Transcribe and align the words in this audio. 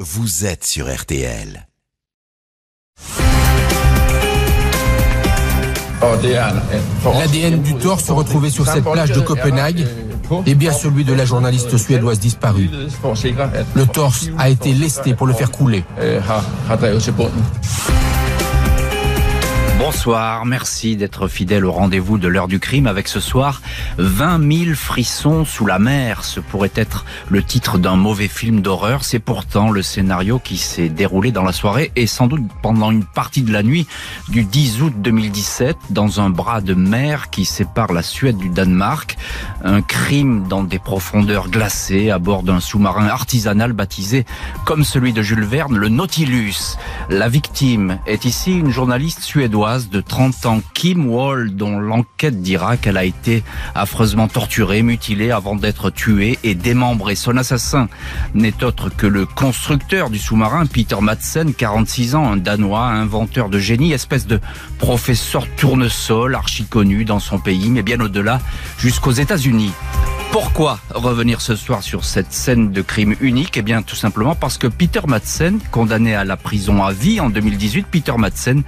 vous 0.00 0.46
êtes 0.46 0.64
sur 0.64 0.94
RTL. 0.94 1.66
L'ADN 7.04 7.62
du 7.62 7.74
torse 7.74 8.08
retrouvé 8.08 8.48
sur 8.48 8.64
cette 8.64 8.84
plage 8.84 9.10
de 9.10 9.18
Copenhague 9.18 9.84
est 10.46 10.54
bien 10.54 10.72
celui 10.72 11.04
de 11.04 11.12
la 11.12 11.24
journaliste 11.24 11.76
suédoise 11.76 12.20
disparue. 12.20 12.70
Le 13.74 13.86
torse 13.86 14.28
a 14.38 14.48
été 14.48 14.72
lesté 14.72 15.14
pour 15.14 15.26
le 15.26 15.32
faire 15.32 15.50
couler. 15.50 15.82
Bonsoir, 19.78 20.44
merci 20.44 20.96
d'être 20.96 21.28
fidèle 21.28 21.64
au 21.64 21.70
rendez-vous 21.70 22.18
de 22.18 22.26
l'heure 22.26 22.48
du 22.48 22.58
crime 22.58 22.88
avec 22.88 23.06
ce 23.06 23.20
soir 23.20 23.62
20 23.98 24.64
000 24.64 24.74
frissons 24.74 25.44
sous 25.44 25.66
la 25.66 25.78
mer. 25.78 26.24
Ce 26.24 26.40
pourrait 26.40 26.72
être 26.74 27.04
le 27.28 27.44
titre 27.44 27.78
d'un 27.78 27.94
mauvais 27.94 28.26
film 28.26 28.60
d'horreur. 28.60 29.04
C'est 29.04 29.20
pourtant 29.20 29.70
le 29.70 29.82
scénario 29.82 30.40
qui 30.40 30.56
s'est 30.56 30.88
déroulé 30.88 31.30
dans 31.30 31.44
la 31.44 31.52
soirée 31.52 31.92
et 31.94 32.08
sans 32.08 32.26
doute 32.26 32.42
pendant 32.60 32.90
une 32.90 33.04
partie 33.04 33.42
de 33.42 33.52
la 33.52 33.62
nuit 33.62 33.86
du 34.28 34.42
10 34.42 34.82
août 34.82 34.94
2017 34.96 35.76
dans 35.90 36.20
un 36.20 36.28
bras 36.28 36.60
de 36.60 36.74
mer 36.74 37.30
qui 37.30 37.44
sépare 37.44 37.92
la 37.92 38.02
Suède 38.02 38.36
du 38.36 38.48
Danemark. 38.48 39.16
Un 39.62 39.80
crime 39.80 40.48
dans 40.48 40.64
des 40.64 40.80
profondeurs 40.80 41.48
glacées 41.48 42.10
à 42.10 42.18
bord 42.18 42.42
d'un 42.42 42.58
sous-marin 42.58 43.06
artisanal 43.06 43.72
baptisé 43.72 44.26
comme 44.64 44.82
celui 44.82 45.12
de 45.12 45.22
Jules 45.22 45.44
Verne, 45.44 45.76
le 45.76 45.88
Nautilus. 45.88 46.76
La 47.10 47.28
victime 47.28 48.00
est 48.06 48.24
ici 48.24 48.58
une 48.58 48.70
journaliste 48.70 49.20
suédoise 49.20 49.67
de 49.76 50.00
30 50.00 50.46
ans, 50.46 50.62
Kim 50.72 51.10
Wall, 51.10 51.54
dont 51.54 51.78
l'enquête 51.78 52.40
dira 52.40 52.78
qu'elle 52.78 52.96
a 52.96 53.04
été 53.04 53.42
affreusement 53.74 54.26
torturée, 54.26 54.82
mutilée 54.82 55.30
avant 55.30 55.56
d'être 55.56 55.90
tuée 55.90 56.38
et 56.42 56.54
démembrée. 56.54 57.14
Son 57.14 57.36
assassin 57.36 57.88
n'est 58.34 58.64
autre 58.64 58.88
que 58.88 59.06
le 59.06 59.26
constructeur 59.26 60.08
du 60.08 60.18
sous-marin, 60.18 60.64
Peter 60.64 60.96
Madsen, 61.02 61.52
46 61.52 62.14
ans, 62.14 62.32
un 62.32 62.38
Danois, 62.38 62.86
inventeur 62.86 63.50
de 63.50 63.58
génie, 63.58 63.92
espèce 63.92 64.26
de 64.26 64.40
professeur 64.78 65.46
tournesol, 65.56 66.34
archi 66.34 66.64
connu 66.64 67.04
dans 67.04 67.20
son 67.20 67.38
pays, 67.38 67.68
mais 67.68 67.82
bien 67.82 68.00
au-delà, 68.00 68.40
jusqu'aux 68.78 69.12
États-Unis. 69.12 69.72
Pourquoi 70.30 70.78
revenir 70.90 71.40
ce 71.40 71.56
soir 71.56 71.82
sur 71.82 72.04
cette 72.04 72.34
scène 72.34 72.70
de 72.70 72.82
crime 72.82 73.16
unique? 73.20 73.56
Eh 73.56 73.62
bien, 73.62 73.80
tout 73.80 73.96
simplement 73.96 74.34
parce 74.34 74.58
que 74.58 74.66
Peter 74.66 75.00
Madsen, 75.06 75.58
condamné 75.70 76.14
à 76.14 76.24
la 76.24 76.36
prison 76.36 76.84
à 76.84 76.92
vie 76.92 77.18
en 77.18 77.30
2018, 77.30 77.86
Peter 77.90 78.12
Madsen 78.18 78.62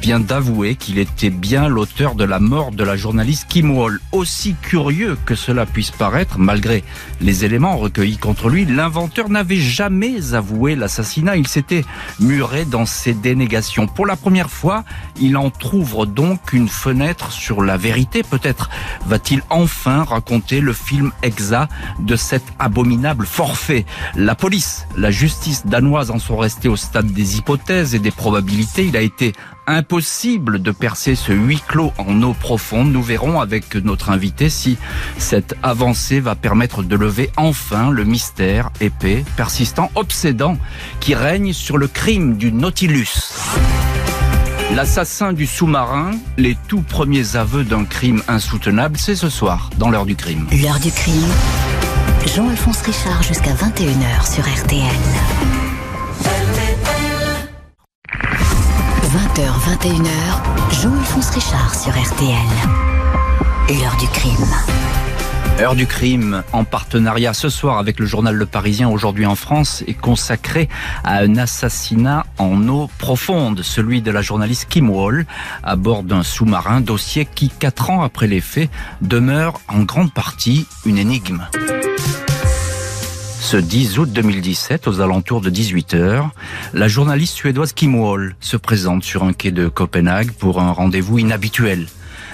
vient 0.00 0.20
d'avouer 0.20 0.76
qu'il 0.76 0.98
était 0.98 1.30
bien 1.30 1.68
l'auteur 1.68 2.14
de 2.14 2.24
la 2.24 2.40
mort 2.40 2.70
de 2.70 2.84
la 2.84 2.96
journaliste 2.96 3.46
Kim 3.48 3.70
Wall. 3.70 4.00
Aussi 4.12 4.54
curieux 4.62 5.18
que 5.26 5.34
cela 5.34 5.66
puisse 5.66 5.90
paraître, 5.90 6.38
malgré 6.38 6.84
les 7.20 7.44
éléments 7.44 7.76
recueillis 7.76 8.16
contre 8.16 8.48
lui, 8.48 8.64
l'inventeur 8.64 9.28
n'avait 9.28 9.56
jamais 9.56 10.34
avoué 10.34 10.74
l'assassinat. 10.74 11.36
Il 11.36 11.46
s'était 11.46 11.84
muré 12.18 12.64
dans 12.64 12.86
ses 12.86 13.12
dénégations. 13.12 13.86
Pour 13.86 14.06
la 14.06 14.16
première 14.16 14.50
fois, 14.50 14.84
il 15.20 15.36
entr'ouvre 15.36 16.06
donc 16.06 16.52
une 16.52 16.68
fenêtre 16.68 17.30
sur 17.30 17.62
la 17.62 17.76
vérité. 17.76 18.22
Peut-être 18.22 18.70
va-t-il 19.06 19.42
enfin 19.50 20.04
raconter 20.04 20.60
le 20.60 20.72
film 20.72 21.12
exa 21.22 21.68
de 22.00 22.16
cet 22.16 22.44
abominable 22.58 23.26
forfait. 23.26 23.84
La 24.14 24.34
police, 24.34 24.86
la 24.96 25.10
justice 25.10 25.66
danoise 25.66 26.10
en 26.10 26.18
sont 26.18 26.36
restés 26.36 26.68
au 26.68 26.76
stade 26.76 27.12
des 27.12 27.36
hypothèses 27.36 27.94
et 27.94 27.98
des 27.98 28.10
probabilités. 28.10 28.86
Il 28.86 28.96
a 28.96 29.02
été 29.02 29.34
impossible 29.66 30.60
de 30.62 30.70
percer 30.70 31.14
ce 31.14 31.32
huis 31.32 31.62
clos 31.66 31.92
en 31.98 32.22
eau 32.22 32.34
profonde. 32.34 32.92
Nous 32.92 33.02
verrons 33.02 33.40
avec 33.40 33.74
notre 33.74 34.10
invité 34.10 34.50
si 34.50 34.78
cette 35.18 35.54
avancée 35.62 36.20
va 36.20 36.34
permettre 36.34 36.82
de 36.82 36.96
lever 36.96 37.30
enfin 37.36 37.90
le 37.90 38.04
mystère 38.04 38.70
épais, 38.80 39.24
persistant, 39.36 39.90
obsédant 39.94 40.56
qui 41.00 41.14
règne 41.14 41.52
sur 41.52 41.78
le 41.78 41.88
crime 41.88 42.36
du 42.36 42.52
Nautilus. 42.52 43.32
L'assassin 44.74 45.32
du 45.32 45.46
sous-marin, 45.46 46.12
les 46.36 46.56
tout 46.68 46.82
premiers 46.82 47.34
aveux 47.36 47.64
d'un 47.64 47.84
crime 47.84 48.22
insoutenable, 48.28 48.98
c'est 48.98 49.16
ce 49.16 49.28
soir, 49.28 49.70
dans 49.78 49.90
l'heure 49.90 50.06
du 50.06 50.14
crime. 50.14 50.46
L'heure 50.52 50.78
du 50.78 50.92
crime. 50.92 51.28
Jean-Alphonse 52.26 52.82
Richard 52.82 53.22
jusqu'à 53.22 53.52
21h 53.54 54.32
sur 54.32 54.44
RTL. 54.44 55.59
20h, 59.34 59.78
21h, 59.78 60.82
Jean-Alphonse 60.82 61.30
Richard 61.30 61.74
sur 61.74 61.92
RTL. 61.92 62.34
L'heure 63.68 63.96
du 63.98 64.08
crime. 64.08 64.46
Heure 65.60 65.76
du 65.76 65.86
crime, 65.86 66.42
en 66.52 66.64
partenariat 66.64 67.32
ce 67.32 67.48
soir 67.48 67.78
avec 67.78 68.00
le 68.00 68.06
journal 68.06 68.34
Le 68.34 68.46
Parisien, 68.46 68.88
aujourd'hui 68.88 69.26
en 69.26 69.36
France, 69.36 69.84
est 69.86 69.94
consacré 69.94 70.68
à 71.04 71.18
un 71.18 71.36
assassinat 71.36 72.26
en 72.38 72.66
eau 72.68 72.90
profonde, 72.98 73.62
celui 73.62 74.02
de 74.02 74.10
la 74.10 74.22
journaliste 74.22 74.66
Kim 74.68 74.90
Wall, 74.90 75.26
à 75.62 75.76
bord 75.76 76.02
d'un 76.02 76.24
sous-marin, 76.24 76.80
dossier 76.80 77.24
qui, 77.24 77.50
quatre 77.50 77.90
ans 77.90 78.02
après 78.02 78.26
les 78.26 78.40
faits, 78.40 78.70
demeure 79.00 79.60
en 79.68 79.82
grande 79.82 80.12
partie 80.12 80.66
une 80.84 80.98
énigme. 80.98 81.46
Ce 83.40 83.56
10 83.56 83.98
août 83.98 84.12
2017, 84.12 84.86
aux 84.86 85.00
alentours 85.00 85.40
de 85.40 85.50
18h, 85.50 86.28
la 86.74 86.88
journaliste 86.88 87.34
suédoise 87.34 87.72
Kim 87.72 87.96
Wall 87.96 88.36
se 88.38 88.56
présente 88.56 89.02
sur 89.02 89.24
un 89.24 89.32
quai 89.32 89.50
de 89.50 89.66
Copenhague 89.66 90.30
pour 90.32 90.60
un 90.60 90.70
rendez-vous 90.70 91.18
inhabituel. 91.18 91.86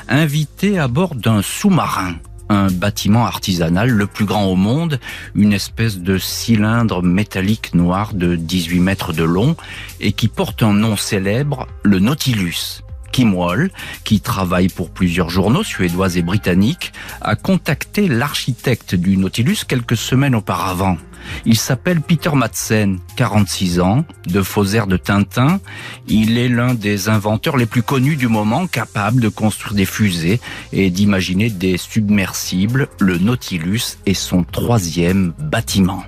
Invitée 0.09 0.79
à 0.79 0.89
bord 0.89 1.15
d'un 1.15 1.41
sous-marin, 1.41 2.17
un 2.51 2.67
bâtiment 2.67 3.25
artisanal 3.25 3.89
le 3.89 4.07
plus 4.07 4.27
grand 4.27 4.47
au 4.47 4.57
monde, 4.57 5.01
une 5.35 5.55
espèce 5.55 6.01
de 6.01 6.19
cylindre 6.19 7.03
métallique 7.03 7.73
noir 7.75 8.13
de 8.13 8.35
18 8.35 8.81
mètres 8.81 9.13
de 9.15 9.25
long 9.25 9.57
et 10.01 10.13
qui 10.13 10.29
porte 10.29 10.63
un 10.63 10.75
nom 10.75 10.97
célèbre, 10.97 11.67
le 11.83 11.99
Nautilus. 11.99 12.83
Kim 13.17 13.33
Wall, 13.33 13.71
qui 14.05 14.21
travaille 14.21 14.69
pour 14.69 14.91
plusieurs 14.91 15.31
journaux 15.31 15.65
suédois 15.65 16.17
et 16.17 16.21
britanniques, 16.21 16.93
a 17.23 17.35
contacté 17.35 18.09
l'architecte 18.09 18.95
du 18.95 19.17
Nautilus 19.17 19.61
quelques 19.67 19.97
semaines 19.97 20.35
auparavant. 20.35 20.99
Il 21.47 21.57
s'appelle 21.57 22.03
Peter 22.03 22.33
Madsen, 22.35 22.99
46 23.17 23.81
ans, 23.81 24.05
de 24.27 24.43
faux 24.43 24.67
airs 24.67 24.87
de 24.87 24.99
Tintin. 24.99 25.61
Il 26.09 26.37
est 26.37 26.51
l'un 26.51 26.75
des 26.75 27.09
inventeurs 27.09 27.57
les 27.57 27.65
plus 27.65 27.83
connus 27.83 28.17
du 28.17 28.29
moment, 28.29 28.67
capable 28.67 29.23
de 29.23 29.31
construire 29.31 29.73
des 29.73 29.87
fusées 29.87 30.39
et 30.75 30.91
d'imaginer 30.91 31.49
des 31.49 31.79
submersibles. 31.79 32.87
Le 33.01 33.17
Nautilus 33.17 33.97
est 34.05 34.13
son 34.13 34.45
troisième 34.45 35.33
bâtiment. 35.39 36.05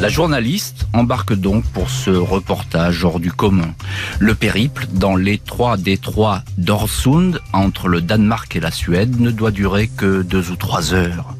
La 0.00 0.08
journaliste 0.08 0.86
embarque 0.94 1.34
donc 1.34 1.62
pour 1.62 1.90
ce 1.90 2.08
reportage 2.08 3.04
hors 3.04 3.20
du 3.20 3.30
commun. 3.30 3.74
Le 4.18 4.34
périple 4.34 4.86
dans 4.90 5.14
l'étroit 5.14 5.76
détroit 5.76 6.42
d'Orsund 6.56 7.38
entre 7.52 7.86
le 7.86 8.00
Danemark 8.00 8.56
et 8.56 8.60
la 8.60 8.70
Suède 8.70 9.20
ne 9.20 9.30
doit 9.30 9.50
durer 9.50 9.88
que 9.88 10.22
deux 10.22 10.50
ou 10.52 10.56
trois 10.56 10.94
heures. 10.94 11.34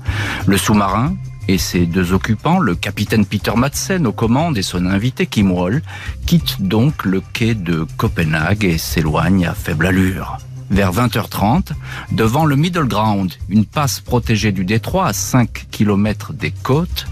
Le 0.47 0.59
sous-marin 0.59 1.16
et 1.48 1.56
ses 1.56 1.87
deux 1.87 2.12
occupants, 2.12 2.59
le 2.59 2.75
capitaine 2.75 3.25
Peter 3.25 3.53
Madsen 3.56 4.06
aux 4.06 4.12
commandes 4.12 4.59
et 4.59 4.62
son 4.62 4.84
invité 4.84 5.25
Kim 5.25 5.50
Wall, 5.53 5.81
quittent 6.27 6.60
donc 6.60 7.06
le 7.06 7.22
quai 7.32 7.54
de 7.54 7.87
Copenhague 7.97 8.65
et 8.65 8.77
s'éloignent 8.77 9.47
à 9.47 9.54
faible 9.54 9.87
allure 9.87 10.37
vers 10.70 10.92
20h30, 10.92 11.72
devant 12.12 12.47
le 12.47 12.56
Middle 12.56 12.86
Ground, 12.86 13.34
une 13.48 13.66
passe 13.66 14.00
protégée 14.00 14.53
du 14.53 14.64
détroit 14.64 15.06
à 15.06 15.12
5 15.12 15.66
km 15.70 16.32
des 16.32 16.53
côtes, 16.53 17.06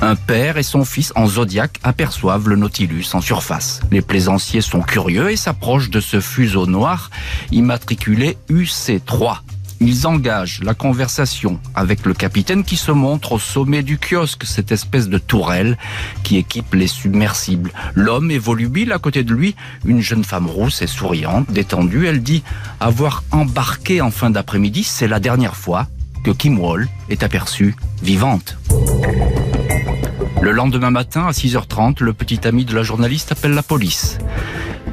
un 0.00 0.16
père 0.16 0.56
et 0.56 0.62
son 0.62 0.84
fils 0.84 1.12
en 1.14 1.26
zodiaque 1.26 1.78
aperçoivent 1.82 2.48
le 2.48 2.56
Nautilus 2.56 3.06
en 3.12 3.20
surface. 3.20 3.80
Les 3.90 4.02
plaisanciers 4.02 4.62
sont 4.62 4.80
curieux 4.80 5.30
et 5.30 5.36
s'approchent 5.36 5.90
de 5.90 6.00
ce 6.00 6.20
fuseau 6.20 6.66
noir 6.66 7.10
immatriculé 7.50 8.36
UC3 8.50 9.38
ils 9.82 10.06
engagent 10.06 10.60
la 10.62 10.74
conversation 10.74 11.58
avec 11.74 12.06
le 12.06 12.14
capitaine 12.14 12.62
qui 12.62 12.76
se 12.76 12.92
montre 12.92 13.32
au 13.32 13.38
sommet 13.38 13.82
du 13.82 13.98
kiosque, 13.98 14.44
cette 14.44 14.70
espèce 14.70 15.08
de 15.08 15.18
tourelle 15.18 15.76
qui 16.22 16.36
équipe 16.36 16.74
les 16.74 16.86
submersibles. 16.86 17.72
L'homme 17.94 18.30
est 18.30 18.38
volubile 18.38 18.92
à 18.92 18.98
côté 18.98 19.24
de 19.24 19.34
lui, 19.34 19.56
une 19.84 20.00
jeune 20.00 20.24
femme 20.24 20.46
rousse 20.46 20.82
et 20.82 20.86
souriante, 20.86 21.50
détendue. 21.50 22.06
Elle 22.06 22.22
dit 22.22 22.42
avoir 22.78 23.24
embarqué 23.32 24.00
en 24.00 24.10
fin 24.10 24.30
d'après-midi, 24.30 24.84
c'est 24.84 25.08
la 25.08 25.20
dernière 25.20 25.56
fois 25.56 25.88
que 26.22 26.30
Kim 26.30 26.60
Wall 26.60 26.88
est 27.08 27.24
aperçue 27.24 27.74
vivante. 28.02 28.56
Le 30.40 30.52
lendemain 30.52 30.90
matin, 30.90 31.26
à 31.26 31.32
6h30, 31.32 32.02
le 32.02 32.12
petit 32.12 32.46
ami 32.46 32.64
de 32.64 32.74
la 32.74 32.82
journaliste 32.82 33.32
appelle 33.32 33.52
la 33.52 33.62
police. 33.62 34.18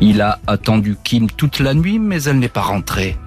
Il 0.01 0.21
a 0.21 0.39
attendu 0.47 0.95
Kim 1.03 1.29
toute 1.29 1.59
la 1.59 1.73
nuit, 1.73 1.99
mais 1.99 2.23
elle 2.23 2.39
n'est 2.39 2.47
pas 2.47 2.61
rentrée. 2.61 3.17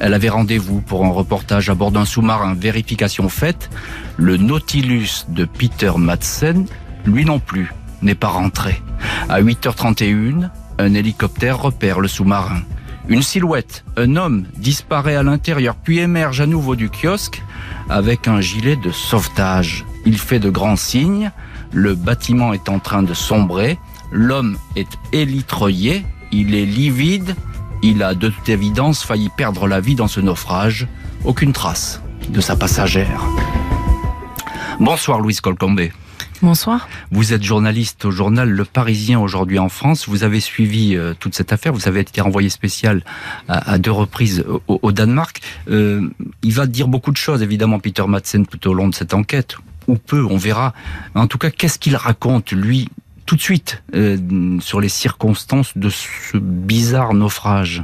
Elle 0.00 0.14
avait 0.14 0.28
rendez-vous 0.28 0.80
pour 0.80 1.04
un 1.04 1.10
reportage 1.10 1.70
à 1.70 1.74
bord 1.74 1.90
d'un 1.90 2.04
sous-marin. 2.04 2.54
Vérification 2.54 3.28
faite, 3.28 3.70
le 4.16 4.36
Nautilus 4.36 5.24
de 5.28 5.44
Peter 5.44 5.92
Madsen, 5.96 6.66
lui 7.04 7.24
non 7.24 7.38
plus, 7.38 7.72
n'est 8.02 8.14
pas 8.14 8.28
rentré. 8.28 8.82
À 9.28 9.40
8h31, 9.40 10.50
un 10.78 10.94
hélicoptère 10.94 11.60
repère 11.60 12.00
le 12.00 12.08
sous-marin. 12.08 12.60
Une 13.08 13.22
silhouette, 13.22 13.84
un 13.96 14.16
homme, 14.16 14.46
disparaît 14.56 15.14
à 15.14 15.22
l'intérieur, 15.22 15.76
puis 15.76 15.98
émerge 15.98 16.40
à 16.40 16.46
nouveau 16.46 16.74
du 16.74 16.90
kiosque 16.90 17.40
avec 17.88 18.26
un 18.26 18.40
gilet 18.40 18.76
de 18.76 18.90
sauvetage. 18.90 19.84
Il 20.04 20.18
fait 20.18 20.40
de 20.40 20.50
grands 20.50 20.76
signes. 20.76 21.30
Le 21.72 21.94
bâtiment 21.94 22.52
est 22.52 22.68
en 22.68 22.80
train 22.80 23.02
de 23.02 23.14
sombrer. 23.14 23.78
L'homme 24.10 24.58
est 24.74 24.88
élitreillé. 25.12 26.04
Il 26.32 26.54
est 26.54 26.64
livide. 26.64 27.36
Il 27.82 28.02
a 28.02 28.14
de 28.14 28.28
toute 28.28 28.48
évidence 28.48 29.04
failli 29.04 29.28
perdre 29.36 29.68
la 29.68 29.80
vie 29.80 29.94
dans 29.94 30.08
ce 30.08 30.20
naufrage. 30.20 30.86
Aucune 31.24 31.52
trace 31.52 32.00
de 32.28 32.40
sa 32.40 32.56
passagère. 32.56 33.22
Bonsoir 34.80 35.20
Louise 35.20 35.40
Colcombé. 35.40 35.92
Bonsoir. 36.42 36.88
Vous 37.10 37.32
êtes 37.32 37.42
journaliste 37.42 38.04
au 38.04 38.10
journal 38.10 38.50
Le 38.50 38.64
Parisien 38.64 39.18
aujourd'hui 39.18 39.58
en 39.58 39.68
France. 39.68 40.08
Vous 40.08 40.22
avez 40.22 40.40
suivi 40.40 40.94
euh, 40.94 41.14
toute 41.18 41.34
cette 41.34 41.52
affaire. 41.52 41.72
Vous 41.72 41.88
avez 41.88 42.00
été 42.00 42.20
envoyé 42.20 42.50
spécial 42.50 43.02
à, 43.48 43.78
deux 43.78 43.90
reprises 43.90 44.44
au, 44.68 44.92
Danemark. 44.92 45.40
Euh, 45.70 46.10
il 46.42 46.52
va 46.52 46.66
dire 46.66 46.88
beaucoup 46.88 47.10
de 47.10 47.16
choses, 47.16 47.42
évidemment, 47.42 47.78
Peter 47.78 48.04
Madsen, 48.06 48.46
tout 48.46 48.68
au 48.68 48.74
long 48.74 48.88
de 48.88 48.94
cette 48.94 49.14
enquête. 49.14 49.56
Ou 49.86 49.96
peu, 49.96 50.24
on 50.24 50.36
verra. 50.36 50.74
En 51.14 51.26
tout 51.26 51.38
cas, 51.38 51.50
qu'est-ce 51.50 51.78
qu'il 51.78 51.96
raconte, 51.96 52.52
lui, 52.52 52.88
tout 53.26 53.36
de 53.36 53.40
suite, 53.40 53.82
euh, 53.94 54.16
sur 54.60 54.80
les 54.80 54.88
circonstances 54.88 55.76
de 55.76 55.90
ce 55.90 56.38
bizarre 56.38 57.12
naufrage 57.12 57.82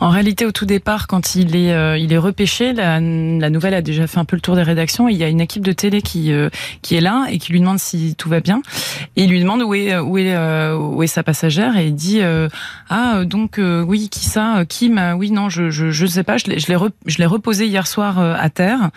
en 0.00 0.10
réalité, 0.10 0.44
au 0.44 0.52
tout 0.52 0.66
départ, 0.66 1.06
quand 1.06 1.36
il 1.36 1.56
est, 1.56 1.72
euh, 1.72 1.96
il 1.96 2.12
est 2.12 2.18
repêché, 2.18 2.72
la, 2.72 3.00
la, 3.00 3.50
nouvelle 3.50 3.74
a 3.74 3.80
déjà 3.80 4.06
fait 4.06 4.18
un 4.18 4.24
peu 4.24 4.36
le 4.36 4.42
tour 4.42 4.54
des 4.54 4.62
rédactions. 4.62 5.08
il 5.08 5.16
y 5.16 5.24
a 5.24 5.28
une 5.28 5.40
équipe 5.40 5.64
de 5.64 5.72
télé 5.72 6.02
qui, 6.02 6.32
euh, 6.32 6.50
qui 6.82 6.96
est 6.96 7.00
là 7.00 7.26
et 7.30 7.38
qui 7.38 7.52
lui 7.52 7.60
demande 7.60 7.78
si 7.78 8.14
tout 8.14 8.28
va 8.28 8.40
bien. 8.40 8.60
Et 9.16 9.24
il 9.24 9.30
lui 9.30 9.40
demande 9.40 9.62
où 9.62 9.74
est, 9.74 9.96
où 9.98 10.18
est, 10.18 10.34
euh, 10.34 10.76
où 10.76 11.02
est 11.02 11.06
sa 11.06 11.22
passagère 11.22 11.76
et 11.78 11.86
il 11.86 11.94
dit 11.94 12.20
ah 12.90 13.24
donc 13.24 13.58
oui 13.58 14.08
qui 14.08 14.24
ça 14.24 14.64
Kim 14.68 15.00
oui 15.16 15.30
non 15.30 15.48
je 15.48 15.70
je 15.70 15.90
je 15.90 16.06
sais 16.06 16.22
pas. 16.22 16.36
Je 16.36 16.46
l'ai 16.46 16.58
je 16.58 17.18
l'ai 17.18 17.26
reposé 17.26 17.66
hier 17.66 17.86
soir 17.86 18.18
à 18.18 18.50
terre. 18.50 18.90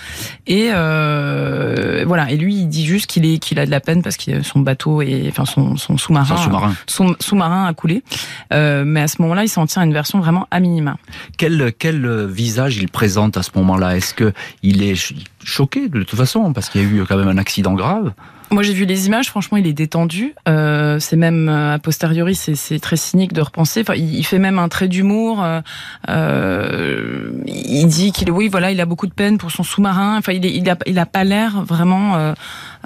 Et 0.48 0.70
voilà. 0.70 2.30
Et 2.30 2.38
lui 2.38 2.56
il 2.56 2.68
dit 2.68 2.86
juste 2.86 3.08
qu'il 3.08 3.26
est 3.26 3.40
qu'il 3.40 3.60
a 3.60 3.66
de 3.66 3.72
la 3.72 3.80
peine 3.80 4.02
parce 4.04 4.18
que 4.18 4.42
son 4.42 4.60
bateau 4.60 5.02
et 5.02 5.28
enfin 5.30 5.46
son 5.46 5.78
son 5.78 5.98
sous-marin 5.98 6.38
sous-marin. 6.38 6.74
son 6.88 7.16
sous-marin 7.20 7.66
a 7.66 7.74
coulé. 7.74 8.04
Mais 8.52 9.02
à 9.02 9.08
ce 9.08 9.22
moment-là 9.22 9.44
il 9.44 9.50
s'en 9.50 9.66
tient 9.66 9.82
à 9.82 9.86
une 9.86 9.94
version 9.94 10.20
vraiment 10.30 10.48
à 10.52 10.60
minima. 10.60 10.98
Quel, 11.38 11.74
quel 11.78 12.26
visage 12.28 12.78
il 12.78 12.90
présente 12.90 13.36
à 13.38 13.44
ce 13.44 13.52
moment-là? 13.56 13.98
Est-ce 13.98 14.14
que 14.14 14.32
il 14.62 14.84
est 14.84 15.14
choqué 15.44 15.90
de 15.90 16.04
toute 16.04 16.18
façon? 16.18 16.54
Parce 16.54 16.70
qu'il 16.70 16.82
y 16.82 16.86
a 16.86 16.88
eu 16.88 17.06
quand 17.06 17.18
même 17.18 17.28
un 17.28 17.38
accident 17.38 17.74
grave 17.74 18.14
moi, 18.52 18.64
j'ai 18.64 18.74
vu 18.74 18.86
les 18.86 19.08
images. 19.08 19.30
Franchement, 19.30 19.58
il 19.58 19.68
est 19.68 19.74
détendu. 19.74 20.34
Euh, 20.48 21.00
c'est 21.00 21.16
même 21.16 21.50
euh, 21.50 21.76
a 21.76 21.80
posteriori, 21.80 22.36
c'est 22.36 22.80
très 22.80 22.98
cynique 22.98 23.34
de 23.34 23.42
repenser. 23.42 23.82
Enfin, 23.82 23.96
il, 23.96 24.24
fait 24.26 24.40
même 24.40 24.60
un 24.60 24.70
trait 24.70 24.88
d'humour. 24.88 25.44
Euh, 25.44 25.62
euh 26.10 27.32
il 27.46 27.88
dit 27.88 28.12
qu'il, 28.12 28.32
oui, 28.32 28.48
voilà, 28.48 28.72
il 28.72 28.82
a 28.82 28.86
beaucoup 28.86 29.08
de 29.08 29.14
peine 29.14 29.38
pour 29.38 29.52
son 29.52 29.64
sous-marin. 29.64 30.18
Enfin, 30.18 30.34
il, 30.34 30.46
est, 30.46 30.54
il 30.54 30.70
a, 30.70 30.78
il 30.86 30.98
a 31.00 31.06
pas 31.06 31.24
l'air 31.24 31.64
vraiment 31.64 32.16
euh, 32.16 32.34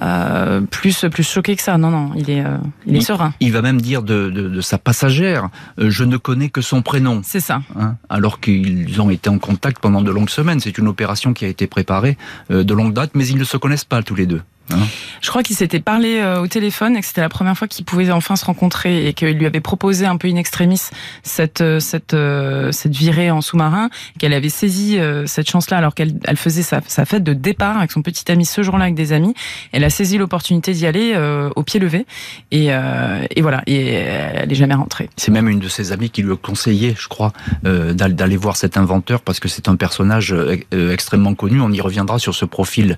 euh, 0.01 0.62
plus 0.62 1.06
plus 1.12 1.24
choqué 1.24 1.56
que 1.56 1.62
ça. 1.62 1.77
Non, 1.77 1.89
non, 1.89 2.12
il 2.16 2.30
est, 2.30 2.44
il 2.86 2.95
est 2.95 3.01
serein. 3.01 3.33
Il 3.39 3.51
va 3.51 3.62
même 3.62 3.81
dire 3.81 4.04
de, 4.04 4.30
de, 4.30 4.50
de 4.50 4.62
sa 4.62 4.77
passagère, 4.77 5.50
je 5.77 6.04
ne 6.04 6.18
connais 6.18 6.50
que 6.50 6.62
son 6.62 6.81
prénom. 6.81 7.21
C'est 7.24 7.39
ça. 7.39 7.62
Hein, 7.80 7.95
alors 8.09 8.39
qu'ils 8.39 9.01
ont 9.01 9.09
été 9.09 9.30
en 9.30 9.39
contact 9.39 9.80
pendant 9.80 10.01
de 10.01 10.12
longues 10.12 10.30
semaines. 10.30 10.59
C'est 10.59 10.77
une 10.77 10.88
opération 10.88 11.33
qui 11.33 11.45
a 11.45 11.48
été 11.48 11.68
préparée 11.68 12.18
de 12.50 12.74
longue 12.74 12.94
date, 12.94 13.12
mais 13.13 13.25
ils 13.27 13.38
ne 13.38 13.44
se 13.44 13.57
connaissent 13.57 13.86
pas 13.86 14.04
tous 14.04 14.16
les 14.16 14.25
deux. 14.25 14.42
Hein 14.71 14.88
je 15.24 15.30
crois 15.30 15.42
qu'il 15.42 15.56
s'était 15.56 15.80
parlé 15.80 16.18
euh, 16.18 16.42
au 16.42 16.48
téléphone 16.48 16.98
et 16.98 17.00
que 17.00 17.06
c'était 17.06 17.21
la 17.21 17.30
première 17.30 17.57
fois 17.57 17.69
qu'ils 17.69 17.86
pouvaient 17.86 18.12
enfin 18.12 18.36
se 18.36 18.44
rencontrer 18.44 19.07
et 19.07 19.13
qu'il 19.13 19.30
lui 19.30 19.45
avait 19.45 19.62
proposé 19.62 20.06
un 20.06 20.18
peu 20.18 20.27
in 20.27 20.36
extremis 20.36 20.81
cette 21.24 21.62
euh, 21.62 21.80
cette 21.80 22.13
euh, 22.13 22.74
cette 22.74 22.94
virée 22.94 23.31
en 23.31 23.39
sous-marin, 23.39 23.89
qu'elle 24.19 24.33
avait 24.33 24.50
saisi 24.50 25.00
cette 25.25 25.50
chance-là 25.50 25.77
alors 25.77 25.95
qu'elle 25.95 26.19
elle 26.25 26.36
faisait 26.36 26.62
sa, 26.62 26.81
sa, 26.88 27.06
fête 27.06 27.24
de 27.24 27.33
départ 27.33 27.77
avec 27.77 27.92
son 27.92 28.01
petit 28.01 28.30
ami 28.31 28.45
ce 28.45 28.63
jour-là 28.63 28.83
avec 28.86 28.95
des 28.95 29.13
amis. 29.13 29.33
Elle 29.71 29.86
a 29.86 29.89
saisi 29.89 30.18
l'opportunité 30.18 30.74
d'y 30.74 30.86
aller 30.86 31.16
au 31.56 31.63
pied 31.63 31.80
levé 31.80 32.06
et, 32.51 32.68
et 32.68 33.42
voilà 33.42 33.63
et 33.66 33.94
elle 33.94 34.51
est 34.51 34.56
jamais 34.56 34.74
rentrée. 34.74 35.09
C'est 35.16 35.31
même 35.31 35.48
une 35.48 35.59
de 35.59 35.69
ses 35.69 35.92
amies 35.94 36.09
qui 36.09 36.21
lui 36.21 36.33
a 36.33 36.36
conseillé, 36.36 36.95
je 36.98 37.07
crois, 37.07 37.31
d'aller 37.63 38.38
voir 38.38 38.57
cet 38.57 38.77
inventeur 38.77 39.21
parce 39.21 39.39
que 39.39 39.48
c'est 39.48 39.69
un 39.69 39.75
personnage 39.75 40.36
extrêmement 40.71 41.36
connu. 41.36 41.62
On 41.62 41.71
y 41.71 41.81
reviendra 41.81 42.19
sur 42.19 42.36
ce 42.36 42.45
profil 42.45 42.98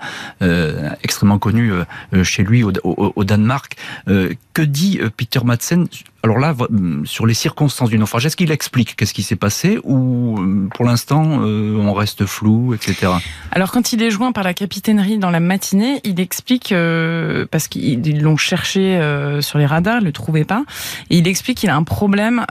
extrêmement 1.04 1.40
connu 1.40 1.55
euh, 1.62 2.24
chez 2.24 2.44
lui 2.44 2.64
au, 2.64 3.24
Danemark. 3.24 3.78
Euh, 4.56 4.62
que 4.62 4.62
dit 4.62 5.00
euh, 5.02 5.10
Peter 5.16 5.40
Madsen 5.44 5.88
alors 6.24 6.40
là, 6.40 6.56
sur 7.04 7.28
les 7.28 7.36
circonstances 7.36 7.92
du 7.92 8.00
naufrage, 8.00 8.26
est-ce 8.26 8.36
qu'il 8.36 8.50
explique 8.50 8.96
qu'est-ce 8.96 9.14
qui 9.14 9.22
s'est 9.22 9.36
passé 9.36 9.78
ou 9.84 10.40
pour 10.74 10.84
l'instant 10.84 11.22
on 11.22 11.94
reste 11.94 12.26
flou, 12.26 12.74
etc. 12.74 13.12
Alors 13.52 13.72
quand 13.72 13.94
il 13.94 14.02
est 14.02 14.10
joint 14.10 14.32
par 14.32 14.44
la 14.44 14.56
capitainerie 14.56 15.20
dans 15.20 15.30
la 15.30 15.40
matinée, 15.40 16.02
il 16.04 16.20
explique 16.20 16.74
parce 17.52 17.68
qu'ils 17.68 18.24
l'ont 18.24 18.38
cherché 18.38 19.00
sur 19.42 19.60
les 19.60 19.68
radars, 19.68 20.02
le 20.02 20.12
trouvaient 20.12 20.46
pas, 20.46 20.64
et 21.12 21.20
il 21.20 21.28
explique 21.28 21.60
qu'il 21.60 21.70
a 21.70 21.76
un 21.76 21.84
problème 21.84 22.44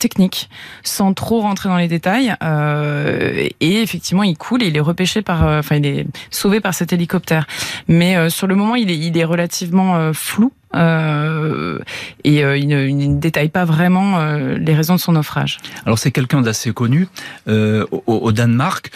technique, 0.00 0.50
sans 0.82 1.14
trop 1.14 1.42
rentrer 1.42 1.68
dans 1.68 1.78
les 1.78 1.86
détails. 1.86 2.34
et 2.42 3.82
effectivement, 3.82 4.24
il 4.24 4.36
coule 4.36 4.64
et 4.64 4.66
il 4.66 4.76
est 4.76 4.80
repêché 4.80 5.22
par, 5.22 5.44
enfin 5.44 5.76
il 5.76 5.86
est 5.86 6.06
sauvé 6.32 6.58
par 6.58 6.74
cet 6.74 6.92
hélicoptère. 6.92 7.46
Mais 7.86 8.28
sur 8.30 8.48
le 8.48 8.56
moment, 8.56 8.74
il 8.74 8.90
est, 8.90 8.98
il 8.98 9.16
est 9.16 9.24
relativement 9.24 9.96
euh, 9.96 10.12
flou. 10.12 10.52
Euh, 10.74 11.78
et 12.24 12.44
euh, 12.44 12.58
il, 12.58 12.66
ne, 12.68 13.18
détaille 13.18 13.48
pas 13.48 13.64
vraiment 13.64 14.18
les 14.56 14.74
raisons 14.74 14.94
de 14.94 15.00
son 15.00 15.12
naufrage. 15.12 15.58
Alors 15.84 15.98
c'est 15.98 16.10
quelqu'un 16.10 16.42
d'assez 16.42 16.72
connu 16.72 17.08
au, 17.46 18.32
Danemark, 18.32 18.90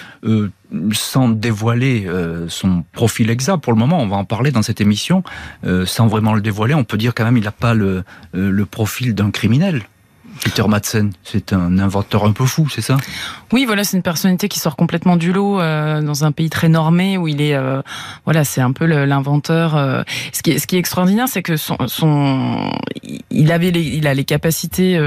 sans 0.93 1.29
dévoiler 1.29 2.07
son 2.49 2.85
profil 2.93 3.31
exact 3.31 3.59
pour 3.59 3.73
le 3.73 3.79
moment. 3.79 4.01
On 4.01 4.09
va 4.09 4.17
en 4.17 4.25
parler 4.25 4.51
dans 4.51 4.63
cette 4.63 4.81
émission, 4.81 5.23
sans 5.85 6.07
vraiment 6.07 6.35
le 6.35 6.41
dévoiler. 6.41 6.75
On 6.75 6.85
peut 6.85 6.99
dire 6.99 7.15
quand 7.15 7.25
même 7.25 7.37
il 7.37 7.45
n'a 7.45 7.53
pas 7.53 7.75
le 7.75 8.05
profil 8.65 9.15
d'un 9.15 9.31
criminel. 9.31 9.83
Peter 10.45 10.63
Madsen, 10.67 11.13
c'est 11.23 11.53
un 11.53 11.79
inventeur 11.79 12.25
un 12.25 12.33
peu 12.33 12.47
fou, 12.47 12.67
c'est 12.71 12.81
ça? 12.81 12.97
Oui, 13.53 13.67
voilà, 13.67 13.85
c'est 13.85 13.97
une 13.97 14.03
personnalité 14.03 14.49
qui 14.49 14.59
sort 14.59 14.75
complètement 14.75 15.17
du 15.17 15.33
lot 15.33 15.61
euh, 15.61 16.01
dans 16.01 16.25
un 16.25 16.33
pays 16.33 16.49
très 16.49 16.69
normé 16.69 17.19
où 17.19 17.29
il 17.29 17.43
est, 17.43 17.55
euh, 17.55 17.83
voilà, 18.25 18.45
c'est 18.45 18.61
un 18.61 18.73
peu 18.73 18.87
l'inventeur. 18.87 19.77
Euh. 19.77 20.03
Ce, 20.33 20.43
qui 20.43 20.53
est, 20.53 20.59
ce 20.59 20.67
qui 20.67 20.77
est 20.77 20.79
extraordinaire, 20.79 21.27
c'est 21.29 21.43
que 21.43 21.57
son, 21.57 21.77
son, 21.89 22.73
il 23.31 23.53
avait, 23.53 23.71
les, 23.71 23.83
il 23.83 24.07
a 24.07 24.15
les 24.15 24.25
capacités 24.25 24.99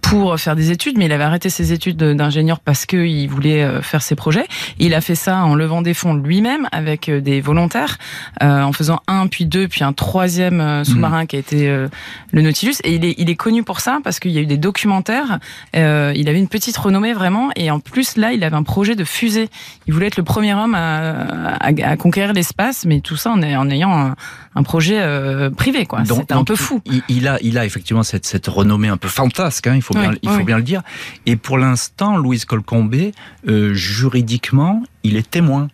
pour 0.00 0.38
faire 0.38 0.56
des 0.56 0.70
études, 0.70 0.98
mais 0.98 1.04
il 1.04 1.12
avait 1.12 1.24
arrêté 1.24 1.48
ses 1.48 1.72
études 1.72 1.98
d'ingénieur 1.98 2.60
parce 2.60 2.86
que 2.86 2.96
il 2.96 3.28
voulait 3.28 3.82
faire 3.82 4.02
ses 4.02 4.16
projets. 4.16 4.46
Il 4.78 4.94
a 4.94 5.00
fait 5.00 5.14
ça 5.14 5.44
en 5.44 5.54
levant 5.54 5.82
des 5.82 5.94
fonds 5.94 6.14
lui-même 6.14 6.68
avec 6.72 7.10
des 7.10 7.40
volontaires, 7.40 7.98
en 8.40 8.72
faisant 8.72 9.00
un, 9.06 9.26
puis 9.26 9.46
deux, 9.46 9.68
puis 9.68 9.84
un 9.84 9.92
troisième 9.92 10.84
sous-marin 10.84 11.24
mmh. 11.24 11.26
qui 11.26 11.36
a 11.36 11.38
été 11.38 11.86
le 12.32 12.42
Nautilus. 12.42 12.76
Et 12.84 12.94
il 12.94 13.04
est, 13.04 13.14
il 13.18 13.30
est 13.30 13.36
connu 13.36 13.62
pour 13.62 13.80
ça 13.80 13.98
parce 14.02 14.07
qu'il 14.18 14.30
y 14.30 14.38
a 14.38 14.40
eu 14.40 14.46
des 14.46 14.56
documentaires. 14.56 15.38
Euh, 15.76 16.12
il 16.16 16.28
avait 16.28 16.38
une 16.38 16.48
petite 16.48 16.76
renommée 16.76 17.12
vraiment, 17.12 17.50
et 17.56 17.70
en 17.70 17.80
plus 17.80 18.16
là, 18.16 18.32
il 18.32 18.42
avait 18.44 18.56
un 18.56 18.62
projet 18.62 18.96
de 18.96 19.04
fusée. 19.04 19.48
Il 19.86 19.94
voulait 19.94 20.06
être 20.06 20.16
le 20.16 20.22
premier 20.22 20.54
homme 20.54 20.74
à, 20.74 21.58
à, 21.60 21.96
conquérir 21.96 22.32
l'espace, 22.32 22.84
mais 22.86 23.00
tout 23.00 23.16
ça 23.16 23.30
en, 23.30 23.42
en 23.42 23.70
ayant 23.70 24.14
un, 24.54 24.62
projet 24.62 24.98
euh, 25.00 25.50
privé, 25.50 25.86
quoi. 25.86 26.02
C'était 26.04 26.34
un 26.34 26.44
peu 26.44 26.56
fou. 26.56 26.80
Il, 27.08 27.28
a, 27.28 27.38
il 27.42 27.58
a 27.58 27.64
effectivement 27.64 28.02
cette, 28.02 28.26
cette 28.26 28.48
renommée 28.48 28.88
un 28.88 28.96
peu 28.96 29.08
fantasque, 29.08 29.66
hein, 29.66 29.74
il 29.74 29.82
faut 29.82 29.94
bien, 29.94 30.12
il 30.22 30.30
faut 30.30 30.44
bien 30.44 30.56
le 30.56 30.62
dire. 30.62 30.82
Et 31.26 31.36
pour 31.36 31.58
l'instant, 31.58 32.16
Louise 32.16 32.44
Colcombé, 32.44 33.12
euh, 33.46 33.74
juridiquement, 33.74 34.82
il 35.04 35.16
est 35.16 35.30
témoin 35.30 35.68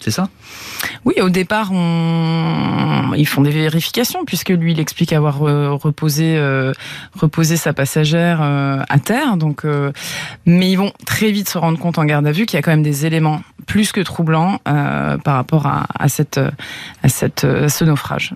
c'est 0.00 0.10
ça? 0.10 0.28
Oui, 1.04 1.14
au 1.20 1.30
départ, 1.30 1.70
on... 1.72 3.12
ils 3.16 3.26
font 3.26 3.42
des 3.42 3.50
vérifications 3.50 4.24
puisque 4.24 4.50
lui, 4.50 4.72
il 4.72 4.80
explique 4.80 5.12
avoir 5.12 5.42
euh, 5.42 5.72
reposé, 5.72 6.36
euh, 6.36 6.72
reposé 7.18 7.56
sa 7.56 7.72
passagère 7.72 8.40
euh, 8.42 8.82
à 8.88 8.98
terre. 8.98 9.36
Donc, 9.36 9.64
mais 10.46 10.70
ils 10.70 10.76
vont 10.76 10.92
très 11.06 11.30
vite 11.30 11.48
se 11.48 11.58
rendre 11.58 11.78
compte 11.78 11.98
en 11.98 12.04
garde 12.04 12.26
à 12.26 12.32
vue 12.32 12.46
qu'il 12.46 12.56
y 12.56 12.58
a 12.58 12.62
quand 12.62 12.70
même 12.70 12.82
des 12.82 13.06
éléments 13.06 13.42
plus 13.66 13.92
que 13.92 14.00
troublants 14.00 14.58
par 14.64 15.34
rapport 15.34 15.66
à, 15.66 16.08
cette, 16.08 16.40
à, 17.02 17.08
cette, 17.08 17.44
à 17.44 17.68
ce 17.68 17.84
naufrage. 17.84 18.34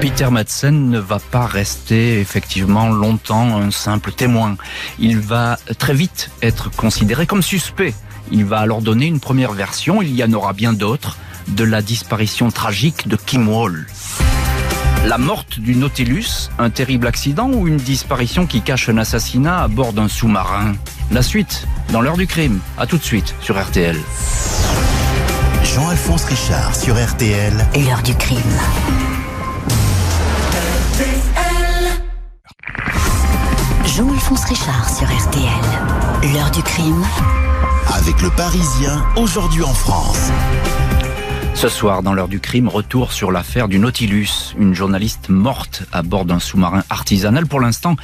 Peter 0.00 0.28
Madsen 0.30 0.90
ne 0.90 0.98
va 0.98 1.18
pas 1.18 1.46
rester 1.46 2.20
effectivement 2.20 2.88
longtemps 2.88 3.56
un 3.56 3.70
simple 3.70 4.12
témoin. 4.12 4.56
Il 4.98 5.18
va 5.18 5.58
très 5.78 5.94
vite 5.94 6.30
être 6.42 6.70
considéré 6.70 7.26
comme 7.26 7.42
suspect 7.42 7.94
il 8.30 8.44
va 8.44 8.58
alors 8.58 8.82
donner 8.82 9.06
une 9.06 9.20
première 9.20 9.52
version, 9.52 10.02
il 10.02 10.14
y 10.14 10.22
en 10.24 10.32
aura 10.32 10.52
bien 10.52 10.72
d'autres, 10.72 11.16
de 11.48 11.64
la 11.64 11.82
disparition 11.82 12.50
tragique 12.50 13.08
de 13.08 13.16
Kim 13.16 13.48
Wall. 13.48 13.86
La 15.06 15.18
morte 15.18 15.60
du 15.60 15.76
Nautilus, 15.76 16.50
un 16.58 16.68
terrible 16.68 17.06
accident 17.06 17.48
ou 17.52 17.68
une 17.68 17.76
disparition 17.76 18.46
qui 18.46 18.60
cache 18.60 18.88
un 18.88 18.98
assassinat 18.98 19.62
à 19.62 19.68
bord 19.68 19.92
d'un 19.92 20.08
sous-marin? 20.08 20.74
La 21.12 21.22
suite, 21.22 21.68
dans 21.92 22.00
l'heure 22.00 22.16
du 22.16 22.26
crime. 22.26 22.58
À 22.76 22.86
tout 22.86 22.98
de 22.98 23.04
suite 23.04 23.32
sur 23.40 23.56
RTL. 23.56 23.96
Jean-Alphonse 25.62 26.24
Richard 26.24 26.74
sur 26.74 26.94
RTL. 26.94 27.52
L'heure 27.76 28.02
du 28.02 28.14
crime. 28.16 28.40
Jean-Alphonse 33.84 34.44
Richard 34.46 34.90
sur 34.90 35.06
RTL. 35.06 36.32
L'heure 36.34 36.50
du 36.50 36.62
crime 36.62 37.04
avec 37.94 38.20
le 38.22 38.30
Parisien 38.30 39.04
aujourd'hui 39.16 39.62
en 39.62 39.72
France. 39.72 40.30
Ce 41.54 41.68
soir, 41.68 42.02
dans 42.02 42.12
l'heure 42.12 42.28
du 42.28 42.38
crime, 42.38 42.68
retour 42.68 43.12
sur 43.12 43.32
l'affaire 43.32 43.68
du 43.68 43.78
Nautilus, 43.78 44.54
une 44.58 44.74
journaliste 44.74 45.30
morte 45.30 45.84
à 45.90 46.02
bord 46.02 46.26
d'un 46.26 46.38
sous-marin 46.38 46.82
artisanal. 46.90 47.46
Pour 47.46 47.60
l'instant, 47.60 47.96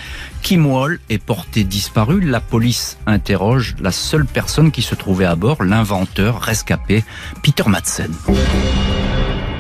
Kim 0.43 0.65
Wall 0.65 1.01
est 1.11 1.19
portée 1.19 1.63
disparue. 1.63 2.21
La 2.21 2.41
police 2.41 2.97
interroge 3.07 3.75
la 3.79 3.93
seule 3.93 4.25
personne 4.25 4.71
qui 4.71 4.81
se 4.81 4.95
trouvait 4.95 5.27
à 5.27 5.37
bord, 5.37 5.63
l'inventeur 5.63 6.41
rescapé, 6.41 7.05
Peter 7.43 7.65
Madsen. 7.67 8.13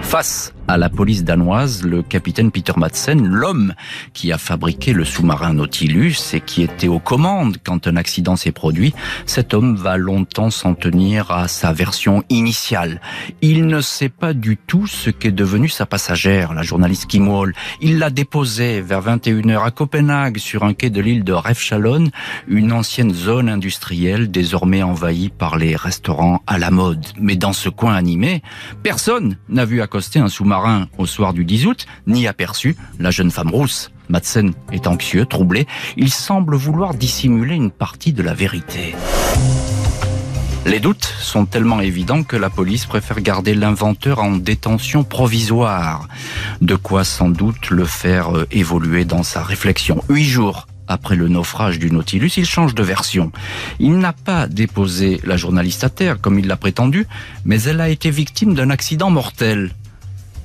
Face 0.02 0.54
à 0.72 0.78
la 0.78 0.88
police 0.88 1.22
danoise, 1.22 1.82
le 1.82 2.02
capitaine 2.02 2.50
Peter 2.50 2.72
Madsen, 2.78 3.26
l'homme 3.26 3.74
qui 4.14 4.32
a 4.32 4.38
fabriqué 4.38 4.94
le 4.94 5.04
sous-marin 5.04 5.52
Nautilus 5.52 6.16
et 6.32 6.40
qui 6.40 6.62
était 6.62 6.88
aux 6.88 6.98
commandes 6.98 7.58
quand 7.62 7.86
un 7.86 7.96
accident 7.96 8.36
s'est 8.36 8.52
produit, 8.52 8.94
cet 9.26 9.52
homme 9.52 9.76
va 9.76 9.98
longtemps 9.98 10.48
s'en 10.48 10.72
tenir 10.72 11.30
à 11.30 11.46
sa 11.46 11.74
version 11.74 12.24
initiale. 12.30 13.02
Il 13.42 13.66
ne 13.66 13.82
sait 13.82 14.08
pas 14.08 14.32
du 14.32 14.56
tout 14.56 14.86
ce 14.86 15.10
qu'est 15.10 15.30
devenue 15.30 15.68
sa 15.68 15.84
passagère, 15.84 16.54
la 16.54 16.62
journaliste 16.62 17.06
Kim 17.06 17.28
Wall. 17.28 17.52
Il 17.82 17.98
l'a 17.98 18.08
déposée 18.08 18.80
vers 18.80 19.02
21h 19.02 19.66
à 19.66 19.70
Copenhague 19.72 20.38
sur 20.38 20.64
un 20.64 20.72
quai 20.72 20.88
de 20.88 21.02
l'île 21.02 21.22
de 21.22 21.34
Refchalon, 21.34 22.08
une 22.48 22.72
ancienne 22.72 23.12
zone 23.12 23.50
industrielle 23.50 24.30
désormais 24.30 24.82
envahie 24.82 25.28
par 25.28 25.58
les 25.58 25.76
restaurants 25.76 26.40
à 26.46 26.58
la 26.58 26.70
mode. 26.70 27.04
Mais 27.20 27.36
dans 27.36 27.52
ce 27.52 27.68
coin 27.68 27.94
animé, 27.94 28.42
personne 28.82 29.36
n'a 29.50 29.66
vu 29.66 29.82
accoster 29.82 30.18
un 30.18 30.28
sous-marin 30.28 30.61
au 30.98 31.06
soir 31.06 31.32
du 31.32 31.44
10 31.44 31.66
août, 31.66 31.86
ni 32.06 32.26
aperçu 32.26 32.76
la 32.98 33.10
jeune 33.10 33.30
femme 33.30 33.50
rousse. 33.50 33.90
Madsen 34.08 34.52
est 34.72 34.86
anxieux, 34.86 35.26
troublé. 35.26 35.66
Il 35.96 36.10
semble 36.10 36.56
vouloir 36.56 36.94
dissimuler 36.94 37.54
une 37.54 37.70
partie 37.70 38.12
de 38.12 38.22
la 38.22 38.34
vérité. 38.34 38.94
Les 40.64 40.78
doutes 40.78 41.12
sont 41.20 41.44
tellement 41.44 41.80
évidents 41.80 42.22
que 42.22 42.36
la 42.36 42.48
police 42.48 42.86
préfère 42.86 43.20
garder 43.20 43.54
l'inventeur 43.54 44.20
en 44.20 44.30
détention 44.36 45.02
provisoire. 45.02 46.06
De 46.60 46.76
quoi 46.76 47.02
sans 47.04 47.30
doute 47.30 47.70
le 47.70 47.84
faire 47.84 48.36
euh, 48.36 48.46
évoluer 48.52 49.04
dans 49.04 49.24
sa 49.24 49.42
réflexion. 49.42 50.04
Huit 50.08 50.24
jours 50.24 50.68
après 50.86 51.16
le 51.16 51.28
naufrage 51.28 51.78
du 51.78 51.90
Nautilus, 51.90 52.32
il 52.36 52.44
change 52.44 52.74
de 52.74 52.82
version. 52.82 53.32
Il 53.80 53.98
n'a 53.98 54.12
pas 54.12 54.46
déposé 54.46 55.20
la 55.24 55.36
journaliste 55.36 55.84
à 55.84 55.88
terre 55.88 56.20
comme 56.20 56.38
il 56.38 56.46
l'a 56.46 56.56
prétendu, 56.56 57.06
mais 57.44 57.62
elle 57.62 57.80
a 57.80 57.88
été 57.88 58.10
victime 58.10 58.54
d'un 58.54 58.70
accident 58.70 59.10
mortel. 59.10 59.72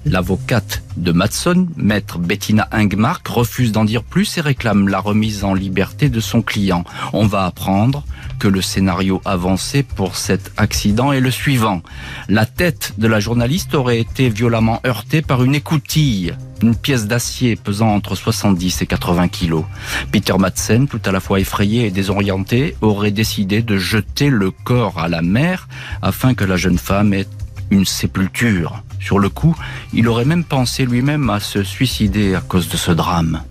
L'avocate 0.10 0.84
de 0.96 1.12
Matson, 1.12 1.68
maître 1.76 2.18
Bettina 2.18 2.68
Ingmark, 2.72 3.28
refuse 3.28 3.74
d'en 3.74 3.84
dire 3.84 4.04
plus 4.04 4.38
et 4.38 4.42
réclame 4.42 4.88
la 4.88 5.00
remise 5.00 5.44
en 5.44 5.54
liberté 5.54 6.08
de 6.08 6.22
son 6.22 6.42
client. 6.42 6.86
On 7.12 7.26
va 7.26 7.46
apprendre 7.46 8.06
que 8.40 8.48
le 8.48 8.62
scénario 8.62 9.22
avancé 9.26 9.84
pour 9.84 10.16
cet 10.16 10.54
accident 10.56 11.12
est 11.12 11.20
le 11.20 11.30
suivant. 11.30 11.82
La 12.30 12.46
tête 12.46 12.94
de 12.98 13.08
la 13.08 13.20
journaliste 13.20 13.76
aurait 13.76 14.00
été 14.00 14.30
violemment 14.30 14.80
heurtée 14.86 15.22
par 15.22 15.44
une 15.44 15.56
écoutille, 15.56 16.34
une 16.62 16.76
pièce 16.76 17.08
d'acier 17.08 17.58
pesant 17.58 17.94
entre 17.94 18.16
70 18.16 18.82
et 18.82 18.86
80 18.86 19.28
kilos. 19.28 19.66
Peter 20.12 20.38
Madsen, 20.40 20.88
tout 20.88 21.02
à 21.04 21.12
la 21.12 21.20
fois 21.20 21.42
effrayé 21.42 21.86
et 21.86 21.92
désorienté, 21.92 22.78
aurait 22.82 23.12
décidé 23.12 23.62
de 23.62 23.78
jeter 23.78 24.30
le 24.30 24.52
corps 24.52 25.00
à 25.00 25.10
la 25.10 25.22
mer 25.22 25.68
afin 26.02 26.34
que 26.34 26.46
la 26.46 26.56
jeune 26.56 26.78
femme 26.78 27.14
ait 27.14 27.28
une 27.72 27.86
sépulture. 27.86 28.84
Sur 29.08 29.20
le 29.20 29.30
coup, 29.30 29.56
il 29.94 30.10
aurait 30.10 30.26
même 30.26 30.44
pensé 30.44 30.86
lui-même 30.86 31.30
à 31.30 31.40
se 31.40 31.64
suicider 31.64 32.36
à 32.36 32.42
cause 32.42 32.68
de 32.68 32.76
ce 32.76 32.92
drame. 32.92 33.42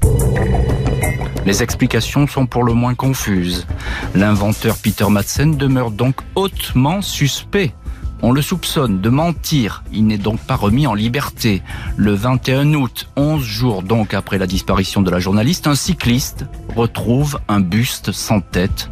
Les 1.47 1.63
explications 1.63 2.27
sont 2.27 2.45
pour 2.45 2.63
le 2.63 2.75
moins 2.75 2.95
confuses. 2.95 3.67
L'inventeur 4.15 4.77
Peter 4.77 5.09
Madsen 5.09 5.57
demeure 5.57 5.93
donc 5.93 6.17
hautement 6.35 7.01
suspect. 7.01 7.73
On 8.21 8.33
le 8.33 8.43
soupçonne 8.43 9.01
de 9.01 9.09
mentir. 9.09 9.83
Il 9.95 10.07
n'est 10.07 10.19
donc 10.19 10.41
pas 10.41 10.57
remis 10.57 10.87
en 10.87 10.93
liberté. 10.93 11.63
Le 11.97 12.13
21 12.13 12.75
août, 12.75 13.09
11 13.17 13.43
jours 13.43 13.83
donc 13.83 14.13
après 14.13 14.37
la 14.37 14.47
disparition 14.47 15.01
de 15.01 15.11
la 15.11 15.21
journaliste, 15.21 15.67
un 15.67 15.75
cycliste 15.75 16.45
retrouve 16.77 17.41
un 17.49 17.61
buste 17.61 18.13
sans 18.13 18.43
tête 18.43 18.91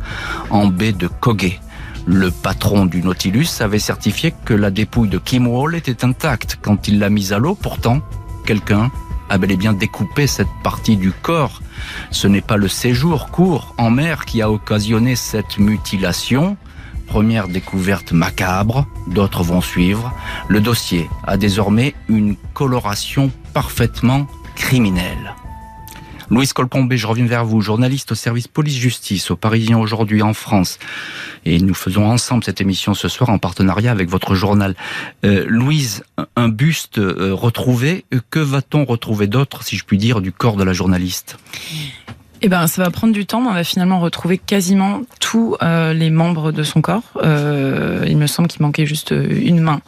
en 0.49 0.69
baie 0.69 0.93
de 0.93 1.09
Kogé. 1.09 1.61
Le 2.07 2.31
patron 2.31 2.85
du 2.85 3.03
Nautilus 3.03 3.49
avait 3.61 3.79
certifié 3.79 4.35
que 4.45 4.53
la 4.53 4.71
dépouille 4.71 5.09
de 5.09 5.19
Kim 5.19 5.47
Wall 5.47 5.75
était 5.75 6.05
intacte 6.05 6.59
quand 6.61 6.87
il 6.87 6.99
l'a 6.99 7.09
mise 7.09 7.33
à 7.33 7.39
l'eau. 7.39 7.55
Pourtant, 7.55 8.01
quelqu'un 8.45 8.91
a 9.31 9.39
bel 9.39 9.53
et 9.53 9.57
bien 9.57 9.73
découpé 9.73 10.27
cette 10.27 10.49
partie 10.63 10.97
du 10.97 11.13
corps. 11.13 11.63
Ce 12.11 12.27
n'est 12.27 12.43
pas 12.43 12.59
le 12.59 12.69
séjour 12.69 13.31
court 13.31 13.75
en 13.79 13.91
mer 13.91 14.27
qui 14.27 14.43
a 14.43 14.51
occasionné 14.51 15.17
cette 15.17 15.59
mutilation. 15.59 16.59
Première 17.07 17.49
découverte 17.49 18.13
macabre, 18.13 18.87
d'autres 19.07 19.43
vont 19.43 19.63
suivre. 19.63 20.13
Le 20.49 20.61
dossier 20.61 21.09
a 21.27 21.39
désormais 21.39 21.95
une 22.09 22.37
coloration 22.53 23.31
parfaitement 23.55 24.27
criminelle. 24.57 25.35
Louise 26.31 26.53
Colcombé, 26.53 26.97
je 26.97 27.07
reviens 27.07 27.27
vers 27.27 27.45
vous, 27.45 27.61
journaliste 27.61 28.13
au 28.13 28.15
service 28.15 28.49
police-justice 28.49 29.31
au 29.31 29.37
Parisien 29.37 29.79
aujourd'hui 29.79 30.23
en 30.23 30.33
France. 30.33 30.79
Et 31.45 31.59
nous 31.59 31.75
faisons 31.75 32.07
ensemble 32.07 32.45
cette 32.45 32.61
émission 32.61 32.95
ce 32.95 33.09
soir 33.09 33.31
en 33.31 33.39
partenariat 33.39 33.91
avec 33.91 34.09
votre 34.09 34.35
journal. 34.35 34.75
Euh, 35.25 35.45
Louise, 35.47 36.05
un 36.37 36.49
buste 36.49 36.99
euh, 36.99 37.35
retrouvé, 37.35 38.05
que 38.31 38.41
va-t-on 38.41 38.85
retrouver 38.85 39.27
d'autre, 39.27 39.63
si 39.63 39.77
je 39.77 39.85
puis 39.85 39.99
dire, 39.99 40.21
du 40.21 40.33
corps 40.33 40.57
de 40.57 40.65
la 40.65 40.73
journaliste? 40.73 41.37
Eh 42.43 42.49
ben, 42.49 42.67
ça 42.67 42.83
va 42.83 42.91
prendre 42.91 43.13
du 43.13 43.27
temps, 43.27 43.41
mais 43.41 43.49
on 43.49 43.55
va 43.55 43.65
finalement 43.65 44.01
retrouver 44.01 44.39
quasiment 44.39 45.01
tous 45.21 45.57
euh, 45.63 45.95
les 45.95 46.11
membres 46.11 46.53
de 46.53 46.63
son 46.63 46.81
corps. 46.81 47.03
Euh, 47.17 48.05
il 48.07 48.17
me 48.17 48.27
semble 48.27 48.49
qu'il 48.49 48.63
manquait 48.63 48.87
juste 48.87 49.13
euh, 49.13 49.27
une 49.43 49.61
main. 49.61 49.81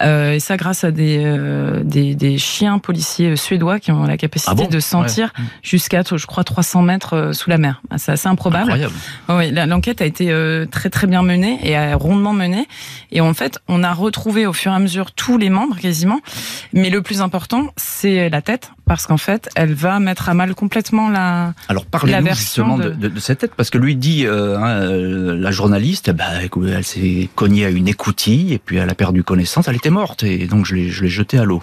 Euh, 0.00 0.32
et 0.32 0.40
ça, 0.40 0.56
grâce 0.56 0.84
à 0.84 0.90
des, 0.90 1.22
euh, 1.24 1.82
des, 1.82 2.14
des, 2.14 2.38
chiens 2.38 2.78
policiers 2.78 3.36
suédois 3.36 3.80
qui 3.80 3.90
ont 3.90 4.04
la 4.04 4.16
capacité 4.16 4.64
ah 4.66 4.70
de 4.70 4.80
sentir 4.80 5.32
jusqu'à, 5.62 6.02
je 6.04 6.26
crois, 6.26 6.44
300 6.44 6.82
mètres 6.82 7.30
sous 7.32 7.50
la 7.50 7.58
mer. 7.58 7.82
C'est 7.96 8.12
assez 8.12 8.28
improbable. 8.28 8.70
Incroyable. 8.70 8.94
Oui, 9.28 9.50
l'enquête 9.50 10.02
a 10.02 10.06
été 10.06 10.32
très 10.70 10.90
très 10.90 11.06
bien 11.06 11.22
menée 11.22 11.58
et 11.62 11.94
rondement 11.94 12.32
menée. 12.32 12.66
Et 13.10 13.20
en 13.20 13.34
fait, 13.34 13.58
on 13.68 13.82
a 13.82 13.92
retrouvé 13.92 14.46
au 14.46 14.52
fur 14.52 14.72
et 14.72 14.74
à 14.74 14.78
mesure 14.78 15.12
tous 15.12 15.38
les 15.38 15.50
membres 15.50 15.76
quasiment. 15.76 16.20
Mais 16.72 16.90
le 16.90 17.02
plus 17.02 17.20
important, 17.20 17.68
c'est 17.76 18.28
la 18.28 18.42
tête, 18.42 18.72
parce 18.86 19.06
qu'en 19.06 19.16
fait, 19.16 19.48
elle 19.54 19.74
va 19.74 20.00
mettre 20.00 20.28
à 20.28 20.34
mal 20.34 20.54
complètement 20.54 21.08
la. 21.08 21.54
Alors 21.68 21.83
parlez-nous 21.90 22.34
justement 22.34 22.78
de... 22.78 22.90
De, 22.90 23.08
de... 23.08 23.20
cette 23.20 23.38
tête, 23.38 23.54
parce 23.56 23.70
que 23.70 23.78
lui 23.78 23.96
dit, 23.96 24.26
euh, 24.26 24.58
hein, 24.58 24.82
euh, 24.82 25.36
la 25.36 25.50
journaliste, 25.50 26.10
bah, 26.10 26.24
elle 26.42 26.84
s'est 26.84 27.28
cognée 27.34 27.64
à 27.64 27.70
une 27.70 27.88
écoutille 27.88 28.52
et 28.52 28.58
puis 28.58 28.76
elle 28.76 28.90
a 28.90 28.94
perdu 28.94 29.22
connaissance, 29.22 29.68
elle 29.68 29.76
était 29.76 29.90
morte 29.90 30.22
et 30.22 30.46
donc 30.46 30.66
je 30.66 30.74
l'ai 30.74 31.08
jetée 31.08 31.38
à 31.38 31.44
l'eau. 31.44 31.62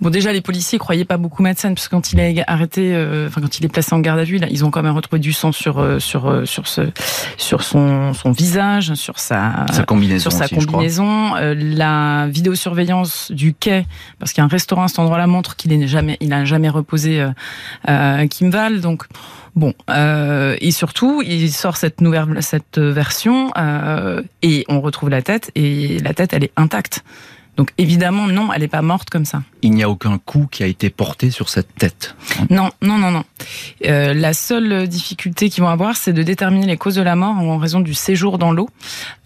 Bon, 0.00 0.10
déjà, 0.10 0.32
les 0.32 0.40
policiers 0.40 0.78
croyaient 0.78 1.04
pas 1.04 1.16
beaucoup 1.16 1.42
Madsen, 1.42 1.74
parce 1.74 1.88
que 1.88 1.96
quand 1.96 2.12
il 2.12 2.20
est 2.20 2.44
arrêté, 2.46 2.94
euh, 2.94 3.26
enfin 3.26 3.40
quand 3.40 3.58
il 3.58 3.64
est 3.64 3.68
placé 3.68 3.94
en 3.94 3.98
garde 3.98 4.20
à 4.20 4.24
vue, 4.24 4.38
là, 4.38 4.46
ils 4.50 4.64
ont 4.64 4.70
quand 4.70 4.82
même 4.82 4.94
retrouvé 4.94 5.18
du 5.18 5.32
sang 5.32 5.50
sur 5.50 5.78
euh, 5.78 5.98
sur 5.98 6.28
euh, 6.28 6.44
sur 6.44 6.68
ce 6.68 6.82
sur 7.36 7.62
son 7.62 8.12
son 8.14 8.30
visage, 8.30 8.94
sur 8.94 9.18
sa, 9.18 9.66
sa 9.72 9.82
combinaison, 9.82 10.30
sur 10.30 10.32
sa 10.32 10.44
aussi, 10.44 10.54
combinaison. 10.54 11.34
la 11.34 12.28
vidéosurveillance 12.28 13.32
du 13.32 13.54
quai, 13.54 13.86
parce 14.20 14.32
qu'il 14.32 14.40
y 14.40 14.42
a 14.42 14.44
un 14.44 14.48
restaurant 14.48 14.84
à 14.84 14.88
cet 14.88 15.00
endroit-là 15.00 15.26
montre 15.26 15.56
qu'il 15.56 15.72
est 15.72 15.86
jamais, 15.88 16.16
il 16.20 16.32
a 16.32 16.44
jamais 16.44 16.68
reposé 16.68 17.26
euh, 17.88 18.26
Kim 18.28 18.50
Val, 18.50 18.80
donc. 18.80 19.04
Bon, 19.56 19.74
euh, 19.90 20.56
et 20.60 20.70
surtout, 20.70 21.20
il 21.26 21.50
sort 21.50 21.76
cette 21.76 22.00
nouvelle 22.00 22.42
cette 22.42 22.78
version 22.78 23.50
euh, 23.58 24.22
et 24.40 24.64
on 24.68 24.80
retrouve 24.80 25.08
la 25.08 25.20
tête 25.20 25.50
et 25.56 25.98
la 25.98 26.14
tête, 26.14 26.32
elle 26.32 26.44
est 26.44 26.52
intacte. 26.56 27.02
Donc 27.58 27.72
évidemment, 27.76 28.28
non, 28.28 28.52
elle 28.52 28.60
n'est 28.60 28.68
pas 28.68 28.82
morte 28.82 29.10
comme 29.10 29.24
ça. 29.24 29.42
Il 29.62 29.72
n'y 29.72 29.82
a 29.82 29.90
aucun 29.90 30.18
coup 30.18 30.46
qui 30.48 30.62
a 30.62 30.66
été 30.66 30.90
porté 30.90 31.30
sur 31.30 31.48
cette 31.48 31.74
tête. 31.74 32.14
Non, 32.50 32.70
non, 32.82 32.98
non, 32.98 33.10
non. 33.10 33.24
Euh, 33.84 34.14
la 34.14 34.32
seule 34.32 34.86
difficulté 34.86 35.50
qu'ils 35.50 35.64
vont 35.64 35.68
avoir, 35.68 35.96
c'est 35.96 36.12
de 36.12 36.22
déterminer 36.22 36.66
les 36.66 36.76
causes 36.76 36.94
de 36.94 37.02
la 37.02 37.16
mort 37.16 37.36
en 37.36 37.58
raison 37.58 37.80
du 37.80 37.94
séjour 37.94 38.38
dans 38.38 38.52
l'eau. 38.52 38.70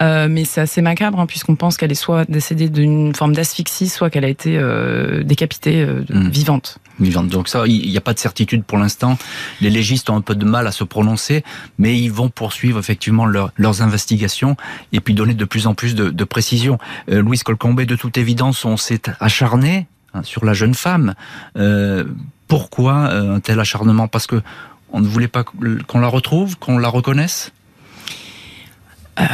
Euh, 0.01 0.29
mais 0.31 0.47
c'est 0.47 0.63
assez 0.63 0.81
macabre, 0.81 1.21
hein, 1.21 1.27
puisqu'on 1.27 1.57
pense 1.57 1.77
qu'elle 1.77 1.93
est 1.93 1.95
soit 1.95 2.25
décédée 2.25 2.71
d'une 2.71 3.15
forme 3.15 3.35
d'asphyxie, 3.35 3.91
soit 3.91 4.09
qu'elle 4.09 4.25
a 4.25 4.31
été 4.31 4.57
euh, 4.57 5.23
décapitée 5.23 5.85
mmh. 5.85 6.29
vivante. 6.31 6.79
Donc 7.01 7.49
ça, 7.49 7.67
il 7.67 7.89
n'y 7.89 7.97
a 7.97 8.01
pas 8.01 8.15
de 8.15 8.19
certitude 8.19 8.65
pour 8.65 8.79
l'instant. 8.79 9.19
Les 9.61 9.71
légistes 9.71 10.11
ont 10.11 10.17
un 10.17 10.21
peu 10.21 10.35
de 10.35 10.45
mal 10.45 10.67
à 10.67 10.73
se 10.73 10.85
prononcer, 10.85 11.45
mais 11.79 11.99
ils 11.99 12.13
vont 12.13 12.29
poursuivre 12.29 12.79
effectivement 12.79 13.27
leur, 13.27 13.53
leurs 13.57 13.83
investigations 13.83 14.57
et 14.93 15.01
puis 15.01 15.15
donner 15.15 15.35
de 15.35 15.45
plus 15.45 15.67
en 15.67 15.75
plus 15.75 15.95
de, 15.95 16.11
de 16.11 16.25
précision. 16.25 16.79
Louise 17.09 17.43
Colcombé, 17.43 17.87
de 17.87 17.97
toute 17.97 18.19
évidence, 18.19 18.65
on 18.65 18.77
s'est 18.77 19.03
acharné 19.21 19.87
hein, 20.15 20.23
sur 20.23 20.45
la 20.45 20.55
jeune 20.55 20.75
femme. 20.75 21.15
Euh, 21.57 22.05
pourquoi 22.49 22.95
un 23.13 23.41
tel 23.41 23.59
acharnement? 23.61 24.09
Parce 24.09 24.27
que 24.27 24.43
on 24.93 25.01
ne 25.01 25.07
voulait 25.07 25.29
pas 25.29 25.43
qu'on 25.43 26.01
la 26.01 26.09
retrouve, 26.09 26.59
qu'on 26.59 26.79
la 26.79 26.89
reconnaisse? 26.89 27.51
Euh, 29.19 29.25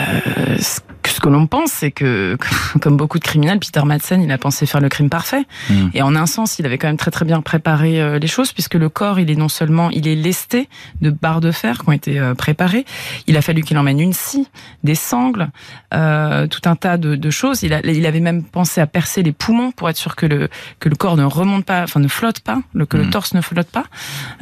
ce 1.18 1.20
que 1.20 1.28
l'on 1.28 1.48
pense, 1.48 1.72
c'est 1.72 1.90
que, 1.90 2.38
comme 2.80 2.96
beaucoup 2.96 3.18
de 3.18 3.25
criminels, 3.25 3.58
Peter 3.58 3.82
Madsen, 3.84 4.22
il 4.22 4.30
a 4.30 4.38
pensé 4.38 4.66
faire 4.66 4.80
le 4.80 4.88
crime 4.88 5.10
parfait. 5.10 5.46
Hmm. 5.68 5.88
Et 5.92 6.00
en 6.00 6.14
un 6.14 6.26
sens, 6.26 6.60
il 6.60 6.66
avait 6.66 6.78
quand 6.78 6.87
même 6.87 6.96
très 6.96 7.10
très 7.10 7.25
bien 7.25 7.40
préparé 7.40 8.00
euh, 8.00 8.20
les 8.20 8.28
choses, 8.28 8.52
puisque 8.52 8.75
le 8.75 8.88
corps, 8.88 9.18
il 9.18 9.28
est 9.28 9.34
non 9.34 9.48
seulement, 9.48 9.90
il 9.90 10.06
est 10.06 10.14
lesté 10.14 10.68
de 11.02 11.10
barres 11.10 11.40
de 11.40 11.50
fer 11.50 11.78
qui 11.78 11.88
ont 11.88 11.92
été 11.92 12.20
euh, 12.20 12.34
préparées. 12.34 12.84
Il 13.26 13.37
a 13.37 13.42
fallu 13.42 13.62
qu'il 13.62 13.76
emmène 13.78 13.98
une 13.98 14.12
scie, 14.12 14.46
des 14.84 14.94
sangles, 14.94 15.48
euh, 15.92 16.46
tout 16.46 16.62
un 16.66 16.76
tas 16.76 16.98
de, 16.98 17.16
de 17.16 17.30
choses. 17.30 17.64
Il, 17.64 17.75
a, 17.75 17.80
il, 17.84 18.06
avait 18.06 18.20
même 18.20 18.44
pensé 18.44 18.80
à 18.80 18.87
percer 18.87 19.25
les 19.25 19.32
poumons 19.32 19.72
pour 19.72 19.90
être 19.90 19.96
sûr 19.96 20.14
que 20.14 20.26
le 20.26 20.48
que 20.78 20.88
le 20.88 20.94
corps 20.94 21.16
ne 21.16 21.25
remonte 21.25 21.64
pas, 21.64 21.82
enfin 21.82 21.98
ne 21.98 22.06
flotte 22.06 22.40
pas, 22.40 22.60
que 22.88 22.96
le 22.96 23.06
hmm. 23.06 23.10
torse 23.10 23.34
ne 23.34 23.40
flotte 23.40 23.70
pas. 23.70 23.87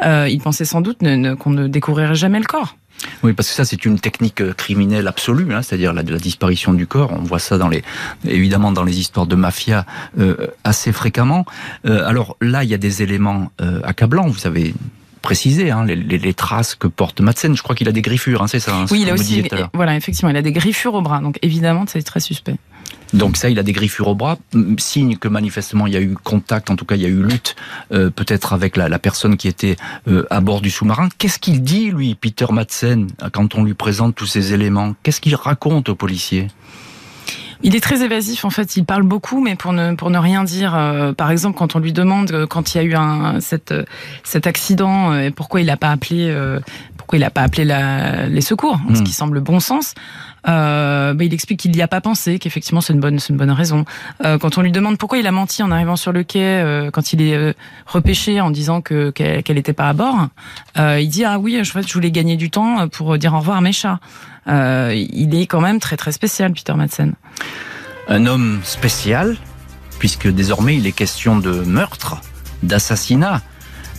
Euh, 0.04 0.28
il 0.28 0.42
pensait 0.42 0.66
sans 0.66 0.82
doute 0.82 0.98
qu'on 1.38 1.50
ne 1.50 1.68
découvrirait 1.68 2.14
jamais 2.14 2.38
le 2.38 2.44
corps. 2.44 2.76
Oui, 3.22 3.32
parce 3.32 3.48
que 3.48 3.54
ça, 3.54 3.64
c'est 3.64 3.84
une 3.84 3.98
technique 3.98 4.40
euh, 4.40 4.52
criminelle 4.52 5.06
absolue, 5.06 5.52
hein, 5.54 5.62
c'est-à-dire 5.62 5.92
la, 5.92 6.02
la, 6.02 6.18
disparition 6.18 6.72
du 6.72 6.86
corps. 6.86 7.12
On 7.12 7.22
voit 7.22 7.38
ça 7.38 7.58
dans 7.58 7.68
les, 7.68 7.82
évidemment 8.24 8.72
dans 8.72 8.84
les 8.84 8.98
histoires 8.98 9.26
de 9.26 9.36
mafia 9.36 9.86
euh, 10.18 10.48
assez 10.64 10.92
fréquemment. 10.92 11.44
Euh, 11.86 12.06
alors 12.06 12.36
là, 12.40 12.64
il 12.64 12.70
y 12.70 12.74
a 12.74 12.78
des 12.78 13.02
éléments 13.02 13.50
euh, 13.60 13.80
accablants. 13.84 14.28
Vous 14.28 14.46
avez 14.46 14.74
précisé 15.22 15.70
hein, 15.70 15.84
les, 15.84 15.96
les, 15.96 16.18
les, 16.18 16.34
traces 16.34 16.74
que 16.74 16.86
porte 16.86 17.20
Madsen. 17.20 17.56
Je 17.56 17.62
crois 17.62 17.74
qu'il 17.74 17.88
a 17.88 17.92
des 17.92 18.02
griffures, 18.02 18.42
hein, 18.42 18.46
c'est 18.46 18.60
ça. 18.60 18.74
Hein, 18.74 18.86
oui, 18.90 19.02
il 19.02 19.10
a 19.10 19.14
aussi. 19.14 19.42
Voilà, 19.74 19.96
effectivement, 19.96 20.30
il 20.30 20.36
a 20.36 20.42
des 20.42 20.52
griffures 20.52 20.94
au 20.94 21.02
bras. 21.02 21.20
Donc 21.20 21.38
évidemment, 21.42 21.84
c'est 21.86 22.02
très 22.02 22.20
suspect. 22.20 22.56
Donc 23.12 23.36
ça, 23.36 23.48
il 23.48 23.58
a 23.58 23.62
des 23.62 23.72
griffures 23.72 24.08
au 24.08 24.14
bras, 24.14 24.36
signe 24.78 25.16
que 25.16 25.28
manifestement 25.28 25.86
il 25.86 25.92
y 25.92 25.96
a 25.96 26.00
eu 26.00 26.14
contact, 26.14 26.70
en 26.70 26.76
tout 26.76 26.84
cas 26.84 26.96
il 26.96 27.02
y 27.02 27.06
a 27.06 27.08
eu 27.08 27.22
lutte, 27.22 27.54
euh, 27.92 28.10
peut-être 28.10 28.52
avec 28.52 28.76
la, 28.76 28.88
la, 28.88 28.98
personne 28.98 29.36
qui 29.36 29.48
était 29.48 29.76
euh, 30.08 30.26
à 30.30 30.40
bord 30.40 30.60
du 30.60 30.70
sous-marin. 30.70 31.08
Qu'est-ce 31.16 31.38
qu'il 31.38 31.62
dit, 31.62 31.90
lui, 31.90 32.14
Peter 32.14 32.46
Madsen, 32.50 33.08
quand 33.32 33.54
on 33.54 33.64
lui 33.64 33.74
présente 33.74 34.14
tous 34.14 34.26
ces 34.26 34.52
éléments? 34.52 34.94
Qu'est-ce 35.02 35.20
qu'il 35.20 35.36
raconte 35.36 35.88
aux 35.88 35.94
policiers? 35.94 36.48
Il 37.62 37.74
est 37.74 37.80
très 37.80 38.02
évasif 38.02 38.44
en 38.44 38.50
fait. 38.50 38.76
Il 38.76 38.84
parle 38.84 39.02
beaucoup, 39.02 39.40
mais 39.40 39.56
pour 39.56 39.72
ne 39.72 39.94
pour 39.94 40.10
ne 40.10 40.18
rien 40.18 40.44
dire. 40.44 40.74
Euh, 40.74 41.12
par 41.12 41.30
exemple, 41.30 41.56
quand 41.56 41.74
on 41.74 41.78
lui 41.78 41.92
demande 41.92 42.30
euh, 42.32 42.46
quand 42.46 42.74
il 42.74 42.78
y 42.78 42.80
a 42.80 42.84
eu 42.84 42.94
un 42.94 43.40
cet 43.40 43.72
cet 44.24 44.46
accident 44.46 45.18
et 45.18 45.30
pourquoi 45.30 45.60
il 45.60 45.66
n'a 45.66 45.78
pas 45.78 45.90
appelé 45.90 46.34
pourquoi 46.96 47.18
il 47.18 47.22
n'a 47.22 47.30
pas 47.30 47.42
appelé 47.42 47.64
la, 47.64 48.26
les 48.26 48.40
secours, 48.40 48.78
ce 48.92 49.00
hmm. 49.00 49.04
qui 49.04 49.12
semble 49.12 49.40
bon 49.40 49.60
sens. 49.60 49.94
Euh, 50.48 51.14
bah, 51.14 51.24
il 51.24 51.34
explique 51.34 51.60
qu'il 51.60 51.72
n'y 51.72 51.82
a 51.82 51.88
pas 51.88 52.00
pensé, 52.00 52.38
qu'effectivement 52.38 52.80
c'est 52.80 52.92
une 52.92 53.00
bonne, 53.00 53.50
raison. 53.50 53.84
Euh, 54.24 54.38
quand 54.38 54.58
on 54.58 54.62
lui 54.62 54.72
demande 54.72 54.98
pourquoi 54.98 55.18
il 55.18 55.26
a 55.26 55.32
menti 55.32 55.62
en 55.62 55.70
arrivant 55.70 55.96
sur 55.96 56.12
le 56.12 56.22
quai, 56.22 56.40
euh, 56.40 56.90
quand 56.90 57.12
il 57.12 57.22
est 57.22 57.54
repêché 57.86 58.40
en 58.40 58.50
disant 58.50 58.80
que 58.80 59.10
qu'elle 59.10 59.56
n'était 59.56 59.72
pas 59.72 59.88
à 59.88 59.92
bord, 59.92 60.28
il 60.76 61.08
dit 61.08 61.24
ah 61.24 61.38
oui, 61.38 61.60
je 61.62 61.92
voulais 61.92 62.10
gagner 62.10 62.36
du 62.36 62.50
temps 62.50 62.88
pour 62.88 63.18
dire 63.18 63.34
au 63.34 63.38
revoir 63.38 63.58
à 63.58 63.60
mes 63.60 63.72
chats. 63.72 63.98
il 64.46 65.34
est 65.34 65.46
quand 65.46 65.60
même 65.60 65.80
très 65.80 65.96
très 65.96 66.12
spécial, 66.12 66.52
Peter 66.52 66.74
Madsen. 66.74 67.14
Un 68.08 68.26
homme 68.26 68.60
spécial, 68.62 69.36
puisque 69.98 70.28
désormais 70.28 70.76
il 70.76 70.86
est 70.86 70.92
question 70.92 71.38
de 71.38 71.50
meurtre, 71.50 72.20
d'assassinat. 72.62 73.42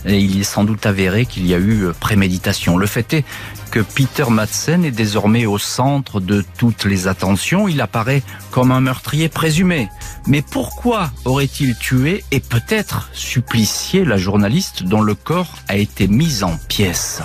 Et 0.04 0.18
il 0.18 0.40
est 0.40 0.44
sans 0.44 0.64
doute 0.64 0.86
avéré 0.86 1.26
qu'il 1.26 1.46
y 1.46 1.54
a 1.54 1.58
eu 1.58 1.88
préméditation. 1.98 2.76
Le 2.76 2.86
fait 2.86 3.12
est 3.12 3.24
que 3.70 3.80
Peter 3.80 4.24
Madsen 4.30 4.84
est 4.84 4.90
désormais 4.90 5.46
au 5.46 5.58
centre 5.58 6.20
de 6.20 6.44
toutes 6.56 6.84
les 6.84 7.06
attentions. 7.08 7.68
Il 7.68 7.80
apparaît 7.80 8.22
comme 8.50 8.70
un 8.70 8.80
meurtrier 8.80 9.28
présumé. 9.28 9.88
Mais 10.26 10.42
pourquoi 10.42 11.10
aurait-il 11.24 11.76
tué 11.76 12.24
et 12.30 12.40
peut-être 12.40 13.10
supplicié 13.12 14.04
la 14.04 14.16
journaliste 14.16 14.82
dont 14.82 15.02
le 15.02 15.14
corps 15.14 15.56
a 15.68 15.76
été 15.76 16.08
mis 16.08 16.42
en 16.42 16.56
pièces? 16.68 17.22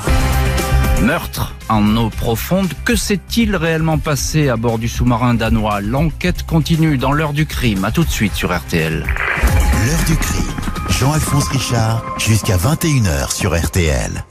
Meurtre 1.01 1.53
en 1.69 1.97
eau 1.97 2.09
profonde, 2.09 2.71
que 2.85 2.95
s'est-il 2.95 3.55
réellement 3.55 3.97
passé 3.97 4.47
à 4.47 4.55
bord 4.55 4.79
du 4.79 4.87
sous-marin 4.87 5.33
danois? 5.33 5.81
L'enquête 5.81 6.43
continue 6.43 6.97
dans 6.97 7.11
l'heure 7.11 7.33
du 7.33 7.45
crime. 7.45 7.83
À 7.83 7.91
tout 7.91 8.03
de 8.03 8.09
suite 8.09 8.35
sur 8.35 8.55
RTL. 8.55 8.99
L'heure 9.85 10.03
du 10.07 10.15
crime. 10.15 10.62
Jean-Alphonse 11.03 11.49
Richard, 11.49 12.01
jusqu'à 12.17 12.55
21h 12.55 13.35
sur 13.35 13.53
RTL. 13.53 14.23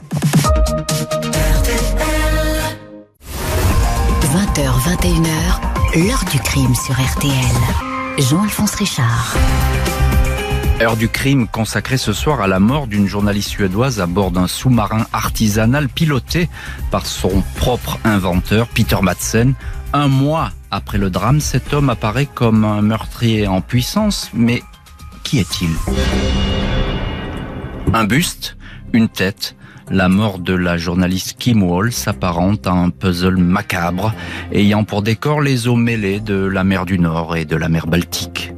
20h, 4.33 4.71
21h, 4.81 6.07
l'heure 6.07 6.25
du 6.31 6.39
crime 6.39 6.73
sur 6.73 6.95
RTL. 6.95 7.31
Jean-Alphonse 8.17 8.73
Richard. 8.73 9.35
Heure 10.81 10.97
du 10.97 11.09
crime 11.09 11.47
consacrée 11.47 11.97
ce 11.97 12.11
soir 12.11 12.41
à 12.41 12.47
la 12.47 12.59
mort 12.59 12.87
d'une 12.87 13.05
journaliste 13.05 13.49
suédoise 13.49 14.01
à 14.01 14.07
bord 14.07 14.31
d'un 14.31 14.47
sous-marin 14.47 15.05
artisanal 15.13 15.89
piloté 15.89 16.49
par 16.89 17.05
son 17.05 17.43
propre 17.55 17.99
inventeur, 18.03 18.67
Peter 18.67 18.97
Madsen. 18.99 19.53
Un 19.93 20.07
mois 20.07 20.49
après 20.71 20.97
le 20.97 21.11
drame, 21.11 21.39
cet 21.39 21.71
homme 21.71 21.91
apparaît 21.91 22.25
comme 22.25 22.65
un 22.65 22.81
meurtrier 22.81 23.45
en 23.45 23.61
puissance, 23.61 24.31
mais 24.33 24.63
qui 25.23 25.37
est-il? 25.37 25.69
Un 27.91 28.05
buste, 28.05 28.55
une 28.93 29.09
tête, 29.09 29.55
la 29.91 30.09
mort 30.09 30.39
de 30.39 30.53
la 30.53 30.77
journaliste 30.77 31.35
Kim 31.37 31.63
Wall 31.63 31.91
s'apparente 31.91 32.65
à 32.67 32.71
un 32.71 32.89
puzzle 32.89 33.37
macabre 33.37 34.13
ayant 34.51 34.83
pour 34.83 35.01
décor 35.01 35.41
les 35.41 35.67
eaux 35.67 35.75
mêlées 35.75 36.19
de 36.19 36.35
la 36.35 36.63
mer 36.63 36.85
du 36.85 36.97
Nord 36.99 37.35
et 37.35 37.45
de 37.45 37.55
la 37.55 37.69
mer 37.69 37.87
Baltique. 37.87 38.53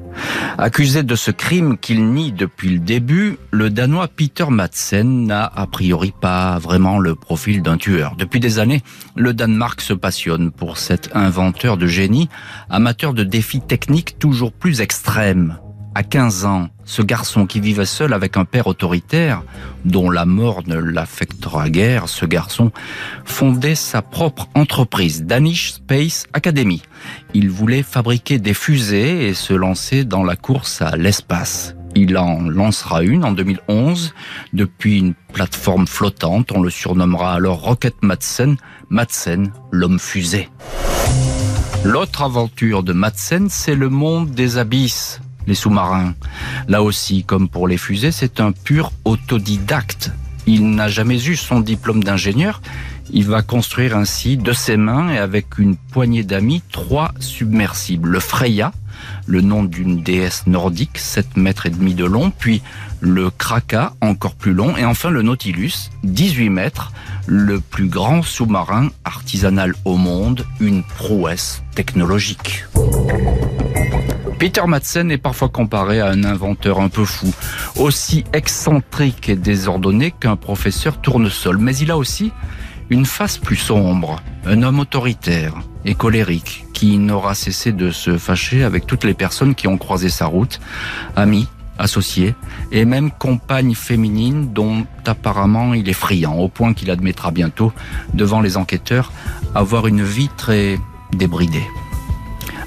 Accusé 0.58 1.04
de 1.04 1.16
ce 1.16 1.32
crime 1.32 1.78
qu'il 1.78 2.06
nie 2.06 2.32
depuis 2.32 2.70
le 2.70 2.80
début, 2.80 3.38
le 3.52 3.70
Danois 3.70 4.08
Peter 4.08 4.46
Madsen 4.50 5.26
n'a 5.26 5.52
a 5.54 5.68
priori 5.68 6.14
pas 6.20 6.58
vraiment 6.60 7.00
le 7.00 7.16
profil 7.16 7.62
d'un 7.62 7.78
tueur. 7.78 8.16
Depuis 8.18 8.40
des 8.40 8.60
années, 8.60 8.82
le 9.16 9.34
Danemark 9.34 9.82
se 9.82 9.94
passionne 9.94 10.52
pour 10.52 10.78
cet 10.78 11.14
inventeur 11.14 11.76
de 11.76 11.88
génie, 11.88 12.30
amateur 12.70 13.14
de 13.14 13.24
défis 13.24 13.62
techniques 13.62 14.18
toujours 14.18 14.54
plus 14.54 14.80
extrêmes 14.80 15.58
à 15.95 16.03
15 16.03 16.43
ans, 16.45 16.67
ce 16.84 17.01
garçon 17.01 17.45
qui 17.45 17.62
vivait 17.62 17.86
seul 17.86 18.13
avec 18.13 18.36
un 18.36 18.43
père 18.43 18.67
autoritaire, 18.67 19.43
dont 19.86 20.10
la 20.10 20.25
mort 20.25 20.62
ne 20.67 20.75
l'affectera 20.75 21.69
guère, 21.69 22.10
ce 22.10 22.25
garçon 22.25 22.71
fondait 23.23 23.75
sa 23.75 24.01
propre 24.01 24.49
entreprise, 24.55 25.23
Danish 25.23 25.71
Space 25.73 26.25
Academy. 26.34 26.84
Il 27.34 27.49
voulait 27.49 27.81
fabriquer 27.81 28.39
des 28.39 28.53
fusées 28.53 29.29
et 29.29 29.34
se 29.34 29.53
lancer 29.53 30.03
dans 30.03 30.23
la 30.23 30.36
course 30.36 30.81
à 30.81 30.97
l'espace. 30.97 31.75
Il 31.95 32.17
en 32.17 32.41
lancera 32.41 33.01
une 33.03 33.23
en 33.23 33.31
2011 33.31 34.13
depuis 34.51 34.99
une 34.99 35.13
plateforme 35.31 35.88
flottante. 35.88 36.51
On 36.51 36.62
le 36.62 36.69
surnommera 36.69 37.34
alors 37.34 37.62
Rocket 37.62 37.95
Madsen, 38.01 38.58
Madsen, 38.89 39.53
l'homme 39.71 39.99
fusée. 39.99 40.49
L'autre 41.86 42.23
aventure 42.23 42.84
de 42.84 42.91
Madsen, 42.91 43.47
c'est 43.49 43.75
le 43.75 43.88
monde 43.88 44.31
des 44.31 44.58
abysses 44.58 45.21
les 45.47 45.55
sous-marins. 45.55 46.13
Là 46.67 46.84
aussi, 46.84 47.23
comme 47.23 47.49
pour 47.49 47.67
les 47.67 47.77
fusées, 47.77 48.12
c'est 48.12 48.39
un 48.39 48.51
pur 48.51 48.91
autodidacte. 49.03 50.12
Il 50.47 50.69
n'a 50.71 50.88
jamais 50.88 51.23
eu 51.27 51.36
son 51.36 51.60
diplôme 51.60 52.03
d'ingénieur. 52.03 52.62
Il 53.12 53.25
va 53.25 53.41
construire 53.41 53.95
ainsi 53.95 54.38
de 54.38 54.51
ses 54.51 54.77
mains 54.77 55.10
et 55.10 55.17
avec 55.17 55.58
une 55.58 55.75
poignée 55.75 56.23
d'amis 56.23 56.62
trois 56.71 57.13
submersibles. 57.19 58.10
Le 58.10 58.19
Freya, 58.19 58.71
le 59.25 59.41
nom 59.41 59.63
d'une 59.63 60.01
déesse 60.01 60.47
nordique, 60.47 60.97
7 60.97 61.38
mètres 61.38 61.65
et 61.65 61.69
demi 61.69 61.93
de 61.93 62.05
long, 62.05 62.31
puis 62.31 62.62
le 62.99 63.29
Kraka, 63.29 63.93
encore 64.01 64.36
plus 64.36 64.53
long, 64.53 64.75
et 64.77 64.86
enfin 64.86 65.10
le 65.10 65.21
Nautilus, 65.21 65.89
18 66.03 66.49
mètres, 66.49 66.91
le 67.27 67.60
plus 67.60 67.88
grand 67.88 68.23
sous-marin 68.23 68.89
artisanal 69.03 69.73
au 69.84 69.97
monde, 69.97 70.45
une 70.60 70.84
prouesse 70.84 71.63
technologique. 71.75 72.65
Peter 74.38 74.62
Madsen 74.67 75.12
est 75.12 75.17
parfois 75.17 75.50
comparé 75.50 76.02
à 76.02 76.08
un 76.08 76.24
inventeur 76.26 76.80
un 76.80 76.89
peu 76.89 77.06
fou, 77.06 77.34
aussi 77.78 78.26
excentrique 78.34 79.30
et 79.30 79.36
désordonné 79.36 80.12
qu'un 80.12 80.36
professeur 80.36 81.00
tournesol. 81.00 81.58
Mais 81.58 81.76
il 81.78 81.89
a 81.89 81.98
aussi 81.98 82.32
une 82.89 83.06
face 83.06 83.38
plus 83.38 83.56
sombre, 83.56 84.21
un 84.45 84.62
homme 84.62 84.80
autoritaire 84.80 85.54
et 85.86 85.95
colérique 85.95 86.65
qui 86.74 86.98
n'aura 86.98 87.34
cessé 87.34 87.71
de 87.71 87.91
se 87.91 88.17
fâcher 88.17 88.63
avec 88.63 88.86
toutes 88.86 89.06
les 89.06 89.13
personnes 89.13 89.56
qui 89.56 89.67
ont 89.67 89.78
croisé 89.78 90.10
sa 90.10 90.26
route, 90.26 90.60
amis, 91.15 91.48
associés 91.78 92.36
et 92.71 92.86
même 92.86 93.12
compagnes 93.12 93.76
féminines 93.76 94.54
dont 94.54 94.86
apparemment 95.06 95.74
il 95.74 95.88
est 95.89 95.93
friand, 95.93 96.36
au 96.36 96.50
point 96.50 96.74
qu'il 96.74 96.91
admettra 96.91 97.32
bientôt 97.32 97.71
devant 98.13 98.41
les 98.41 98.58
enquêteurs 98.58 99.12
avoir 99.54 99.88
une 99.88 100.04
vie 100.04 100.30
très 100.36 100.78
débridée. 101.13 101.65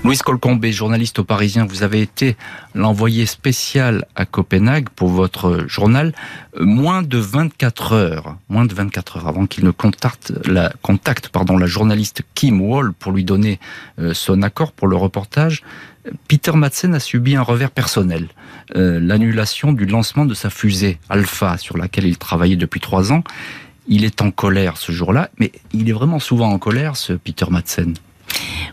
Louise 0.04 0.22
Colcombe, 0.22 0.64
journaliste 0.66 1.18
au 1.18 1.24
Parisien, 1.24 1.66
vous 1.66 1.82
avez 1.82 2.00
été 2.00 2.36
l'envoyé 2.74 3.26
spécial 3.26 4.06
à 4.14 4.26
Copenhague 4.26 4.88
pour 4.90 5.08
votre 5.08 5.64
journal. 5.66 6.14
Moins 6.58 7.02
de 7.02 7.18
24 7.18 7.92
heures, 7.92 8.36
moins 8.48 8.64
de 8.64 8.72
24 8.72 9.16
heures 9.18 9.28
avant 9.28 9.46
qu'il 9.46 9.64
ne 9.64 9.72
contacte 9.72 10.32
la, 10.46 10.72
pardon, 11.32 11.58
la 11.58 11.66
journaliste 11.66 12.22
Kim 12.34 12.60
Wall 12.60 12.92
pour 12.92 13.10
lui 13.10 13.24
donner 13.24 13.58
euh, 13.98 14.14
son 14.14 14.42
accord 14.42 14.70
pour 14.70 14.86
le 14.86 14.96
reportage, 14.96 15.64
Peter 16.28 16.52
Madsen 16.52 16.94
a 16.94 17.00
subi 17.00 17.34
un 17.34 17.42
revers 17.42 17.72
personnel. 17.72 18.28
Euh, 18.76 19.00
l'annulation 19.00 19.72
du 19.72 19.84
lancement 19.84 20.26
de 20.26 20.34
sa 20.34 20.48
fusée 20.48 20.98
Alpha 21.08 21.58
sur 21.58 21.76
laquelle 21.76 22.06
il 22.06 22.18
travaillait 22.18 22.56
depuis 22.56 22.80
trois 22.80 23.12
ans. 23.12 23.24
Il 23.88 24.04
est 24.04 24.22
en 24.22 24.30
colère 24.30 24.76
ce 24.76 24.92
jour-là, 24.92 25.30
mais 25.38 25.50
il 25.72 25.88
est 25.88 25.92
vraiment 25.92 26.20
souvent 26.20 26.50
en 26.50 26.58
colère, 26.58 26.96
ce 26.96 27.14
Peter 27.14 27.46
Madsen. 27.50 27.94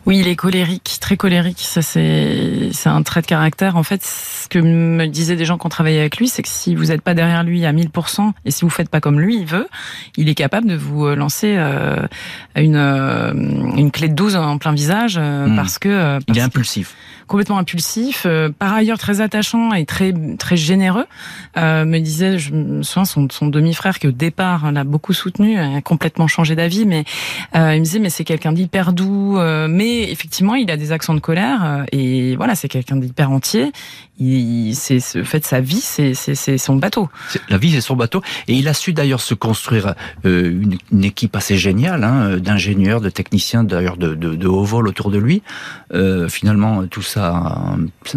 Oui, 0.05 0.19
il 0.19 0.27
est 0.27 0.35
colérique, 0.35 0.97
très 1.01 1.17
colérique. 1.17 1.59
Ça, 1.59 1.81
c'est, 1.81 2.69
c'est 2.71 2.89
un 2.89 3.01
trait 3.01 3.21
de 3.21 3.25
caractère. 3.25 3.75
En 3.75 3.83
fait, 3.83 4.03
ce 4.03 4.47
que 4.47 4.59
me 4.59 5.07
disaient 5.07 5.35
des 5.35 5.45
gens 5.45 5.57
qui 5.57 5.65
ont 5.65 5.69
travaillé 5.69 5.99
avec 5.99 6.17
lui, 6.17 6.27
c'est 6.27 6.43
que 6.43 6.49
si 6.49 6.75
vous 6.75 6.85
n'êtes 6.85 7.01
pas 7.01 7.15
derrière 7.15 7.43
lui 7.43 7.65
à 7.65 7.73
1000% 7.73 8.31
et 8.45 8.51
si 8.51 8.63
vous 8.63 8.69
faites 8.69 8.89
pas 8.89 9.01
comme 9.01 9.19
lui, 9.19 9.37
il 9.39 9.45
veut, 9.45 9.67
il 10.15 10.29
est 10.29 10.35
capable 10.35 10.67
de 10.67 10.75
vous 10.75 11.05
euh, 11.05 11.15
lancer 11.15 11.55
euh, 11.57 12.05
une, 12.55 12.75
euh, 12.75 13.33
une 13.33 13.89
clé 13.91 14.07
de 14.07 14.13
12 14.13 14.35
en 14.35 14.57
plein 14.57 14.73
visage 14.73 15.17
hmm. 15.17 15.55
parce 15.55 15.79
que. 15.79 16.19
il 16.27 16.37
est 16.37 16.41
impulsif 16.41 16.95
complètement 17.27 17.57
impulsif, 17.57 18.27
par 18.59 18.73
ailleurs 18.73 18.99
très 18.99 19.19
attachant 19.19 19.73
et 19.73 19.85
très 19.85 20.13
très 20.37 20.57
généreux. 20.57 21.05
Euh, 21.57 21.85
me 21.85 21.99
disait, 21.99 22.37
je 22.37 22.53
me 22.53 22.83
souviens, 22.83 23.05
son, 23.05 23.27
son 23.29 23.47
demi-frère 23.47 23.99
qui 23.99 24.07
au 24.07 24.11
départ 24.11 24.71
l'a 24.71 24.83
beaucoup 24.83 25.13
soutenu, 25.13 25.57
a 25.57 25.81
complètement 25.81 26.27
changé 26.27 26.55
d'avis, 26.55 26.85
mais 26.85 27.05
euh, 27.55 27.75
il 27.75 27.79
me 27.79 27.85
disait, 27.85 27.99
mais 27.99 28.09
c'est 28.09 28.25
quelqu'un 28.25 28.51
d'hyper 28.51 28.93
doux, 28.93 29.37
euh, 29.37 29.44
mais 29.67 30.11
effectivement, 30.11 30.55
il 30.55 30.69
a 30.71 30.77
des 30.77 30.91
accents 30.91 31.13
de 31.13 31.19
colère 31.19 31.85
et 31.91 32.35
voilà, 32.35 32.55
c'est 32.55 32.67
quelqu'un 32.67 32.97
d'hyper 32.97 33.31
entier 33.31 33.71
il, 34.19 34.75
c'est 34.75 34.99
ce 34.99 35.23
fait 35.23 35.45
sa 35.45 35.59
vie, 35.59 35.81
c'est, 35.81 36.13
c'est, 36.13 36.57
son 36.57 36.75
bateau. 36.75 37.09
La 37.49 37.57
vie, 37.57 37.71
c'est 37.71 37.81
son 37.81 37.95
bateau. 37.95 38.21
Et 38.47 38.53
il 38.53 38.67
a 38.67 38.73
su 38.73 38.93
d'ailleurs 38.93 39.21
se 39.21 39.33
construire 39.33 39.95
euh, 40.25 40.77
une, 40.91 41.03
équipe 41.03 41.35
assez 41.35 41.57
géniale 41.57 42.03
hein, 42.03 42.37
d'ingénieurs, 42.37 43.01
de 43.01 43.09
techniciens, 43.09 43.63
d'ailleurs 43.63 43.97
de, 43.97 44.47
haut 44.47 44.63
vol 44.63 44.87
autour 44.87 45.11
de 45.11 45.17
lui. 45.17 45.41
Euh, 45.93 46.29
finalement, 46.29 46.87
tout 46.87 47.01
ça, 47.01 47.75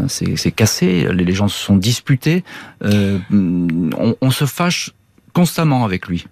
c'est, 0.08 0.36
c'est 0.36 0.52
cassé. 0.52 1.08
Les 1.12 1.34
gens 1.34 1.48
se 1.48 1.58
sont 1.58 1.76
disputés. 1.76 2.44
Euh, 2.84 3.18
on 3.30 4.30
se 4.30 4.44
fâche 4.44 4.92
constamment 5.32 5.84
avec 5.84 6.06
lui. 6.08 6.26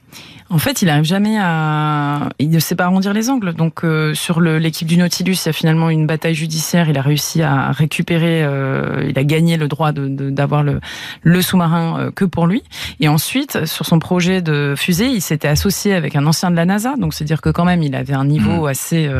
En 0.49 0.59
fait, 0.59 0.81
il 0.81 0.87
n'arrive 0.87 1.05
jamais 1.05 1.37
à. 1.41 2.29
Il 2.39 2.51
ne 2.51 2.59
sait 2.61 2.77
pas 2.77 2.85
arrondir 2.85 3.13
les 3.13 3.31
angles. 3.31 3.53
Donc, 3.53 3.83
euh, 3.83 4.15
sur 4.15 4.41
l'équipe 4.41 4.87
du 4.87 4.97
Nautilus, 4.97 5.35
il 5.45 5.47
y 5.47 5.49
a 5.49 5.53
finalement 5.53 5.91
une 5.91 6.07
bataille 6.07 6.35
judiciaire. 6.35 6.89
Il 6.89 6.97
a 6.97 7.03
réussi 7.03 7.43
à 7.43 7.73
récupérer. 7.73 8.45
Euh, 8.45 9.07
il 9.09 9.19
a 9.19 9.25
gagné 9.25 9.57
le 9.57 9.67
droit 9.67 9.91
d'avoir 9.93 10.63
de, 10.63 10.73
le, 10.73 10.81
le 11.23 11.43
sous-marin 11.43 11.99
euh, 11.99 12.11
que 12.13 12.25
pour 12.25 12.47
lui. 12.47 12.63
Et 13.01 13.09
ensuite, 13.09 13.67
sur 13.67 13.87
son 13.87 13.99
projet 13.99 14.41
de 14.41 14.75
fusée, 14.77 15.07
il 15.07 15.21
s'était 15.21 15.49
associé 15.49 15.95
avec 15.95 16.15
un 16.15 16.25
ancien 16.27 16.53
de 16.53 16.57
la 16.57 16.65
NASA. 16.65 16.95
Donc, 16.97 17.13
c'est 17.13 17.25
dire 17.25 17.41
que 17.41 17.51
quand 17.51 17.65
même, 17.65 17.83
il 17.83 17.97
avait 17.97 18.15
un 18.15 18.25
niveau 18.25 18.67
mmh. 18.67 18.69
assez, 18.69 19.11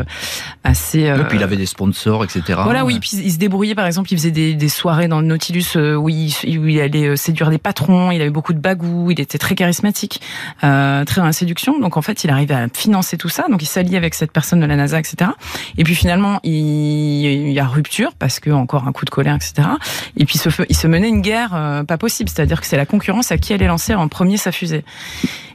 assez. 0.63 1.01
Et 1.01 1.23
puis 1.27 1.37
il 1.37 1.43
avait 1.43 1.57
des 1.57 1.65
sponsors, 1.65 2.23
etc. 2.23 2.59
Voilà, 2.63 2.85
oui. 2.85 2.99
Puis 3.01 3.17
il 3.17 3.31
se 3.33 3.37
débrouillait. 3.37 3.75
Par 3.75 3.85
exemple, 3.85 4.13
il 4.13 4.17
faisait 4.17 4.31
des, 4.31 4.53
des 4.53 4.69
soirées 4.69 5.09
dans 5.09 5.19
le 5.19 5.27
Nautilus 5.27 5.75
où 5.75 6.07
il, 6.07 6.33
où 6.57 6.67
il 6.67 6.79
allait 6.79 7.17
séduire 7.17 7.49
des 7.49 7.57
patrons. 7.57 8.11
Il 8.11 8.21
avait 8.21 8.29
beaucoup 8.29 8.53
de 8.53 8.59
bagou. 8.59 9.11
Il 9.11 9.19
était 9.19 9.37
très 9.37 9.55
charismatique. 9.55 10.21
Très 10.61 11.16
dans 11.17 11.25
la 11.25 11.33
séduction. 11.33 11.79
Donc 11.79 11.97
en 11.97 12.01
fait, 12.01 12.23
il 12.23 12.29
arrivait 12.29 12.53
à 12.53 12.67
financer 12.73 13.17
tout 13.17 13.29
ça. 13.29 13.45
Donc 13.49 13.61
il 13.61 13.67
s'allie 13.67 13.95
avec 13.95 14.13
cette 14.13 14.31
personne 14.31 14.59
de 14.59 14.65
la 14.65 14.75
NASA, 14.75 14.99
etc. 14.99 15.31
Et 15.77 15.83
puis 15.83 15.95
finalement, 15.95 16.39
il, 16.43 17.51
y 17.51 17.59
a 17.59 17.67
rupture 17.67 18.13
parce 18.17 18.39
que 18.39 18.49
encore 18.49 18.87
un 18.87 18.91
coup 18.91 19.05
de 19.05 19.09
colère, 19.09 19.35
etc. 19.35 19.67
Et 20.15 20.25
puis 20.25 20.39
il 20.69 20.75
se 20.75 20.87
menait 20.87 21.09
une 21.09 21.21
guerre 21.21 21.53
euh, 21.53 21.83
pas 21.83 21.97
possible. 21.97 22.29
C'est-à-dire 22.29 22.61
que 22.61 22.67
c'est 22.67 22.77
la 22.77 22.85
concurrence 22.85 23.31
à 23.31 23.37
qui 23.37 23.53
allait 23.53 23.67
lancer 23.67 23.93
en 23.93 24.07
premier 24.07 24.37
sa 24.37 24.51
fusée. 24.51 24.83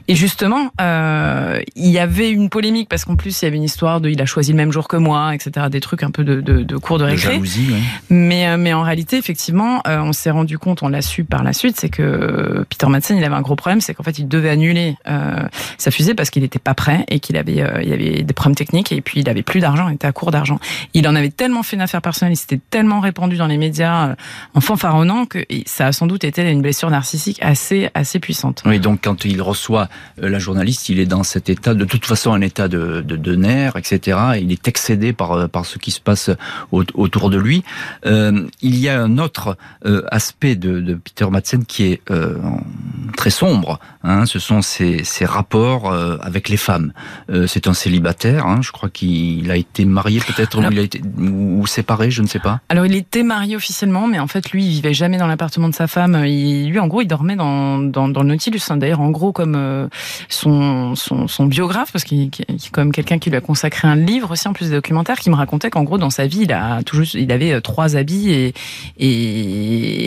Et 0.09 0.15
justement, 0.15 0.69
euh, 0.81 1.61
il 1.75 1.89
y 1.89 1.97
avait 1.97 2.29
une 2.29 2.49
polémique 2.49 2.89
parce 2.89 3.05
qu'en 3.05 3.15
plus 3.15 3.41
il 3.41 3.45
y 3.45 3.47
avait 3.47 3.55
une 3.55 3.63
histoire 3.63 4.01
de 4.01 4.09
il 4.09 4.21
a 4.21 4.25
choisi 4.25 4.51
le 4.51 4.57
même 4.57 4.71
jour 4.71 4.89
que 4.89 4.97
moi, 4.97 5.33
etc. 5.33 5.67
Des 5.71 5.79
trucs 5.79 6.03
un 6.03 6.11
peu 6.11 6.25
de, 6.25 6.41
de, 6.41 6.63
de 6.63 6.77
cours 6.77 6.97
de 6.97 7.05
récré. 7.05 7.41
Mais 8.09 8.47
euh, 8.47 8.57
mais 8.57 8.73
en 8.73 8.81
réalité, 8.81 9.17
effectivement, 9.17 9.81
euh, 9.87 9.99
on 9.99 10.11
s'est 10.11 10.31
rendu 10.31 10.57
compte, 10.57 10.83
on 10.83 10.89
l'a 10.89 11.01
su 11.01 11.23
par 11.23 11.43
la 11.43 11.53
suite, 11.53 11.79
c'est 11.79 11.87
que 11.87 12.65
Peter 12.69 12.87
Madsen 12.87 13.17
il 13.17 13.23
avait 13.23 13.35
un 13.35 13.41
gros 13.41 13.55
problème, 13.55 13.79
c'est 13.79 13.93
qu'en 13.93 14.03
fait 14.03 14.19
il 14.19 14.27
devait 14.27 14.49
annuler 14.49 14.97
euh, 15.07 15.47
sa 15.77 15.91
fusée 15.91 16.13
parce 16.13 16.29
qu'il 16.29 16.41
n'était 16.43 16.59
pas 16.59 16.73
prêt 16.73 17.05
et 17.09 17.19
qu'il 17.19 17.37
avait 17.37 17.61
euh, 17.61 17.81
il 17.83 17.93
avait 17.93 18.23
des 18.23 18.33
problèmes 18.33 18.55
techniques 18.55 18.91
et 18.91 19.01
puis 19.01 19.21
il 19.21 19.29
avait 19.29 19.43
plus 19.43 19.59
d'argent, 19.59 19.89
il 19.89 19.95
était 19.95 20.07
à 20.07 20.11
court 20.11 20.31
d'argent. 20.31 20.59
Il 20.93 21.07
en 21.07 21.15
avait 21.15 21.29
tellement 21.29 21.63
fait 21.63 21.75
une 21.75 21.81
affaire 21.81 22.01
personnelle, 22.01 22.33
il 22.33 22.37
s'était 22.37 22.59
tellement 22.69 22.99
répandu 22.99 23.37
dans 23.37 23.47
les 23.47 23.57
médias 23.57 24.09
euh, 24.09 24.15
en 24.53 24.61
fanfaronnant 24.61 25.25
que 25.25 25.39
ça 25.65 25.87
a 25.87 25.91
sans 25.91 26.07
doute 26.07 26.23
été 26.23 26.49
une 26.49 26.61
blessure 26.61 26.89
narcissique 26.89 27.39
assez 27.41 27.89
assez 27.93 28.19
puissante. 28.19 28.63
Oui, 28.65 28.79
donc 28.79 29.01
quand 29.03 29.25
il 29.25 29.41
reçoit 29.41 29.89
euh, 30.21 30.29
la 30.29 30.39
journaliste, 30.39 30.89
il 30.89 30.99
est 30.99 31.05
dans 31.05 31.23
cet 31.23 31.49
état, 31.49 31.73
de 31.73 31.85
toute 31.85 32.05
façon, 32.05 32.33
un 32.33 32.41
état 32.41 32.67
de, 32.67 33.01
de, 33.01 33.35
nerfs, 33.35 33.75
etc. 33.75 34.17
Il 34.41 34.51
est 34.51 34.67
excédé 34.67 35.13
par, 35.13 35.31
euh, 35.31 35.47
par 35.47 35.65
ce 35.65 35.77
qui 35.77 35.91
se 35.91 35.99
passe 35.99 36.29
autour 36.71 37.29
de 37.29 37.37
lui. 37.37 37.63
Il 38.05 38.77
y 38.79 38.89
a 38.89 39.01
un 39.01 39.17
autre 39.17 39.57
aspect 40.11 40.55
de, 40.55 40.95
Peter 40.95 41.29
Madsen 41.29 41.65
qui 41.65 41.85
est 41.85 42.01
très 43.17 43.29
sombre. 43.29 43.79
Hein, 44.03 44.25
ce 44.25 44.39
sont 44.39 44.61
ses, 44.61 45.03
ses 45.03 45.25
rapports 45.25 45.42
avec 46.21 46.49
les 46.49 46.57
femmes. 46.57 46.93
c'est 47.47 47.67
un 47.67 47.73
célibataire. 47.73 48.47
Hein, 48.47 48.59
je 48.61 48.71
crois 48.71 48.89
qu'il 48.89 49.49
a 49.51 49.57
été 49.57 49.85
marié 49.85 50.19
peut-être, 50.19 50.59
ou 50.59 50.81
été 50.81 51.01
séparé, 51.65 52.11
je 52.11 52.21
ne 52.21 52.27
sais 52.27 52.39
pas. 52.39 52.59
Alors 52.69 52.85
il 52.85 52.95
était 52.95 53.23
marié 53.23 53.55
officiellement, 53.55 54.07
mais 54.07 54.19
en 54.19 54.27
fait 54.27 54.51
lui, 54.51 54.65
il 54.65 54.69
vivait 54.69 54.93
jamais 54.93 55.17
dans 55.17 55.27
l'appartement 55.27 55.69
de 55.69 55.75
sa 55.75 55.87
femme. 55.87 56.23
Il, 56.25 56.69
lui, 56.69 56.79
en 56.79 56.87
gros, 56.87 57.01
il 57.01 57.07
dormait 57.07 57.35
dans, 57.35 57.79
dans, 57.79 58.07
dans 58.07 58.21
le 58.21 58.29
Nautilus. 58.29 58.61
Hein. 58.69 58.77
D'ailleurs, 58.77 59.01
en 59.01 59.11
gros, 59.11 59.31
comme 59.31 59.89
son, 60.29 60.95
son, 60.95 61.27
son 61.27 61.45
biographe, 61.45 61.91
parce 61.91 62.03
qu'il 62.03 62.23
est 62.23 62.71
quand 62.71 62.81
même 62.81 62.91
quelqu'un 62.91 63.19
qui 63.19 63.29
lui 63.29 63.37
a 63.37 63.41
consacré 63.41 63.87
un 63.87 63.95
livre 63.95 64.31
aussi, 64.31 64.47
en 64.47 64.53
plus 64.53 64.69
des 64.69 64.75
documentaires, 64.75 65.19
qui 65.19 65.29
me 65.29 65.35
racontait 65.35 65.69
qu'en 65.69 65.83
gros, 65.83 65.97
dans 65.97 66.09
sa 66.09 66.27
vie, 66.27 66.41
il, 66.41 66.51
a 66.51 66.83
toujours, 66.83 67.05
il 67.15 67.31
avait 67.31 67.53
euh, 67.53 67.61
trois 67.61 67.95
habits 67.95 68.31
et, 68.31 68.53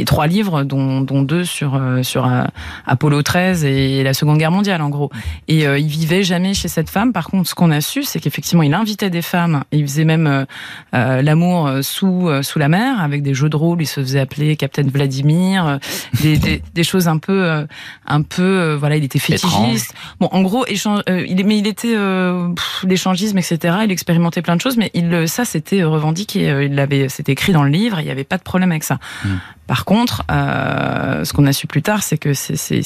et, 0.01 0.05
trois 0.05 0.27
livres, 0.27 0.62
dont, 0.64 1.01
dont 1.01 1.22
deux 1.22 1.44
sur, 1.44 1.75
euh, 1.75 2.03
sur 2.03 2.27
euh, 2.27 2.44
Apollo 2.87 3.22
13 3.22 3.64
et 3.64 4.03
la 4.03 4.14
Seconde 4.14 4.38
Guerre 4.38 4.51
mondiale, 4.51 4.83
en 4.83 4.88
gros. 4.88 5.11
Et 5.48 5.62
il 5.62 5.86
vivait 5.86 6.24
jamais 6.24 6.54
chez 6.54 6.68
cette 6.68 6.90
femme. 6.90 7.12
Par 7.12 7.28
contre, 7.28 7.48
ce 7.48 7.54
qu'on 7.54 7.70
a 7.70 7.80
su, 7.80 8.02
c'est 8.02 8.18
qu'effectivement, 8.18 8.62
il 8.62 8.74
invitait 8.74 9.10
des 9.10 9.22
femmes. 9.22 9.62
Et 9.70 9.78
il 9.78 9.86
faisait 9.86 10.04
même 10.04 10.46
l'amour 10.92 11.70
sous, 11.82 12.28
sous 12.42 12.58
la 12.58 12.68
mer, 12.68 13.00
avec 13.00 13.22
des 13.22 13.34
jeux 13.34 13.48
de 13.48 13.56
rôle. 13.56 13.80
Il 13.80 13.86
se 13.86 14.00
faisait 14.00 14.20
appeler 14.20 14.56
Captain 14.56 14.82
Vladimir, 14.82 15.78
des, 16.20 16.38
des, 16.38 16.62
des, 16.74 16.84
choses 16.84 17.06
un 17.06 17.18
peu, 17.18 17.64
un 18.06 18.22
peu, 18.22 18.74
voilà, 18.74 18.96
il 18.96 19.04
était 19.04 19.18
fétichiste. 19.18 19.94
Bon, 20.20 20.28
en 20.32 20.42
gros, 20.42 20.66
échange, 20.66 21.02
euh, 21.08 21.24
il, 21.28 21.44
mais 21.46 21.58
il 21.58 21.66
était 21.66 21.94
euh, 21.96 22.48
l'échangisme, 22.84 23.38
etc. 23.38 23.76
Il 23.84 23.90
expérimentait 23.90 24.42
plein 24.42 24.56
de 24.56 24.60
choses, 24.60 24.76
mais 24.76 24.90
il, 24.94 25.28
ça, 25.28 25.44
c'était 25.44 25.84
revendiqué. 25.84 26.50
Euh, 26.50 26.64
il 26.64 26.74
l'avait, 26.74 27.08
c'était 27.08 27.32
écrit 27.32 27.52
dans 27.52 27.64
le 27.64 27.70
livre. 27.70 28.00
Il 28.00 28.04
n'y 28.04 28.10
avait 28.10 28.24
pas 28.24 28.38
de 28.38 28.42
problème 28.42 28.70
avec 28.70 28.84
ça. 28.84 28.98
Mmh. 29.24 29.28
Par 29.66 29.85
contre, 29.85 30.22
euh, 30.31 31.24
ce 31.24 31.33
qu'on 31.33 31.46
a 31.46 31.52
su 31.52 31.66
plus 31.66 31.83
tard, 31.83 32.02
c'est 32.02 32.18
que 32.18 32.35
c'est 32.35 32.83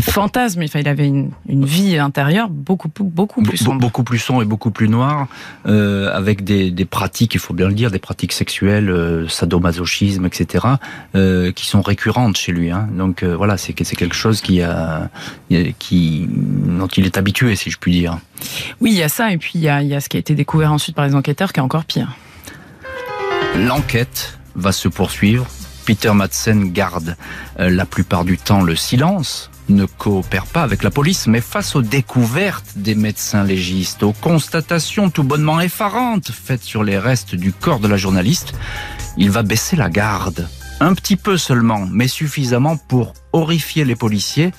fantasmes. 0.00 0.62
Enfin, 0.64 0.80
il 0.80 0.88
avait 0.88 1.06
une, 1.06 1.30
une, 1.48 1.64
vie 1.64 1.98
intérieure 1.98 2.48
beaucoup 2.48 2.90
beaucoup 2.98 3.42
plus 3.42 3.56
sombre, 3.56 3.80
beaucoup 3.80 4.02
plus 4.02 4.18
sombre 4.18 4.42
et 4.42 4.44
beaucoup 4.44 4.72
plus 4.72 4.88
noire, 4.88 5.28
euh, 5.66 6.12
avec 6.12 6.42
des, 6.42 6.70
des, 6.70 6.84
pratiques, 6.84 7.34
il 7.34 7.40
faut 7.40 7.54
bien 7.54 7.68
le 7.68 7.74
dire, 7.74 7.90
des 7.90 8.00
pratiques 8.00 8.32
sexuelles, 8.32 8.90
euh, 8.90 9.28
sadomasochisme, 9.28 10.26
etc., 10.26 10.66
qui 11.54 11.66
sont 11.66 11.82
récurrentes 11.82 12.36
chez 12.36 12.52
lui. 12.52 12.70
Hein. 12.70 12.88
Donc 12.92 13.22
voilà, 13.22 13.56
c'est 13.56 13.74
c'est 13.84 13.96
quelque 13.96 14.16
chose 14.16 14.40
qui 14.40 14.62
a 14.62 15.10
qui 15.78 16.26
dont 16.28 16.86
il 16.88 17.06
est 17.06 17.16
habitué, 17.18 17.54
si 17.54 17.70
je 17.70 17.78
puis 17.78 17.92
dire. 17.92 18.18
Oui, 18.80 18.90
il 18.90 18.96
y 18.96 19.02
a 19.02 19.08
ça, 19.08 19.30
et 19.32 19.38
puis 19.38 19.52
il 19.54 19.60
y 19.60 19.68
a, 19.68 19.82
il 19.82 19.88
y 19.88 19.94
a 19.94 20.00
ce 20.00 20.08
qui 20.08 20.16
a 20.16 20.20
été 20.20 20.34
découvert 20.34 20.72
ensuite 20.72 20.96
par 20.96 21.06
les 21.06 21.14
enquêteurs, 21.14 21.52
qui 21.52 21.60
est 21.60 21.62
encore 21.62 21.84
pire. 21.84 22.16
L'enquête 23.56 24.38
va 24.56 24.72
se 24.72 24.88
poursuivre 24.88 25.46
Peter 25.84 26.12
Madsen 26.12 26.72
garde 26.72 27.16
euh, 27.60 27.70
la 27.70 27.84
plupart 27.86 28.24
du 28.24 28.38
temps 28.38 28.62
le 28.62 28.76
silence, 28.76 29.50
ne 29.68 29.86
coopère 29.86 30.46
pas 30.46 30.62
avec 30.62 30.82
la 30.82 30.90
police, 30.90 31.26
mais 31.26 31.40
face 31.40 31.74
aux 31.76 31.82
découvertes 31.82 32.72
des 32.76 32.94
médecins 32.94 33.44
légistes, 33.44 34.02
aux 34.02 34.12
constatations 34.12 35.10
tout 35.10 35.24
bonnement 35.24 35.60
effarantes 35.60 36.30
faites 36.30 36.62
sur 36.62 36.84
les 36.84 36.98
restes 36.98 37.34
du 37.34 37.52
corps 37.52 37.80
de 37.80 37.88
la 37.88 37.96
journaliste, 37.96 38.54
il 39.16 39.30
va 39.30 39.42
baisser 39.42 39.76
la 39.76 39.90
garde. 39.90 40.48
Un 40.80 40.94
petit 40.94 41.16
peu 41.16 41.36
seulement, 41.36 41.86
mais 41.90 42.08
suffisamment 42.08 42.76
pour 42.76 43.14
horrifier 43.32 43.84
les 43.84 43.96
policiers 43.96 44.52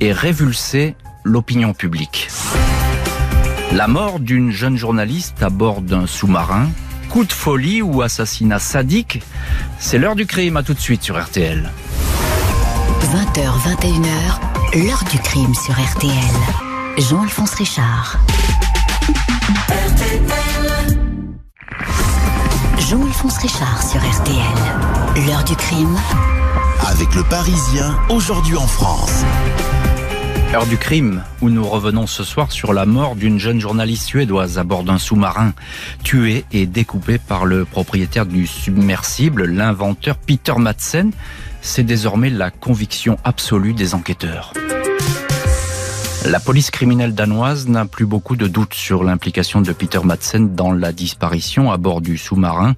et 0.00 0.12
révulser 0.12 0.94
l'opinion 1.24 1.72
publique. 1.72 2.28
La 3.72 3.88
mort 3.88 4.20
d'une 4.20 4.50
jeune 4.50 4.76
journaliste 4.76 5.42
à 5.42 5.50
bord 5.50 5.80
d'un 5.80 6.06
sous-marin 6.06 6.68
coup 7.14 7.24
de 7.24 7.32
folie 7.32 7.80
ou 7.80 8.02
assassinat 8.02 8.58
sadique 8.58 9.22
C'est 9.78 9.98
l'heure 9.98 10.16
du 10.16 10.26
crime, 10.26 10.56
à 10.56 10.64
tout 10.64 10.74
de 10.74 10.80
suite 10.80 11.04
sur 11.04 11.16
RTL. 11.16 11.70
20h, 13.02 13.52
21h, 13.78 14.84
l'heure 14.84 15.04
du 15.12 15.18
crime 15.20 15.54
sur 15.54 15.74
RTL. 15.74 16.10
Jean-Alphonse 16.98 17.54
Richard. 17.54 18.18
Jean-Alphonse 22.80 23.38
Richard 23.38 23.88
sur 23.88 24.00
RTL. 24.00 25.24
L'heure 25.24 25.44
du 25.44 25.54
crime. 25.54 25.96
Avec 26.88 27.14
le 27.14 27.22
Parisien, 27.22 27.96
aujourd'hui 28.08 28.56
en 28.56 28.66
France. 28.66 29.22
Heure 30.54 30.66
du 30.66 30.78
crime, 30.78 31.24
où 31.40 31.50
nous 31.50 31.64
revenons 31.64 32.06
ce 32.06 32.22
soir 32.22 32.52
sur 32.52 32.72
la 32.72 32.86
mort 32.86 33.16
d'une 33.16 33.40
jeune 33.40 33.58
journaliste 33.58 34.04
suédoise 34.04 34.56
à 34.56 34.62
bord 34.62 34.84
d'un 34.84 34.98
sous-marin, 34.98 35.52
tuée 36.04 36.44
et 36.52 36.66
découpée 36.66 37.18
par 37.18 37.44
le 37.44 37.64
propriétaire 37.64 38.24
du 38.24 38.46
submersible, 38.46 39.46
l'inventeur 39.46 40.16
Peter 40.16 40.54
Madsen. 40.56 41.10
C'est 41.60 41.82
désormais 41.82 42.30
la 42.30 42.52
conviction 42.52 43.18
absolue 43.24 43.74
des 43.74 43.96
enquêteurs. 43.96 44.52
La 46.24 46.38
police 46.38 46.70
criminelle 46.70 47.16
danoise 47.16 47.66
n'a 47.66 47.84
plus 47.84 48.06
beaucoup 48.06 48.36
de 48.36 48.46
doutes 48.46 48.74
sur 48.74 49.02
l'implication 49.02 49.60
de 49.60 49.72
Peter 49.72 50.00
Madsen 50.04 50.54
dans 50.54 50.70
la 50.70 50.92
disparition 50.92 51.72
à 51.72 51.78
bord 51.78 52.00
du 52.00 52.16
sous-marin 52.16 52.76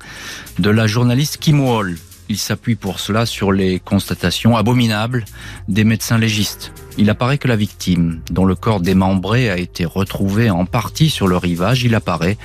de 0.58 0.70
la 0.70 0.86
journaliste 0.86 1.36
Kim 1.36 1.60
Wall. 1.60 1.96
Il 2.28 2.38
s'appuie 2.38 2.74
pour 2.74 2.98
cela 2.98 3.24
sur 3.24 3.52
les 3.52 3.78
constatations 3.78 4.56
abominables 4.56 5.24
des 5.68 5.84
médecins 5.84 6.18
légistes. 6.18 6.72
Il 6.98 7.08
apparaît 7.10 7.38
que 7.38 7.48
la 7.48 7.56
victime, 7.56 8.20
dont 8.30 8.44
le 8.44 8.54
corps 8.54 8.80
démembré 8.80 9.48
a 9.50 9.58
été 9.58 9.84
retrouvé 9.84 10.50
en 10.50 10.64
partie 10.64 11.10
sur 11.10 11.28
le 11.28 11.36
rivage, 11.36 11.84
il 11.84 11.94
apparaît 11.94 12.36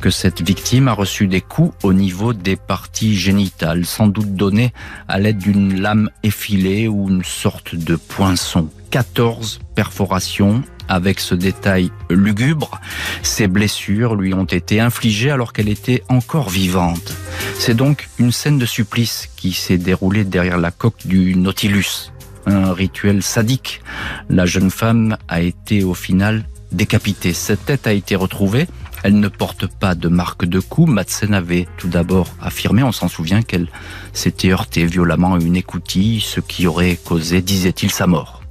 que 0.00 0.10
cette 0.10 0.40
victime 0.42 0.88
a 0.88 0.92
reçu 0.92 1.26
des 1.26 1.40
coups 1.40 1.74
au 1.82 1.92
niveau 1.92 2.32
des 2.32 2.56
parties 2.56 3.16
génitales, 3.16 3.84
sans 3.84 4.06
doute 4.06 4.34
donnés 4.34 4.72
à 5.08 5.18
l'aide 5.18 5.38
d'une 5.38 5.80
lame 5.80 6.10
effilée 6.22 6.88
ou 6.88 7.08
une 7.08 7.24
sorte 7.24 7.74
de 7.74 7.96
poinçon. 7.96 8.68
14 8.90 9.60
perforations 9.74 10.62
avec 10.88 11.20
ce 11.20 11.34
détail 11.34 11.90
lugubre. 12.08 12.80
Ces 13.22 13.46
blessures 13.46 14.16
lui 14.16 14.34
ont 14.34 14.44
été 14.44 14.80
infligées 14.80 15.30
alors 15.30 15.52
qu'elle 15.52 15.68
était 15.68 16.02
encore 16.08 16.48
vivante. 16.48 17.14
C'est 17.58 17.76
donc 17.76 18.08
une 18.18 18.32
scène 18.32 18.58
de 18.58 18.66
supplice 18.66 19.28
qui 19.36 19.52
s'est 19.52 19.78
déroulée 19.78 20.24
derrière 20.24 20.58
la 20.58 20.70
coque 20.70 21.06
du 21.06 21.36
Nautilus. 21.36 22.10
Un 22.46 22.72
rituel 22.72 23.22
sadique. 23.22 23.82
La 24.28 24.46
jeune 24.46 24.70
femme 24.70 25.16
a 25.28 25.42
été 25.42 25.84
au 25.84 25.94
final 25.94 26.44
décapitée. 26.72 27.34
Cette 27.34 27.66
tête 27.66 27.86
a 27.86 27.92
été 27.92 28.16
retrouvée. 28.16 28.66
Elle 29.02 29.18
ne 29.18 29.28
porte 29.28 29.66
pas 29.66 29.94
de 29.94 30.08
marque 30.08 30.44
de 30.44 30.60
coup. 30.60 30.86
Madsen 30.86 31.34
avait 31.34 31.66
tout 31.78 31.88
d'abord 31.88 32.28
affirmé, 32.40 32.82
on 32.82 32.92
s'en 32.92 33.08
souvient, 33.08 33.42
qu'elle 33.42 33.68
s'était 34.12 34.50
heurtée 34.50 34.84
violemment 34.84 35.34
à 35.34 35.40
une 35.40 35.56
écoutille, 35.56 36.20
ce 36.20 36.40
qui 36.40 36.66
aurait 36.66 36.96
causé, 36.96 37.40
disait-il, 37.42 37.90
sa 37.90 38.06
mort. 38.06 38.42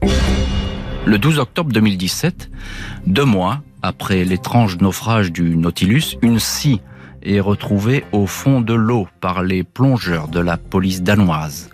Le 1.06 1.18
12 1.18 1.40
octobre 1.40 1.72
2017, 1.72 2.50
deux 3.08 3.26
mois 3.26 3.62
après 3.82 4.26
l'étrange 4.26 4.78
naufrage 4.80 5.32
du 5.32 5.56
Nautilus, 5.56 6.18
une 6.22 6.40
scie 6.40 6.82
est 7.24 7.40
retrouvée 7.40 8.06
au 8.12 8.26
fond 8.28 8.62
de 8.62 8.74
l'eau 8.74 9.08
par 9.22 9.44
les 9.44 9.64
plongeurs 9.64 10.28
de 10.28 10.40
la 10.40 10.58
police 10.58 11.02
danoise. 11.02 11.70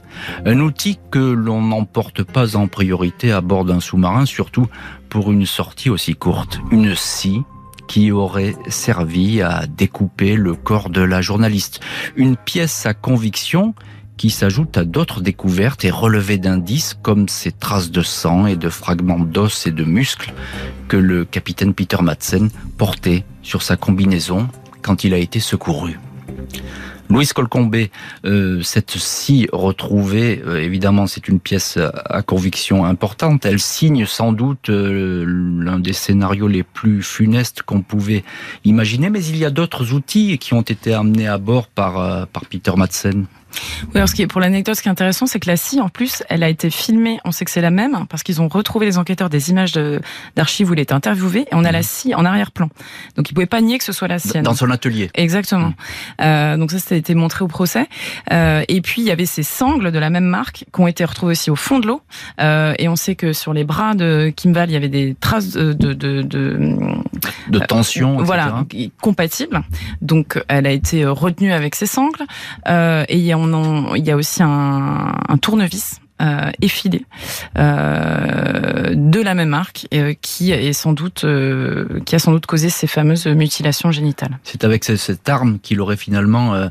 Un 0.46 0.60
outil 0.60 0.98
que 1.12 1.20
l'on 1.20 1.62
n'emporte 1.62 2.24
pas 2.24 2.56
en 2.56 2.68
priorité 2.68 3.32
à 3.32 3.42
bord 3.42 3.66
d'un 3.66 3.80
sous-marin, 3.80 4.26
surtout 4.26 4.68
pour 5.10 5.32
une 5.32 5.46
sortie 5.46 5.90
aussi 5.90 6.16
courte. 6.16 6.60
Une 6.72 6.96
scie 6.96 7.42
qui 7.88 8.12
aurait 8.12 8.56
servi 8.68 9.42
à 9.42 9.66
découper 9.68 10.36
le 10.36 10.54
corps 10.54 10.90
de 10.90 11.02
la 11.02 11.22
journaliste. 11.22 11.80
Une 12.16 12.36
pièce 12.36 12.86
à 12.86 12.94
conviction 12.94 13.74
qui 14.18 14.30
s'ajoute 14.30 14.78
à 14.78 14.86
d'autres 14.86 15.22
découvertes 15.22 15.84
et 15.86 15.92
relevées 15.92 16.38
d'indices 16.38 16.98
comme 17.02 17.28
ces 17.28 17.52
traces 17.52 17.92
de 17.92 18.02
sang 18.02 18.46
et 18.48 18.56
de 18.56 18.70
fragments 18.70 19.20
d'os 19.20 19.68
et 19.68 19.72
de 19.72 19.84
muscles 19.84 20.34
que 20.88 20.98
le 20.98 21.26
capitaine 21.26 21.74
Peter 21.74 22.02
Madsen 22.02 22.50
portait 22.78 23.26
sur 23.42 23.62
sa 23.62 23.76
combinaison 23.76 24.48
quand 24.82 25.04
il 25.04 25.14
a 25.14 25.18
été 25.18 25.40
secouru. 25.40 25.98
Louise 27.10 27.34
Colcombé, 27.34 27.92
euh, 28.26 28.62
cette 28.64 28.92
scie 28.92 29.48
retrouvée, 29.52 30.42
euh, 30.46 30.60
évidemment, 30.60 31.06
c'est 31.06 31.28
une 31.28 31.40
pièce 31.40 31.78
à 31.78 32.22
conviction 32.24 32.84
importante. 32.84 33.46
Elle 33.46 33.60
signe 33.60 34.06
sans 34.06 34.32
doute 34.32 34.70
euh, 34.70 35.24
l'un 35.28 35.80
des 35.80 35.94
scénarios 35.94 36.48
les 36.48 36.64
plus 36.64 37.04
funestes 37.04 37.62
qu'on 37.62 37.82
pouvait 37.82 38.24
imaginer, 38.64 39.10
mais 39.10 39.24
il 39.24 39.38
y 39.38 39.46
a 39.46 39.52
d'autres 39.52 39.94
outils 39.94 40.38
qui 40.40 40.54
ont 40.56 40.62
été 40.62 40.94
amenés 40.94 41.28
à 41.28 41.38
bord 41.38 41.68
par, 41.68 42.28
par 42.28 42.46
Peter 42.46 42.72
Madsen. 42.76 43.26
Oui, 43.84 43.92
alors 43.96 44.10
ce 44.10 44.16
qui 44.16 44.22
est, 44.22 44.28
pour 44.28 44.42
l'anecdote, 44.42 44.76
ce 44.76 44.82
qui 44.82 44.88
est 44.88 44.92
intéressant, 44.92 45.26
c'est 45.26 45.40
que 45.40 45.48
la 45.48 45.58
scie, 45.58 45.82
en 45.82 45.90
plus, 45.90 46.24
elle 46.30 46.44
a 46.44 46.50
été 46.50 46.70
filmée. 46.70 47.20
On 47.26 47.32
sait 47.32 47.46
que 47.46 47.52
c'est 47.52 47.62
la 47.62 47.72
même 47.72 48.06
parce 48.10 48.24
qu'ils 48.24 48.42
ont 48.42 48.48
retrouvé 48.48 48.86
les 48.86 48.98
enquêteurs 48.98 49.30
des 49.30 49.50
images 49.50 49.74
d'archives 50.36 50.70
où 50.70 50.74
il 50.74 50.80
était 50.80 50.94
interviewé 50.94 51.42
et 51.42 51.54
on 51.54 51.64
a 51.64 51.72
la 51.72 51.80
mhm. 51.80 51.84
scie 51.84 52.16
en 52.16 52.26
arrière-plan. 52.26 52.70
Donc 53.16 53.30
ils 53.30 53.34
pouvaient 53.34 53.46
pas 53.46 53.62
nier 53.62 53.78
que 53.78 53.84
ce 53.84 53.94
soit 53.94 54.08
la 54.08 54.20
sienne. 54.20 54.44
Dans 54.44 54.54
son 54.54 54.70
atelier. 54.70 55.10
Exactement. 55.14 55.68
Mhm. 55.68 55.76
Euh, 56.22 56.58
donc 56.58 56.72
ça, 56.72 56.80
ça 56.80 56.96
a 56.96 56.98
été 56.98 57.16
montré 57.16 57.44
au 57.44 57.48
procès. 57.48 57.88
Euh, 58.32 58.64
et 58.68 58.82
puis 58.82 59.02
il 59.02 59.06
y 59.06 59.12
avait 59.12 59.26
ces 59.26 59.44
sangles 59.44 59.92
de 59.92 60.00
la 60.00 60.10
même 60.10 60.26
marque 60.26 60.66
qui 60.74 60.82
ont 60.82 60.88
été 60.88 61.06
retrouvées 61.06 61.32
aussi 61.32 61.50
au 61.50 61.56
fond 61.56 61.80
de 61.80 61.88
l'eau. 61.88 62.02
Euh, 62.42 62.74
et 62.80 62.88
on 62.88 62.96
sait 62.96 63.16
que 63.16 63.34
sur 63.34 63.54
les 63.54 63.64
bras 63.64 63.94
de 63.96 64.32
Kimball, 64.36 64.70
il 64.70 64.74
y 64.74 64.78
avait 64.78 64.90
des 64.90 65.16
traces 65.20 65.52
de 65.52 65.74
de 65.74 65.94
de, 65.94 66.22
de, 66.22 66.78
de 67.50 67.60
tension, 67.60 68.16
etc. 68.16 68.26
voilà, 68.26 68.66
compatibles. 69.02 69.62
Donc 70.02 70.42
elle 70.48 70.68
a 70.68 70.72
été 70.72 71.06
retenue 71.06 71.54
avec 71.54 71.76
ces 71.76 71.86
sangles. 71.86 72.24
et 72.68 73.36
on 73.36 73.45
il 73.96 74.06
y 74.06 74.12
a 74.12 74.16
aussi 74.16 74.42
un, 74.44 75.14
tournevis 75.42 76.00
euh, 76.22 76.50
effilé 76.62 77.06
euh, 77.58 78.94
de 78.96 79.22
la 79.22 79.34
même 79.34 79.50
marque 79.50 79.86
euh, 79.94 80.14
qui 80.22 80.54
est 80.54 80.72
sans 80.72 80.94
doute 80.94 81.26
qui 82.06 82.16
a 82.16 82.20
sans 82.20 82.32
doute 82.32 82.46
causé 82.46 82.70
ces 82.70 82.88
fameuses 82.88 83.28
mutilations 83.28 83.92
génitales. 83.92 84.40
C'est 84.44 84.64
avec 84.64 84.86
cette 84.86 85.28
arme 85.28 85.60
qu'il 85.60 85.82
aurait 85.82 85.98
finalement 85.98 86.70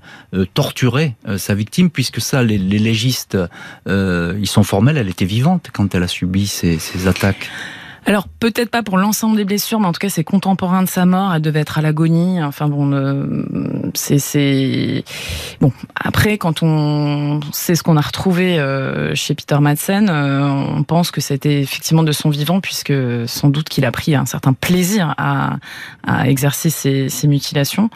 torturé 0.54 1.14
sa 1.36 1.54
victime 1.54 1.90
puisque 1.90 2.22
ça 2.22 2.42
les, 2.42 2.56
légistes 2.56 3.36
ils 3.86 4.48
sont 4.48 4.62
formels 4.62 4.96
elle 4.96 5.10
était 5.10 5.26
vivante 5.26 5.68
quand 5.72 5.94
elle 5.94 6.04
a 6.04 6.08
subi 6.08 6.46
ces 6.46 7.06
attaques. 7.06 7.50
Alors 8.06 8.28
peut-être 8.28 8.70
pas 8.70 8.82
pour 8.82 8.98
l'ensemble 8.98 9.36
des 9.36 9.44
blessures, 9.44 9.80
mais 9.80 9.86
en 9.86 9.92
tout 9.92 9.98
cas 9.98 10.10
c'est 10.10 10.24
contemporain 10.24 10.82
de 10.82 10.88
sa 10.88 11.06
mort. 11.06 11.32
Elle 11.34 11.40
devait 11.40 11.60
être 11.60 11.78
à 11.78 11.82
l'agonie. 11.82 12.42
Enfin 12.42 12.68
bon, 12.68 12.92
euh, 12.92 13.24
c'est 13.94 15.04
bon. 15.60 15.72
Après, 15.96 16.36
quand 16.36 16.62
on 16.62 17.40
sait 17.52 17.74
ce 17.74 17.82
qu'on 17.82 17.96
a 17.96 18.02
retrouvé 18.02 18.58
euh, 18.58 19.14
chez 19.14 19.34
Peter 19.34 19.58
Madsen, 19.58 20.10
euh, 20.10 20.42
on 20.42 20.82
pense 20.82 21.10
que 21.10 21.22
c'était 21.22 21.62
effectivement 21.62 22.02
de 22.02 22.12
son 22.12 22.28
vivant, 22.28 22.60
puisque 22.60 22.92
sans 23.26 23.48
doute 23.48 23.70
qu'il 23.70 23.86
a 23.86 23.92
pris 23.92 24.14
un 24.14 24.26
certain 24.26 24.52
plaisir 24.52 25.14
à, 25.16 25.56
à 26.06 26.28
exercer 26.28 26.68
ces, 26.68 27.08
ces 27.08 27.26
mutilations. 27.26 27.88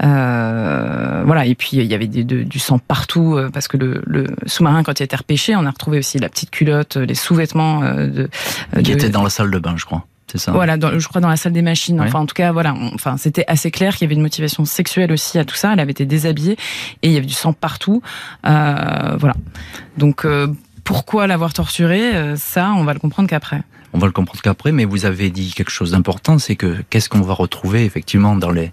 voilà. 0.00 1.46
Et 1.46 1.54
puis 1.54 1.76
il 1.76 1.84
y 1.86 1.94
avait 1.94 2.08
du 2.08 2.58
sang 2.58 2.80
partout 2.80 3.38
parce 3.52 3.68
que 3.68 3.76
le, 3.76 4.02
le 4.06 4.26
sous-marin 4.46 4.82
quand 4.82 4.98
il 4.98 5.02
a 5.02 5.04
été 5.04 5.16
repêché, 5.16 5.54
on 5.54 5.64
a 5.66 5.70
retrouvé 5.70 5.98
aussi 5.98 6.18
la 6.18 6.28
petite 6.28 6.50
culotte, 6.50 6.96
les 6.96 7.14
sous-vêtements 7.14 7.80
de, 7.80 8.28
qui 8.82 8.90
étaient 8.90 9.08
dans 9.08 9.22
la 9.22 9.30
salle 9.30 9.51
de 9.52 9.58
bain, 9.58 9.74
je 9.76 9.84
crois. 9.84 10.04
C'est 10.30 10.38
ça. 10.38 10.52
Voilà, 10.52 10.76
je 10.98 11.06
crois 11.08 11.20
dans 11.20 11.28
la 11.28 11.36
salle 11.36 11.52
des 11.52 11.62
machines. 11.62 12.00
Enfin, 12.00 12.20
en 12.20 12.26
tout 12.26 12.34
cas, 12.34 12.52
voilà. 12.52 12.74
enfin, 12.94 13.16
c'était 13.18 13.44
assez 13.48 13.70
clair 13.70 13.94
qu'il 13.94 14.06
y 14.06 14.08
avait 14.08 14.14
une 14.14 14.22
motivation 14.22 14.64
sexuelle 14.64 15.12
aussi 15.12 15.38
à 15.38 15.44
tout 15.44 15.54
ça. 15.56 15.74
Elle 15.74 15.80
avait 15.80 15.90
été 15.90 16.06
déshabillée 16.06 16.56
et 17.02 17.08
il 17.08 17.12
y 17.12 17.16
avait 17.18 17.26
du 17.26 17.34
sang 17.34 17.52
partout. 17.52 18.02
Euh, 18.46 19.16
voilà. 19.18 19.34
Donc, 19.98 20.24
euh, 20.24 20.46
pourquoi 20.84 21.26
l'avoir 21.26 21.52
torturée? 21.52 22.16
Euh, 22.16 22.36
Ça, 22.36 22.72
on 22.76 22.84
va 22.84 22.94
le 22.94 22.98
comprendre 22.98 23.28
qu'après. 23.28 23.62
On 23.94 23.98
va 23.98 24.06
le 24.06 24.12
comprendre 24.12 24.40
qu'après, 24.40 24.72
mais 24.72 24.84
vous 24.84 25.04
avez 25.04 25.30
dit 25.30 25.52
quelque 25.52 25.70
chose 25.70 25.90
d'important, 25.90 26.38
c'est 26.38 26.56
que 26.56 26.82
qu'est-ce 26.88 27.08
qu'on 27.08 27.20
va 27.20 27.34
retrouver 27.34 27.84
effectivement 27.84 28.36
dans 28.36 28.50
les, 28.50 28.72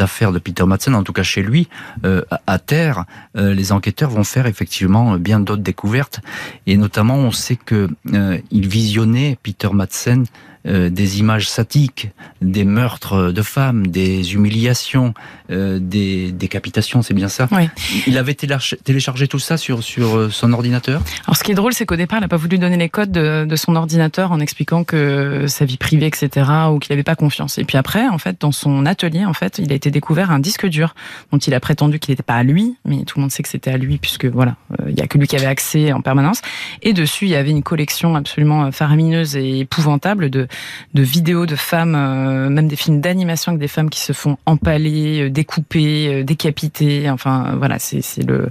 affaires 0.00 0.32
de 0.32 0.38
Peter 0.38 0.64
Madsen, 0.64 0.94
en 0.94 1.02
tout 1.02 1.12
cas 1.12 1.22
chez 1.22 1.42
lui, 1.42 1.68
euh, 2.04 2.22
à 2.46 2.58
terre, 2.58 3.04
euh, 3.36 3.52
les 3.54 3.72
enquêteurs 3.72 4.10
vont 4.10 4.24
faire 4.24 4.46
effectivement 4.46 5.16
bien 5.18 5.40
d'autres 5.40 5.62
découvertes, 5.62 6.20
et 6.66 6.76
notamment 6.76 7.16
on 7.16 7.30
sait 7.30 7.56
que 7.56 7.88
euh, 8.14 8.38
visionnait 8.52 9.36
Peter 9.42 9.68
Madsen 9.72 10.24
euh, 10.64 10.90
des 10.90 11.18
images 11.18 11.48
satiques, 11.48 12.10
des 12.40 12.64
meurtres 12.64 13.32
de 13.32 13.42
femmes, 13.42 13.88
des 13.88 14.34
humiliations, 14.34 15.12
euh, 15.50 15.80
des 15.80 16.30
décapitations, 16.30 17.02
c'est 17.02 17.14
bien 17.14 17.28
ça 17.28 17.48
oui. 17.50 17.68
Il 18.06 18.16
avait 18.16 18.34
téléchargé 18.34 19.26
tout 19.26 19.40
ça 19.40 19.56
sur, 19.56 19.82
sur 19.82 20.16
euh, 20.16 20.30
son 20.30 20.52
ordinateur 20.52 21.02
Alors 21.26 21.36
ce 21.36 21.42
qui 21.42 21.50
est 21.50 21.56
drôle, 21.56 21.72
c'est 21.72 21.84
qu'au 21.84 21.96
départ, 21.96 22.20
il 22.20 22.22
n'a 22.22 22.28
pas 22.28 22.36
voulu 22.36 22.58
donner 22.58 22.76
les 22.76 22.88
codes 22.88 23.10
de, 23.10 23.44
de, 23.44 23.56
son 23.56 23.74
ordinateur 23.74 24.30
en 24.30 24.38
expliquant 24.38 24.84
que 24.84 25.46
sa 25.48 25.64
vie 25.64 25.78
privée, 25.78 26.06
etc., 26.06 26.48
ou 26.70 26.78
qu'il 26.78 26.92
n'avait 26.92 27.02
pas 27.02 27.16
confiance. 27.16 27.58
Et 27.58 27.64
puis 27.64 27.76
après, 27.76 28.06
en 28.06 28.18
fait, 28.18 28.40
dans 28.40 28.52
son 28.52 28.86
atelier, 28.86 29.24
en 29.24 29.34
fait, 29.34 29.58
il 29.58 29.72
a 29.72 29.74
été 29.74 29.90
découvert 29.90 30.30
un 30.30 30.38
disque 30.38 30.68
dur 30.68 30.94
dont 31.32 31.38
il 31.38 31.54
a 31.54 31.60
prétendu 31.60 31.98
qu'il 31.98 32.12
n'était 32.12 32.22
pas 32.22 32.36
à 32.36 32.44
lui, 32.44 32.76
mais 32.84 33.02
tout 33.02 33.18
le 33.18 33.22
monde 33.22 33.32
sait 33.32 33.42
que 33.42 33.48
c'était 33.48 33.72
à 33.72 33.78
lui, 33.78 33.98
puisque 33.98 34.26
voilà, 34.26 34.54
il 34.86 34.96
y 34.96 35.02
a 35.02 35.08
que 35.08 35.18
lui 35.18 35.26
qui 35.26 35.34
avait 35.34 35.46
accès 35.46 35.92
en 35.92 36.02
permanence. 36.02 36.40
Et 36.82 36.92
dessus, 36.92 37.24
il 37.24 37.32
y 37.32 37.36
avait 37.36 37.50
une 37.50 37.64
collection 37.64 38.14
absolument 38.14 38.70
faramineuse 38.70 39.34
et 39.34 39.58
épouvantable 39.58 40.30
de 40.30 40.46
de 40.94 41.02
vidéos 41.02 41.46
de 41.46 41.56
femmes, 41.56 41.94
euh, 41.94 42.48
même 42.48 42.68
des 42.68 42.76
films 42.76 43.00
d'animation 43.00 43.50
avec 43.52 43.60
des 43.60 43.68
femmes 43.68 43.90
qui 43.90 44.00
se 44.00 44.12
font 44.12 44.36
empaler, 44.46 45.22
euh, 45.22 45.30
découper, 45.30 46.08
euh, 46.08 46.24
décapiter. 46.24 47.10
Enfin, 47.10 47.54
voilà, 47.56 47.78
c'est 47.78 48.02
le 48.26 48.48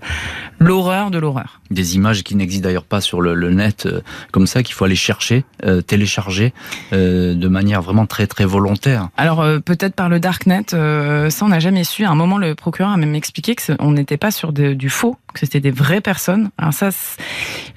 l'horreur 0.60 1.12
de 1.12 1.18
l'horreur. 1.18 1.62
Des 1.72 1.96
images 1.96 2.24
qui 2.24 2.36
n'existent 2.36 2.64
d'ailleurs 2.64 2.84
pas 2.84 3.02
sur 3.02 3.22
le, 3.22 3.34
net, 3.52 3.88
comme 4.32 4.46
ça, 4.46 4.62
qu'il 4.62 4.76
faut 4.76 4.86
aller 4.86 4.96
chercher, 4.96 5.44
télécharger 5.88 6.54
de 6.92 7.48
manière 7.48 7.82
vraiment 7.82 8.06
très 8.06 8.28
très 8.28 8.46
volontaire. 8.46 9.10
Alors 9.18 9.44
peut-être 9.64 9.96
par 9.96 10.10
le 10.10 10.20
darknet, 10.20 10.66
ça 10.70 11.46
on 11.46 11.48
n'a 11.48 11.60
jamais 11.60 11.84
su. 11.84 12.04
À 12.04 12.12
un 12.12 12.16
moment, 12.16 12.38
le 12.38 12.56
procureur 12.56 12.92
a 12.92 12.98
même 12.98 13.16
expliqué 13.16 13.56
que 13.56 13.74
on 13.80 13.92
n'était 13.92 14.18
pas 14.18 14.32
sur 14.32 14.52
du 14.54 14.90
faux, 14.90 15.18
que 15.34 15.40
c'était 15.40 15.60
des 15.60 15.72
vraies 15.72 16.02
personnes. 16.02 16.50
Alors 16.58 16.74
ça, 16.74 16.90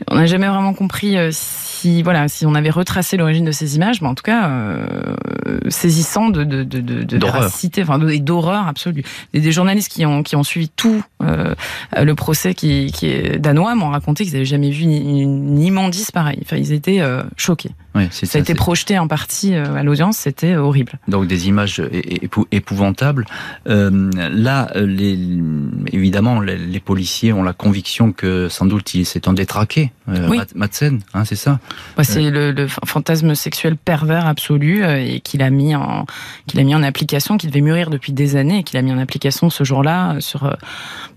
on 0.09 0.17
n'a 0.17 0.27
jamais 0.27 0.49
vraiment 0.49 0.75
compris 0.75 1.17
si 1.33 2.03
voilà, 2.03 2.29
si 2.29 2.47
on 2.47 2.55
avait 2.55 2.71
retracé 2.71 3.17
l'origine 3.17 3.45
de 3.45 3.53
ces 3.53 3.77
images, 3.77 4.01
mais 4.01 4.09
en 4.09 4.15
tout 4.15 4.23
cas 4.23 4.49
euh, 4.49 5.61
saisissant 5.69 6.31
de 6.31 6.45
de 6.45 6.63
de 6.63 6.81
de, 6.81 7.03
de 7.03 7.83
enfin 7.83 7.99
d'horreur 7.99 8.67
absolue. 8.67 9.05
Des, 9.33 9.41
des, 9.41 9.53
journalistes 9.53 9.91
qui 9.91 10.07
ont 10.07 10.23
qui 10.23 10.37
ont 10.37 10.43
suivi 10.43 10.69
tout 10.69 11.03
euh, 11.23 11.55
le 11.97 12.15
procès 12.15 12.55
qui 12.55 12.91
qui 12.93 13.09
est 13.09 13.39
danois 13.39 13.75
m'ont 13.75 13.91
raconté 13.91 14.25
qu'ils 14.25 14.35
n'avaient 14.35 14.45
jamais 14.45 14.71
vu 14.71 14.85
une, 14.85 15.59
immondice 15.59 16.11
pareille. 16.11 16.41
Enfin, 16.43 16.57
ils 16.57 16.73
étaient 16.73 17.01
euh, 17.01 17.23
choqués. 17.37 17.71
Ça 18.11 18.39
a 18.39 18.41
été 18.41 18.55
projeté 18.55 18.99
en 18.99 19.07
partie 19.07 19.55
à 19.55 19.83
l'audience, 19.83 20.19
c'était 20.19 20.57
horrible. 20.57 20.99
Donc 21.09 21.27
des 21.27 21.49
images 21.49 21.83
épouvantables. 22.51 23.27
là, 23.67 24.71
les, 24.75 25.19
évidemment, 25.93 26.41
les, 26.41 26.81
policiers 26.81 27.33
ont 27.33 27.43
la 27.43 27.53
conviction 27.53 28.13
que 28.13 28.49
sans 28.49 28.67
doute 28.67 28.95
il 28.95 29.07
s'est 29.07 29.29
en 29.29 29.33
détraqué, 29.33 29.93
oui. 30.09 30.39
Madsen, 30.55 31.01
hein, 31.15 31.25
c'est 31.25 31.37
ça? 31.37 31.61
c'est 32.03 32.31
le, 32.31 32.53
le, 32.53 32.67
fantasme 32.69 33.35
sexuel 33.35 33.77
pervers 33.77 34.27
absolu 34.27 34.85
et 34.85 35.21
qu'il 35.21 35.43
a 35.43 35.51
mis 35.51 35.75
en 35.75 36.05
qu'il 36.47 36.61
a 36.61 36.65
mis 36.65 36.75
en 36.75 36.83
application, 36.83 37.37
qu'il 37.37 37.51
devait 37.51 37.63
mûrir 37.63 37.91
depuis 37.91 38.13
des 38.13 38.37
années 38.37 38.59
et 38.59 38.63
qu'il 38.65 38.79
a 38.79 38.83
mis 38.83 38.93
en 38.93 38.99
application 38.99 39.51
ce 39.51 39.65
jour-là 39.65 40.17
sur 40.21 40.57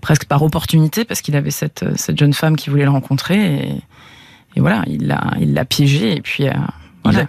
presque 0.00 0.24
par 0.26 0.42
opportunité 0.42 1.04
parce 1.04 1.20
qu'il 1.20 1.36
avait 1.36 1.50
cette 1.50 1.84
cette 1.96 2.18
jeune 2.18 2.32
femme 2.32 2.56
qui 2.56 2.70
voulait 2.70 2.84
le 2.84 2.90
rencontrer 2.90 3.56
et, 3.56 3.82
et 4.58 4.60
voilà, 4.60 4.82
il 4.88 5.06
l'a 5.06 5.34
il 5.40 5.54
l'a 5.54 5.64
piégé 5.64 6.16
et 6.16 6.20
puis 6.20 6.48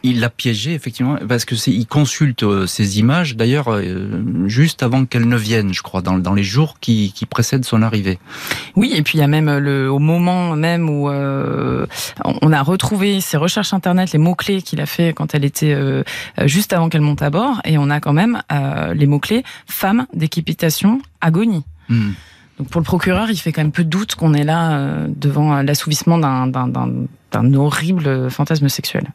il 0.02 0.20
l'a 0.20 0.30
piégé 0.32 0.74
effectivement 0.74 1.18
parce 1.28 1.46
que 1.46 1.56
c'est 1.56 1.70
il 1.70 1.86
consulte 1.86 2.42
euh, 2.42 2.66
ces 2.66 2.98
images 2.98 3.36
d'ailleurs 3.36 3.68
euh, 3.70 4.24
juste 4.48 4.82
avant 4.82 5.06
qu'elles 5.06 5.28
ne 5.28 5.38
viennent, 5.38 5.72
je 5.72 5.84
crois, 5.84 6.02
dans, 6.02 6.18
dans 6.18 6.34
les 6.34 6.42
jours 6.44 6.78
qui, 6.82 7.14
qui, 7.14 7.28
précèdent 7.28 7.66
son 7.66 7.84
arrivée. 7.84 8.18
Oui, 8.76 8.94
et 8.96 9.04
puis 9.04 9.20
il 9.20 9.22
y 9.22 9.24
a 9.24 9.28
même 9.28 9.60
le 9.60 9.92
au 9.92 10.00
moment 10.00 10.56
même 10.56 10.90
où 10.90 11.08
euh, 11.08 11.86
on 12.26 12.52
a 12.52 12.64
retrouvé 12.64 13.22
ses 13.22 13.38
recherches 13.38 13.74
internet, 13.74 14.12
les 14.12 14.20
mots 14.20 14.34
clés 14.34 14.64
qu'il 14.64 14.82
a 14.82 14.88
fait 14.88 15.14
quand 15.14 15.36
elle 15.36 15.46
était 15.46 15.78
juste 16.46 16.74
avant 16.74 16.90
qu'elle 16.90 17.02
monte 17.02 17.22
à 17.22 17.30
bord, 17.30 17.62
et 17.64 17.78
on 17.78 17.92
a 17.92 18.00
quand 18.00 18.14
même 18.14 18.42
les 18.96 19.06
mots 19.06 19.20
clés 19.20 19.44
femme 19.68 20.08
d'équipitation 20.16 21.00
agonie. 21.22 21.64
Hmm. 21.90 22.14
Donc 22.60 22.70
pour 22.70 22.82
le 22.82 22.86
procureur, 22.86 23.32
il 23.32 23.38
fait 23.38 23.52
quand 23.52 23.62
même 23.62 23.72
peu 23.72 23.84
de 23.84 23.90
doute 23.90 24.16
qu'on 24.16 24.34
est 24.34 24.44
là 24.44 25.08
devant 25.08 25.62
l'assouvissement 25.62 26.18
d'un 26.18 27.54
horrible 27.54 28.30
fantasme 28.30 28.68
sexuel. 28.68 29.08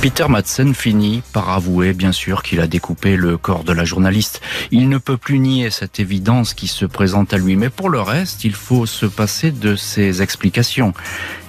Peter 0.00 0.26
Madsen 0.28 0.74
finit 0.74 1.24
par 1.32 1.50
avouer, 1.50 1.92
bien 1.92 2.12
sûr, 2.12 2.44
qu'il 2.44 2.60
a 2.60 2.68
découpé 2.68 3.16
le 3.16 3.36
corps 3.36 3.64
de 3.64 3.72
la 3.72 3.84
journaliste. 3.84 4.40
Il 4.70 4.88
ne 4.88 4.98
peut 4.98 5.16
plus 5.16 5.40
nier 5.40 5.70
cette 5.70 5.98
évidence 5.98 6.54
qui 6.54 6.68
se 6.68 6.84
présente 6.84 7.34
à 7.34 7.38
lui, 7.38 7.56
mais 7.56 7.68
pour 7.68 7.88
le 7.88 8.00
reste, 8.00 8.44
il 8.44 8.52
faut 8.52 8.86
se 8.86 9.06
passer 9.06 9.50
de 9.50 9.74
ses 9.74 10.22
explications. 10.22 10.94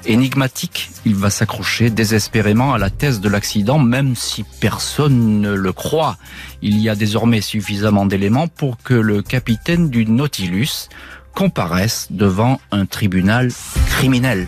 Énigmatique, 0.07 0.89
il 1.05 1.13
va 1.13 1.29
s'accrocher 1.29 1.91
désespérément 1.91 2.73
à 2.73 2.79
la 2.79 2.89
thèse 2.89 3.21
de 3.21 3.29
l'accident, 3.29 3.77
même 3.77 4.15
si 4.15 4.43
personne 4.59 5.41
ne 5.41 5.53
le 5.53 5.71
croit. 5.71 6.17
Il 6.63 6.79
y 6.79 6.89
a 6.89 6.95
désormais 6.95 7.41
suffisamment 7.41 8.07
d'éléments 8.07 8.47
pour 8.47 8.77
que 8.81 8.95
le 8.95 9.21
capitaine 9.21 9.91
du 9.91 10.07
Nautilus 10.07 10.89
comparaisse 11.35 12.07
devant 12.09 12.59
un 12.71 12.87
tribunal 12.87 13.51
criminel. 13.91 14.47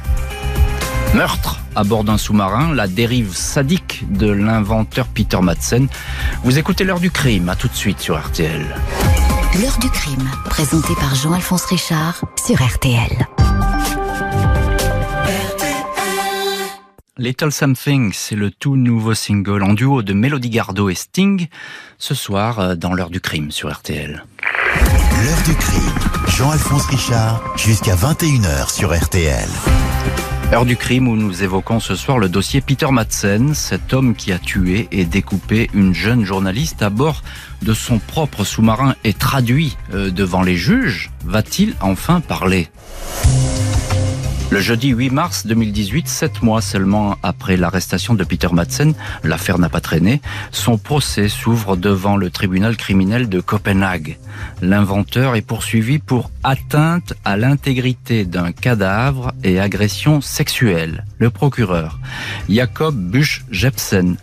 Meurtre 1.14 1.61
à 1.76 1.84
bord 1.84 2.04
d'un 2.04 2.18
sous-marin, 2.18 2.74
la 2.74 2.88
dérive 2.88 3.36
sadique 3.36 4.04
de 4.10 4.30
l'inventeur 4.30 5.08
Peter 5.08 5.40
Madsen. 5.42 5.88
Vous 6.44 6.58
écoutez 6.58 6.84
l'heure 6.84 7.00
du 7.00 7.12
crime, 7.12 7.50
à 7.50 7.56
tout 7.56 7.68
de 7.68 7.76
suite 7.76 8.00
sur 8.00 8.20
RTL. 8.20 8.66
L'heure 9.62 9.78
du 9.80 9.90
crime, 9.90 10.30
présentée 10.46 10.96
par 10.96 11.14
Jean-Alphonse 11.16 11.66
Richard 11.66 12.22
sur 12.46 12.56
RTL. 12.56 13.28
Little 17.18 17.52
Something, 17.52 18.12
c'est 18.14 18.36
le 18.36 18.50
tout 18.50 18.76
nouveau 18.76 19.14
single 19.14 19.62
en 19.64 19.74
duo 19.74 20.02
de 20.02 20.14
Melody 20.14 20.50
Gardot 20.50 20.90
et 20.90 20.96
Sting, 20.96 21.48
ce 22.00 22.16
soir 22.16 22.60
euh, 22.60 22.76
dans 22.76 22.94
l'heure 22.94 23.12
du 23.12 23.22
crime 23.22 23.52
sur 23.52 23.72
RTL. 23.72 24.26
L'heure 25.24 25.44
du 25.46 25.54
crime, 25.54 25.94
Jean-Alphonse 26.30 26.86
Richard, 26.88 27.44
jusqu'à 27.58 27.96
21h 27.96 28.74
sur 28.74 28.98
RTL. 28.98 29.50
Heure 30.54 30.66
du 30.66 30.76
crime 30.76 31.08
où 31.08 31.16
nous 31.16 31.44
évoquons 31.44 31.80
ce 31.80 31.96
soir 31.96 32.18
le 32.18 32.28
dossier 32.28 32.60
Peter 32.60 32.92
Madsen, 32.92 33.54
cet 33.54 33.94
homme 33.94 34.14
qui 34.14 34.34
a 34.34 34.38
tué 34.38 34.90
et 34.92 35.06
découpé 35.06 35.70
une 35.74 35.94
jeune 35.94 36.26
journaliste 36.26 36.82
à 36.82 36.90
bord 36.90 37.24
de 37.62 37.74
son 37.74 38.00
propre 38.00 38.44
sous-marin 38.44 38.96
et 39.06 39.14
traduit 39.14 39.78
euh, 39.94 40.12
devant 40.12 40.42
les 40.42 40.58
juges. 40.58 41.10
Va-t-il 41.24 41.74
enfin 41.80 42.20
parler? 42.20 42.68
Le 44.52 44.60
jeudi 44.60 44.90
8 44.90 45.10
mars 45.12 45.48
2018, 45.48 46.10
sept 46.10 46.44
mois 46.44 46.62
seulement 46.62 47.18
après 47.24 47.56
l'arrestation 47.56 48.14
de 48.14 48.26
Peter 48.26 48.50
Madsen, 48.52 48.94
l'affaire 49.24 49.58
n'a 49.58 49.70
pas 49.70 49.80
traîné, 49.80 50.22
son 50.52 50.78
procès 50.78 51.30
s'ouvre 51.30 51.78
devant 51.78 52.18
le 52.18 52.30
tribunal 52.30 52.76
criminel 52.76 53.30
de 53.30 53.40
Copenhague. 53.40 54.18
L'inventeur 54.62 55.36
est 55.36 55.42
poursuivi 55.42 56.00
pour 56.00 56.32
atteinte 56.44 57.14
à 57.24 57.38
l'intégrité 57.38 58.26
d'un 58.26 58.52
cadavre 58.52 59.32
et 59.44 59.60
agression 59.60 60.20
sexuelle. 60.20 61.06
Le 61.18 61.30
procureur, 61.30 62.00
Jacob 62.50 62.96
Busch-Jepsen, 62.96 64.18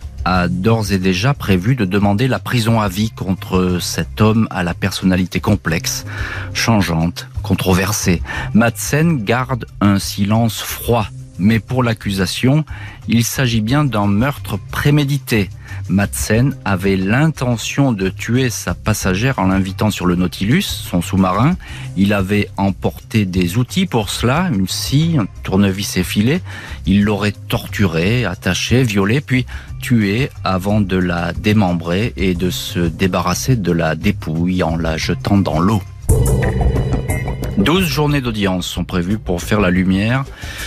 d'ores 0.49 0.91
et 0.91 0.97
déjà 0.97 1.33
prévu 1.33 1.75
de 1.75 1.85
demander 1.85 2.27
la 2.27 2.39
prison 2.39 2.79
à 2.79 2.87
vie 2.87 3.11
contre 3.11 3.79
cet 3.81 4.21
homme 4.21 4.47
à 4.49 4.63
la 4.63 4.73
personnalité 4.73 5.39
complexe, 5.39 6.05
changeante, 6.53 7.27
controversée. 7.41 8.21
Madsen 8.53 9.23
garde 9.23 9.65
un 9.81 9.99
silence 9.99 10.61
froid, 10.61 11.07
mais 11.39 11.59
pour 11.59 11.83
l'accusation, 11.83 12.65
il 13.07 13.23
s'agit 13.23 13.61
bien 13.61 13.85
d'un 13.85 14.07
meurtre 14.07 14.59
prémédité. 14.71 15.49
Madsen 15.87 16.55
avait 16.65 16.97
l'intention 16.97 17.91
de 17.91 18.09
tuer 18.09 18.49
sa 18.49 18.75
passagère 18.75 19.39
en 19.39 19.47
l'invitant 19.47 19.89
sur 19.89 20.05
le 20.05 20.15
Nautilus, 20.15 20.61
son 20.61 21.01
sous-marin. 21.01 21.57
Il 21.97 22.13
avait 22.13 22.49
emporté 22.57 23.25
des 23.25 23.57
outils 23.57 23.87
pour 23.87 24.09
cela, 24.09 24.49
une 24.53 24.67
scie, 24.67 25.17
un 25.19 25.25
tournevis 25.43 25.97
effilé. 25.97 26.41
Il 26.85 27.03
l'aurait 27.03 27.33
torturée, 27.47 28.25
attachée, 28.25 28.83
violée, 28.83 29.21
puis 29.21 29.45
tuée 29.79 30.29
avant 30.43 30.81
de 30.81 30.97
la 30.97 31.33
démembrer 31.33 32.13
et 32.17 32.35
de 32.35 32.49
se 32.49 32.79
débarrasser 32.79 33.55
de 33.55 33.71
la 33.71 33.95
dépouille 33.95 34.61
en 34.63 34.75
la 34.75 34.97
jetant 34.97 35.37
dans 35.37 35.59
l'eau. 35.59 35.81
Douze 37.57 37.85
journées 37.85 38.21
d'audience 38.21 38.67
sont 38.67 38.85
prévues 38.85 39.19
pour 39.19 39.41
faire 39.41 39.59
la 39.59 39.69
lumière 39.69 40.23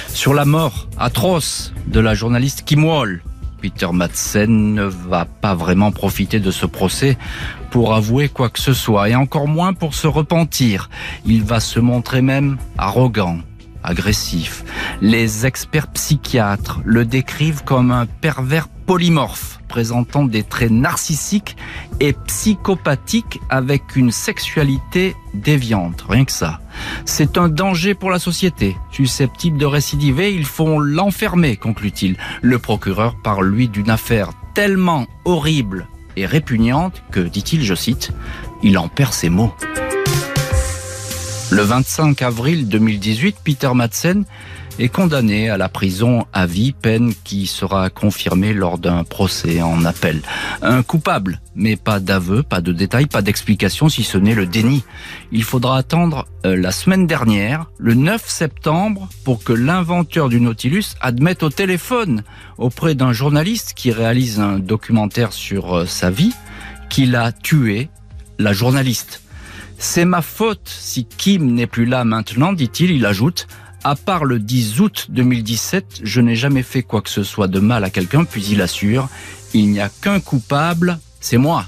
sur 0.08 0.34
la 0.34 0.44
mort 0.44 0.88
atroce 0.98 1.72
de 1.86 2.00
la 2.00 2.14
journaliste 2.14 2.64
Kim 2.64 2.84
Wall, 2.84 3.22
Peter 3.62 3.86
Madsen 3.92 4.74
ne 4.74 4.82
va 4.82 5.24
pas 5.24 5.54
vraiment 5.54 5.92
profiter 5.92 6.40
de 6.40 6.50
ce 6.50 6.66
procès 6.66 7.16
pour 7.70 7.94
avouer 7.94 8.28
quoi 8.28 8.50
que 8.50 8.58
ce 8.58 8.74
soit, 8.74 9.08
et 9.08 9.14
encore 9.14 9.46
moins 9.46 9.72
pour 9.72 9.94
se 9.94 10.08
repentir. 10.08 10.90
Il 11.24 11.44
va 11.44 11.60
se 11.60 11.78
montrer 11.78 12.22
même 12.22 12.58
arrogant, 12.76 13.38
agressif. 13.84 14.64
Les 15.00 15.46
experts 15.46 15.86
psychiatres 15.92 16.80
le 16.84 17.04
décrivent 17.04 17.62
comme 17.62 17.92
un 17.92 18.06
pervers 18.06 18.66
polymorphe, 18.92 19.58
présentant 19.68 20.26
des 20.26 20.42
traits 20.42 20.70
narcissiques 20.70 21.56
et 21.98 22.12
psychopathiques 22.12 23.40
avec 23.48 23.96
une 23.96 24.10
sexualité 24.10 25.16
déviante, 25.32 26.04
rien 26.06 26.26
que 26.26 26.30
ça. 26.30 26.60
C'est 27.06 27.38
un 27.38 27.48
danger 27.48 27.94
pour 27.94 28.10
la 28.10 28.18
société. 28.18 28.76
Susceptible 28.90 29.56
de 29.56 29.64
récidiver, 29.64 30.34
il 30.34 30.44
faut 30.44 30.78
l'enfermer, 30.78 31.56
conclut-il. 31.56 32.18
Le 32.42 32.58
procureur 32.58 33.16
parle, 33.24 33.48
lui, 33.48 33.66
d'une 33.68 33.88
affaire 33.88 34.28
tellement 34.52 35.06
horrible 35.24 35.88
et 36.16 36.26
répugnante 36.26 37.02
que, 37.10 37.20
dit-il, 37.20 37.64
je 37.64 37.74
cite, 37.74 38.10
il 38.62 38.76
en 38.76 38.88
perd 38.88 39.14
ses 39.14 39.30
mots. 39.30 39.54
Le 41.50 41.62
25 41.62 42.20
avril 42.20 42.68
2018, 42.68 43.36
Peter 43.42 43.70
Madsen 43.74 44.26
est 44.78 44.88
condamné 44.88 45.50
à 45.50 45.56
la 45.56 45.68
prison 45.68 46.26
à 46.32 46.46
vie, 46.46 46.72
peine 46.72 47.12
qui 47.24 47.46
sera 47.46 47.90
confirmée 47.90 48.52
lors 48.52 48.78
d'un 48.78 49.04
procès 49.04 49.62
en 49.62 49.84
appel. 49.84 50.22
Un 50.62 50.82
coupable, 50.82 51.40
mais 51.54 51.76
pas 51.76 52.00
d'aveu, 52.00 52.42
pas 52.42 52.60
de 52.60 52.72
détails, 52.72 53.06
pas 53.06 53.22
d'explication, 53.22 53.88
si 53.88 54.02
ce 54.02 54.18
n'est 54.18 54.34
le 54.34 54.46
déni. 54.46 54.84
Il 55.30 55.44
faudra 55.44 55.78
attendre 55.78 56.26
euh, 56.46 56.56
la 56.56 56.72
semaine 56.72 57.06
dernière, 57.06 57.66
le 57.78 57.94
9 57.94 58.22
septembre, 58.26 59.08
pour 59.24 59.44
que 59.44 59.52
l'inventeur 59.52 60.28
du 60.28 60.40
Nautilus 60.40 60.94
admette 61.00 61.42
au 61.42 61.50
téléphone 61.50 62.22
auprès 62.58 62.94
d'un 62.94 63.12
journaliste 63.12 63.72
qui 63.74 63.92
réalise 63.92 64.40
un 64.40 64.58
documentaire 64.58 65.32
sur 65.32 65.78
euh, 65.78 65.86
sa 65.86 66.10
vie 66.10 66.34
qu'il 66.88 67.16
a 67.16 67.32
tué 67.32 67.88
la 68.38 68.52
journaliste. 68.52 69.22
C'est 69.78 70.04
ma 70.04 70.22
faute 70.22 70.68
si 70.68 71.04
Kim 71.04 71.54
n'est 71.54 71.66
plus 71.66 71.86
là 71.86 72.04
maintenant, 72.04 72.52
dit-il, 72.52 72.92
il 72.92 73.04
ajoute. 73.04 73.48
À 73.84 73.96
part 73.96 74.24
le 74.24 74.38
10 74.38 74.80
août 74.80 75.06
2017, 75.10 76.02
je 76.04 76.20
n'ai 76.20 76.36
jamais 76.36 76.62
fait 76.62 76.84
quoi 76.84 77.02
que 77.02 77.10
ce 77.10 77.24
soit 77.24 77.48
de 77.48 77.58
mal 77.58 77.82
à 77.82 77.90
quelqu'un, 77.90 78.24
puis 78.24 78.44
il 78.48 78.60
assure, 78.62 79.08
il 79.54 79.70
n'y 79.70 79.80
a 79.80 79.88
qu'un 79.88 80.20
coupable, 80.20 81.00
c'est 81.20 81.36
moi. 81.36 81.66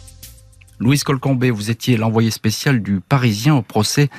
Louise 0.79 1.03
Colcombé, 1.03 1.51
vous 1.51 1.73
étiez 1.73 1.97
l'envoyé 1.97 2.31
spécial 2.31 2.83
du 2.83 3.01
Parisien 3.01 3.57
au 3.57 3.63
procès 3.63 4.11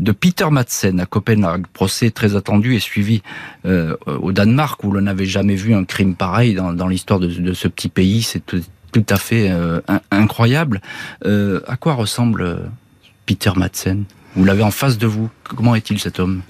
de 0.00 0.10
Peter 0.10 0.50
Madsen 0.50 0.98
à 0.98 1.06
Copenhague, 1.06 1.66
procès 1.72 2.10
très 2.10 2.34
attendu 2.34 2.74
et 2.74 2.80
suivi 2.80 3.22
euh, 3.64 3.96
au 4.06 4.32
Danemark 4.32 4.82
où 4.82 4.90
l'on 4.90 5.02
n'avait 5.02 5.24
jamais 5.24 5.54
vu 5.54 5.72
un 5.72 5.84
crime 5.84 6.16
pareil 6.16 6.54
dans, 6.54 6.88
l'histoire 6.88 7.20
de, 7.20 7.52
ce 7.52 7.68
petit 7.68 7.88
pays. 7.88 8.22
C'est 8.22 8.44
tout, 8.44 8.60
à 9.08 9.16
fait 9.18 9.50
euh, 9.50 9.80
incroyable. 10.10 10.80
Euh, 11.24 11.60
à 11.68 11.76
quoi 11.76 11.94
ressemble 11.94 12.70
Peter 13.24 13.52
Madsen? 13.54 14.04
Vous 14.34 14.44
l'avez 14.44 14.64
en 14.64 14.72
face 14.72 14.98
de 14.98 15.06
vous. 15.06 15.30
Comment 15.44 15.76
est-il 15.76 16.00
cet 16.00 16.18
homme? 16.18 16.42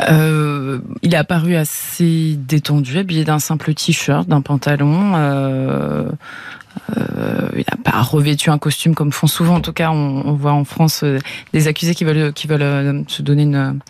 Euh, 0.00 0.78
Il 1.02 1.14
est 1.14 1.18
apparu 1.18 1.56
assez 1.56 2.36
détendu, 2.36 2.98
habillé 2.98 3.24
d'un 3.24 3.38
simple 3.38 3.74
t-shirt, 3.74 4.28
d'un 4.28 4.40
pantalon. 4.40 5.12
Euh, 5.16 6.10
euh, 6.98 7.48
il 7.54 7.64
n'a 7.70 7.76
pas 7.82 8.02
revêtu 8.02 8.50
un 8.50 8.58
costume 8.58 8.94
comme 8.94 9.12
font 9.12 9.26
souvent. 9.26 9.54
En 9.54 9.60
tout 9.60 9.72
cas, 9.72 9.90
on, 9.90 10.32
voit 10.32 10.52
en 10.52 10.64
France 10.64 11.02
euh, 11.04 11.18
des 11.52 11.68
accusés 11.68 11.94
qui 11.94 12.04
veulent 12.04 12.32
qui 12.32 12.46
veulent 12.46 12.62
euh, 12.62 13.02
se 13.06 13.22
donner 13.22 13.42
une 13.42 13.80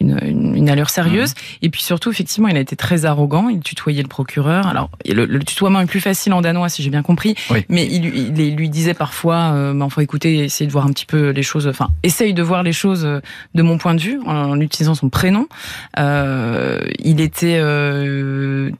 une, 0.00 0.18
une, 0.56 0.68
allure 0.68 0.90
sérieuse. 0.90 1.30
Mmh. 1.30 1.34
Et 1.62 1.70
puis 1.70 1.82
surtout, 1.82 2.10
effectivement, 2.10 2.48
il 2.48 2.56
a 2.56 2.60
été 2.60 2.76
très 2.76 3.04
arrogant. 3.04 3.48
Il 3.48 3.60
tutoyait 3.60 4.02
le 4.02 4.08
procureur. 4.08 4.66
Alors, 4.66 4.90
le, 5.06 5.24
le 5.24 5.38
tutoiement 5.40 5.80
est 5.80 5.86
plus 5.86 6.00
facile 6.00 6.32
en 6.32 6.40
danois, 6.40 6.68
si 6.68 6.82
j'ai 6.82 6.90
bien 6.90 7.02
compris. 7.02 7.34
Mais 7.68 7.86
il, 7.86 8.04
il, 8.38 8.56
lui 8.56 8.68
disait 8.68 8.94
parfois, 8.94 9.52
euh, 9.54 9.72
bah, 9.72 9.84
enfin, 9.84 10.02
écoutez, 10.02 10.44
essayez 10.44 10.66
de 10.66 10.72
voir 10.72 10.86
un 10.86 10.90
petit 10.90 11.06
peu 11.06 11.30
les 11.30 11.42
choses. 11.42 11.68
Enfin, 11.68 11.90
essaye 12.02 12.34
de 12.34 12.42
voir 12.42 12.62
les 12.62 12.72
choses 12.72 13.02
de 13.02 13.62
mon 13.62 13.78
point 13.78 13.94
de 13.94 14.00
vue 14.00 14.20
en, 14.26 14.60
utilisant 14.60 14.94
son 14.94 15.08
prénom. 15.08 15.46
Euh, 15.98 16.80
il 16.98 17.20
était 17.20 17.60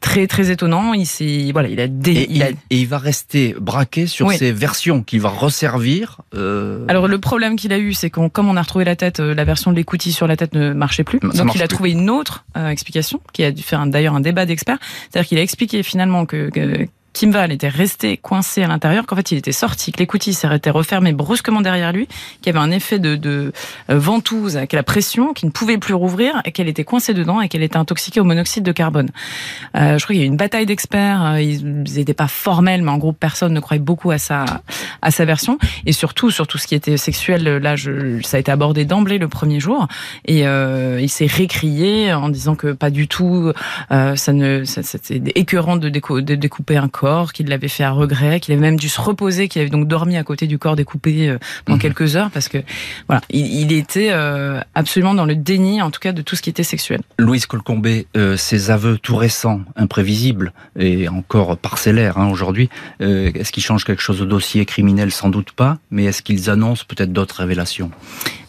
très 0.00 0.26
très 0.26 0.50
étonnant. 0.50 0.94
Il 0.94 1.06
s'est 1.06 1.50
voilà, 1.52 1.68
il 1.68 1.80
a, 1.80 1.84
et, 1.84 2.26
il 2.28 2.42
a... 2.42 2.48
et 2.48 2.56
il 2.70 2.88
va 2.88 2.98
rester 2.98 3.43
braqué 3.52 4.06
sur 4.06 4.32
ces 4.32 4.52
versions 4.52 5.02
qu'il 5.02 5.20
va 5.20 5.28
resservir. 5.28 6.22
Euh... 6.34 6.84
Alors 6.88 7.08
le 7.08 7.18
problème 7.18 7.56
qu'il 7.56 7.72
a 7.72 7.78
eu, 7.78 7.92
c'est 7.92 8.10
que 8.10 8.26
comme 8.28 8.48
on 8.48 8.56
a 8.56 8.62
retrouvé 8.62 8.84
la 8.84 8.96
tête, 8.96 9.20
euh, 9.20 9.34
la 9.34 9.44
version 9.44 9.70
de 9.70 9.76
l'écoutille 9.76 10.12
sur 10.12 10.26
la 10.26 10.36
tête 10.36 10.54
ne 10.54 10.72
marchait 10.72 11.04
plus. 11.04 11.20
Donc 11.20 11.54
il 11.54 11.62
a 11.62 11.68
trouvé 11.68 11.90
une 11.90 12.08
autre 12.08 12.44
euh, 12.56 12.68
explication, 12.68 13.20
qui 13.32 13.44
a 13.44 13.52
dû 13.52 13.62
faire 13.62 13.84
d'ailleurs 13.86 14.14
un 14.14 14.20
débat 14.20 14.46
d'experts. 14.46 14.78
C'est-à-dire 15.10 15.28
qu'il 15.28 15.38
a 15.38 15.42
expliqué 15.42 15.82
finalement 15.82 16.24
que, 16.24 16.48
que 16.50 16.88
Kimval 17.14 17.52
était 17.52 17.68
resté 17.68 18.18
coincé 18.18 18.62
à 18.62 18.68
l'intérieur, 18.68 19.06
qu'en 19.06 19.16
fait 19.16 19.30
il 19.32 19.38
était 19.38 19.52
sorti, 19.52 19.92
que 19.92 19.98
l'écoutille 19.98 20.34
s'était 20.34 20.70
refermée 20.70 21.12
brusquement 21.12 21.62
derrière 21.62 21.92
lui, 21.92 22.06
qu'il 22.42 22.52
y 22.52 22.56
avait 22.56 22.64
un 22.64 22.70
effet 22.70 22.98
de, 22.98 23.14
de 23.14 23.52
euh, 23.88 23.98
ventouse 23.98 24.56
avec 24.56 24.72
la 24.72 24.82
pression, 24.82 25.32
qu'il 25.32 25.46
ne 25.46 25.52
pouvait 25.52 25.78
plus 25.78 25.94
rouvrir 25.94 26.42
et 26.44 26.52
qu'elle 26.52 26.68
était 26.68 26.84
coincée 26.84 27.14
dedans 27.14 27.40
et 27.40 27.48
qu'elle 27.48 27.62
était 27.62 27.76
intoxiquée 27.76 28.20
au 28.20 28.24
monoxyde 28.24 28.64
de 28.64 28.72
carbone. 28.72 29.08
Euh, 29.76 29.96
je 29.96 30.04
crois 30.04 30.14
qu'il 30.14 30.20
y 30.20 30.22
a 30.22 30.24
eu 30.24 30.28
une 30.28 30.36
bataille 30.36 30.66
d'experts, 30.66 31.24
euh, 31.24 31.40
ils 31.40 31.84
n'étaient 31.94 32.14
pas 32.14 32.28
formels, 32.28 32.82
mais 32.82 32.90
en 32.90 32.98
gros 32.98 33.12
personne 33.12 33.54
ne 33.54 33.60
croyait 33.60 33.82
beaucoup 33.82 34.10
à 34.10 34.18
sa 34.18 34.44
à 35.00 35.10
sa 35.10 35.24
version 35.24 35.58
et 35.86 35.92
surtout 35.92 36.30
sur 36.30 36.46
tout 36.48 36.58
ce 36.58 36.66
qui 36.66 36.74
était 36.74 36.96
sexuel. 36.96 37.44
Là, 37.44 37.76
je, 37.76 38.20
ça 38.22 38.38
a 38.38 38.40
été 38.40 38.50
abordé 38.50 38.84
d'emblée 38.84 39.18
le 39.18 39.28
premier 39.28 39.60
jour 39.60 39.86
et 40.24 40.46
euh, 40.46 40.98
il 41.00 41.08
s'est 41.08 41.26
récrié 41.26 42.12
en 42.12 42.28
disant 42.28 42.56
que 42.56 42.72
pas 42.72 42.90
du 42.90 43.06
tout, 43.06 43.52
euh, 43.92 44.16
ça 44.16 44.32
ne, 44.32 44.64
c'était 44.64 45.20
écœurant 45.34 45.76
de 45.76 45.88
découper 45.88 46.76
un 46.76 46.88
corps 46.88 47.03
qu'il 47.32 47.48
l'avait 47.48 47.68
fait 47.68 47.84
à 47.84 47.90
regret, 47.90 48.40
qu'il 48.40 48.52
avait 48.52 48.60
même 48.60 48.78
dû 48.78 48.88
se 48.88 49.00
reposer, 49.00 49.48
qu'il 49.48 49.60
avait 49.60 49.70
donc 49.70 49.86
dormi 49.86 50.16
à 50.16 50.24
côté 50.24 50.46
du 50.46 50.58
corps 50.58 50.76
découpé 50.76 51.28
euh, 51.28 51.38
pendant 51.64 51.76
mhm. 51.76 51.82
quelques 51.82 52.16
heures 52.16 52.30
parce 52.30 52.48
que 52.48 52.58
voilà, 53.08 53.22
il, 53.30 53.72
était 53.72 54.10
euh, 54.12 54.60
absolument 54.74 55.14
dans 55.14 55.24
le 55.24 55.34
déni, 55.34 55.82
en 55.82 55.90
tout 55.90 56.00
cas, 56.00 56.12
de 56.12 56.22
tout 56.22 56.36
ce 56.36 56.42
qui 56.42 56.50
était 56.50 56.62
sexuel. 56.62 57.00
Louise 57.18 57.46
Colcombé, 57.46 58.06
euh, 58.16 58.36
ses 58.36 58.70
aveux 58.70 58.98
tout 58.98 59.16
récents, 59.16 59.60
imprévisibles 59.76 60.52
et 60.78 61.08
encore 61.08 61.56
parcellaires 61.56 62.18
hein, 62.18 62.28
aujourd'hui, 62.28 62.68
est-ce 63.00 63.52
qu'ils 63.52 63.62
changent 63.62 63.84
quelque 63.84 64.02
chose 64.02 64.22
au 64.22 64.26
dossier 64.26 64.64
criminel? 64.64 65.10
Sans 65.10 65.28
doute 65.28 65.52
pas, 65.52 65.78
mais 65.90 66.04
est-ce 66.04 66.22
qu'ils 66.22 66.50
annoncent 66.50 66.84
peut-être 66.86 67.12
d'autres 67.12 67.36
révélations? 67.36 67.90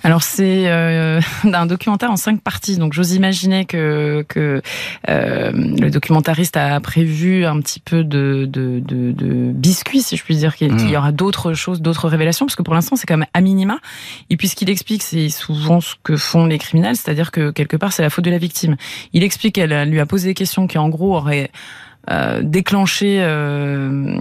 Alors 0.05 0.21
c'est 0.21 0.67
euh, 0.67 1.19
un 1.51 1.65
documentaire 1.65 2.11
en 2.11 2.15
cinq 2.15 2.39
parties, 2.39 2.77
donc 2.77 2.93
j'ose 2.93 3.13
imaginer 3.13 3.65
que, 3.65 4.23
que 4.29 4.61
euh, 5.09 5.51
le 5.51 5.89
documentariste 5.89 6.57
a 6.57 6.79
prévu 6.79 7.43
un 7.43 7.59
petit 7.59 7.79
peu 7.79 8.03
de, 8.03 8.47
de, 8.47 8.79
de, 8.85 9.11
de 9.11 9.51
biscuits, 9.51 10.03
si 10.03 10.15
je 10.15 10.23
puis 10.23 10.35
dire, 10.35 10.55
qu'il 10.55 10.67
y 10.67 10.93
hmm. 10.93 10.95
aura 10.95 11.11
d'autres 11.11 11.53
choses, 11.53 11.81
d'autres 11.81 12.07
révélations, 12.07 12.45
parce 12.45 12.55
que 12.55 12.61
pour 12.61 12.75
l'instant 12.75 12.95
c'est 12.95 13.07
quand 13.07 13.17
même 13.17 13.27
à 13.33 13.41
minima. 13.41 13.79
Et 14.29 14.37
puis 14.37 14.47
ce 14.47 14.55
qu'il 14.55 14.69
explique, 14.69 15.01
c'est 15.01 15.29
souvent 15.29 15.81
ce 15.81 15.95
que 16.03 16.17
font 16.17 16.45
les 16.45 16.59
criminels, 16.59 16.95
c'est-à-dire 16.95 17.31
que 17.31 17.49
quelque 17.49 17.75
part 17.75 17.91
c'est 17.91 18.03
la 18.03 18.11
faute 18.11 18.25
de 18.25 18.31
la 18.31 18.37
victime. 18.37 18.75
Il 19.13 19.23
explique 19.23 19.55
qu'elle 19.55 19.89
lui 19.89 19.99
a 19.99 20.05
posé 20.05 20.27
des 20.27 20.35
questions 20.35 20.67
qui 20.67 20.77
en 20.77 20.87
gros 20.87 21.15
auraient 21.15 21.49
euh, 22.11 22.41
déclenché 22.43 23.17
euh, 23.19 24.15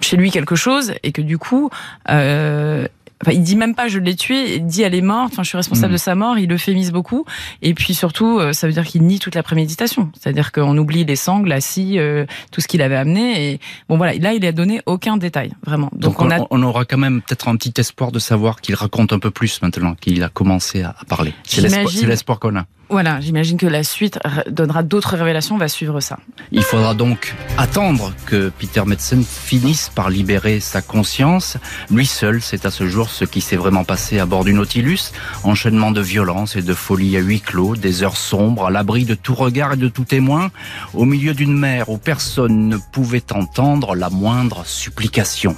chez 0.00 0.16
lui 0.16 0.32
quelque 0.32 0.56
chose 0.56 0.92
et 1.04 1.12
que 1.12 1.22
du 1.22 1.38
coup 1.38 1.70
euh, 2.10 2.88
Enfin, 3.22 3.32
il 3.32 3.42
dit 3.42 3.56
même 3.56 3.74
pas 3.74 3.88
je 3.88 3.98
l'ai 3.98 4.14
tué, 4.14 4.56
il 4.56 4.66
dit 4.66 4.82
elle 4.82 4.94
est 4.94 5.00
morte. 5.00 5.32
Enfin, 5.32 5.42
je 5.42 5.48
suis 5.48 5.56
responsable 5.56 5.90
hmm. 5.90 5.96
de 5.96 6.00
sa 6.00 6.14
mort. 6.14 6.38
Il 6.38 6.52
euphémise 6.52 6.92
beaucoup. 6.92 7.24
Et 7.62 7.74
puis 7.74 7.94
surtout, 7.94 8.38
euh, 8.38 8.52
ça 8.52 8.66
veut 8.66 8.72
dire 8.72 8.84
qu'il 8.84 9.02
nie 9.02 9.18
toute 9.18 9.34
la 9.34 9.42
préméditation. 9.42 10.10
C'est-à-dire 10.18 10.52
qu'on 10.52 10.76
oublie 10.78 11.04
les 11.04 11.16
sangles, 11.16 11.48
la 11.48 11.60
scie, 11.60 11.98
euh, 11.98 12.26
tout 12.52 12.60
ce 12.60 12.68
qu'il 12.68 12.82
avait 12.82 12.96
amené. 12.96 13.52
Et 13.52 13.60
bon, 13.88 13.96
voilà. 13.96 14.14
Là, 14.14 14.34
il 14.34 14.44
a 14.44 14.52
donné 14.52 14.80
aucun 14.86 15.16
détail, 15.16 15.52
vraiment. 15.66 15.90
Donc, 15.92 16.20
on, 16.20 16.28
on, 16.50 16.62
aura 16.62 16.84
quand 16.84 16.98
même 16.98 17.22
peut-être 17.22 17.48
un 17.48 17.56
petit 17.56 17.72
espoir 17.78 18.12
de 18.12 18.18
savoir 18.18 18.60
qu'il 18.60 18.74
raconte 18.74 19.12
un 19.12 19.18
peu 19.18 19.30
plus 19.30 19.60
maintenant 19.62 19.94
qu'il 19.94 20.22
a 20.22 20.28
commencé 20.28 20.82
à 20.82 20.94
parler. 21.08 21.32
C'est 21.44 21.62
l'espoir 22.06 22.38
qu'on 22.38 22.56
a. 22.56 22.66
Voilà, 22.90 23.20
j'imagine 23.20 23.58
que 23.58 23.66
la 23.66 23.84
suite 23.84 24.18
donnera 24.48 24.82
d'autres 24.82 25.14
révélations, 25.16 25.56
on 25.56 25.58
va 25.58 25.68
suivre 25.68 26.00
ça. 26.00 26.18
Il 26.52 26.62
faudra 26.62 26.94
donc 26.94 27.34
attendre 27.58 28.14
que 28.24 28.50
Peter 28.58 28.82
Metzen 28.86 29.22
finisse 29.22 29.90
par 29.94 30.08
libérer 30.08 30.58
sa 30.60 30.80
conscience. 30.80 31.58
Lui 31.90 32.06
seul 32.06 32.40
sait 32.40 32.66
à 32.66 32.70
ce 32.70 32.86
jour 32.88 33.10
ce 33.10 33.26
qui 33.26 33.42
s'est 33.42 33.56
vraiment 33.56 33.84
passé 33.84 34.18
à 34.18 34.24
bord 34.24 34.44
du 34.44 34.54
Nautilus. 34.54 35.12
Enchaînement 35.44 35.90
de 35.90 36.00
violence 36.00 36.56
et 36.56 36.62
de 36.62 36.72
folie 36.72 37.16
à 37.18 37.20
huis 37.20 37.42
clos, 37.42 37.76
des 37.76 38.02
heures 38.02 38.16
sombres, 38.16 38.66
à 38.66 38.70
l'abri 38.70 39.04
de 39.04 39.14
tout 39.14 39.34
regard 39.34 39.74
et 39.74 39.76
de 39.76 39.88
tout 39.88 40.04
témoin, 40.04 40.50
au 40.94 41.04
milieu 41.04 41.34
d'une 41.34 41.56
mer 41.56 41.90
où 41.90 41.98
personne 41.98 42.68
ne 42.68 42.78
pouvait 42.78 43.32
entendre 43.34 43.94
la 43.94 44.08
moindre 44.08 44.64
supplication. 44.64 45.54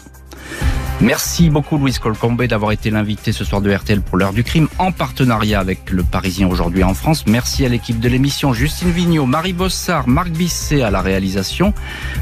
Merci 1.02 1.48
beaucoup 1.48 1.78
Louise 1.78 1.98
Colcombe 1.98 2.44
d'avoir 2.44 2.72
été 2.72 2.90
l'invité 2.90 3.32
ce 3.32 3.42
soir 3.42 3.62
de 3.62 3.72
RTL 3.72 4.02
pour 4.02 4.18
l'heure 4.18 4.34
du 4.34 4.44
crime 4.44 4.68
en 4.78 4.92
partenariat 4.92 5.58
avec 5.58 5.90
le 5.90 6.02
Parisien 6.02 6.46
aujourd'hui 6.46 6.84
en 6.84 6.92
France. 6.92 7.24
Merci 7.26 7.64
à 7.64 7.70
l'équipe 7.70 7.98
de 7.98 8.08
l'émission 8.08 8.52
Justine 8.52 8.90
Vignot, 8.90 9.24
Marie 9.24 9.54
Bossard, 9.54 10.08
Marc 10.08 10.28
Bisset 10.28 10.82
à 10.82 10.90
la 10.90 11.00
réalisation. 11.00 11.72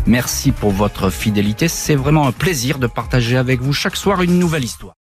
Merci 0.07 0.53
pour 0.53 0.71
votre 0.71 1.11
fidélité. 1.11 1.67
C'est 1.67 1.97
vraiment 1.97 2.29
un 2.29 2.33
plaisir 2.33 2.79
de 2.79 2.87
partager 2.87 3.37
avec 3.37 3.61
vous 3.61 3.73
chaque 3.73 3.97
soir 3.97 4.23
une 4.23 4.39
nouvelle 4.39 4.65
histoire. 4.65 4.98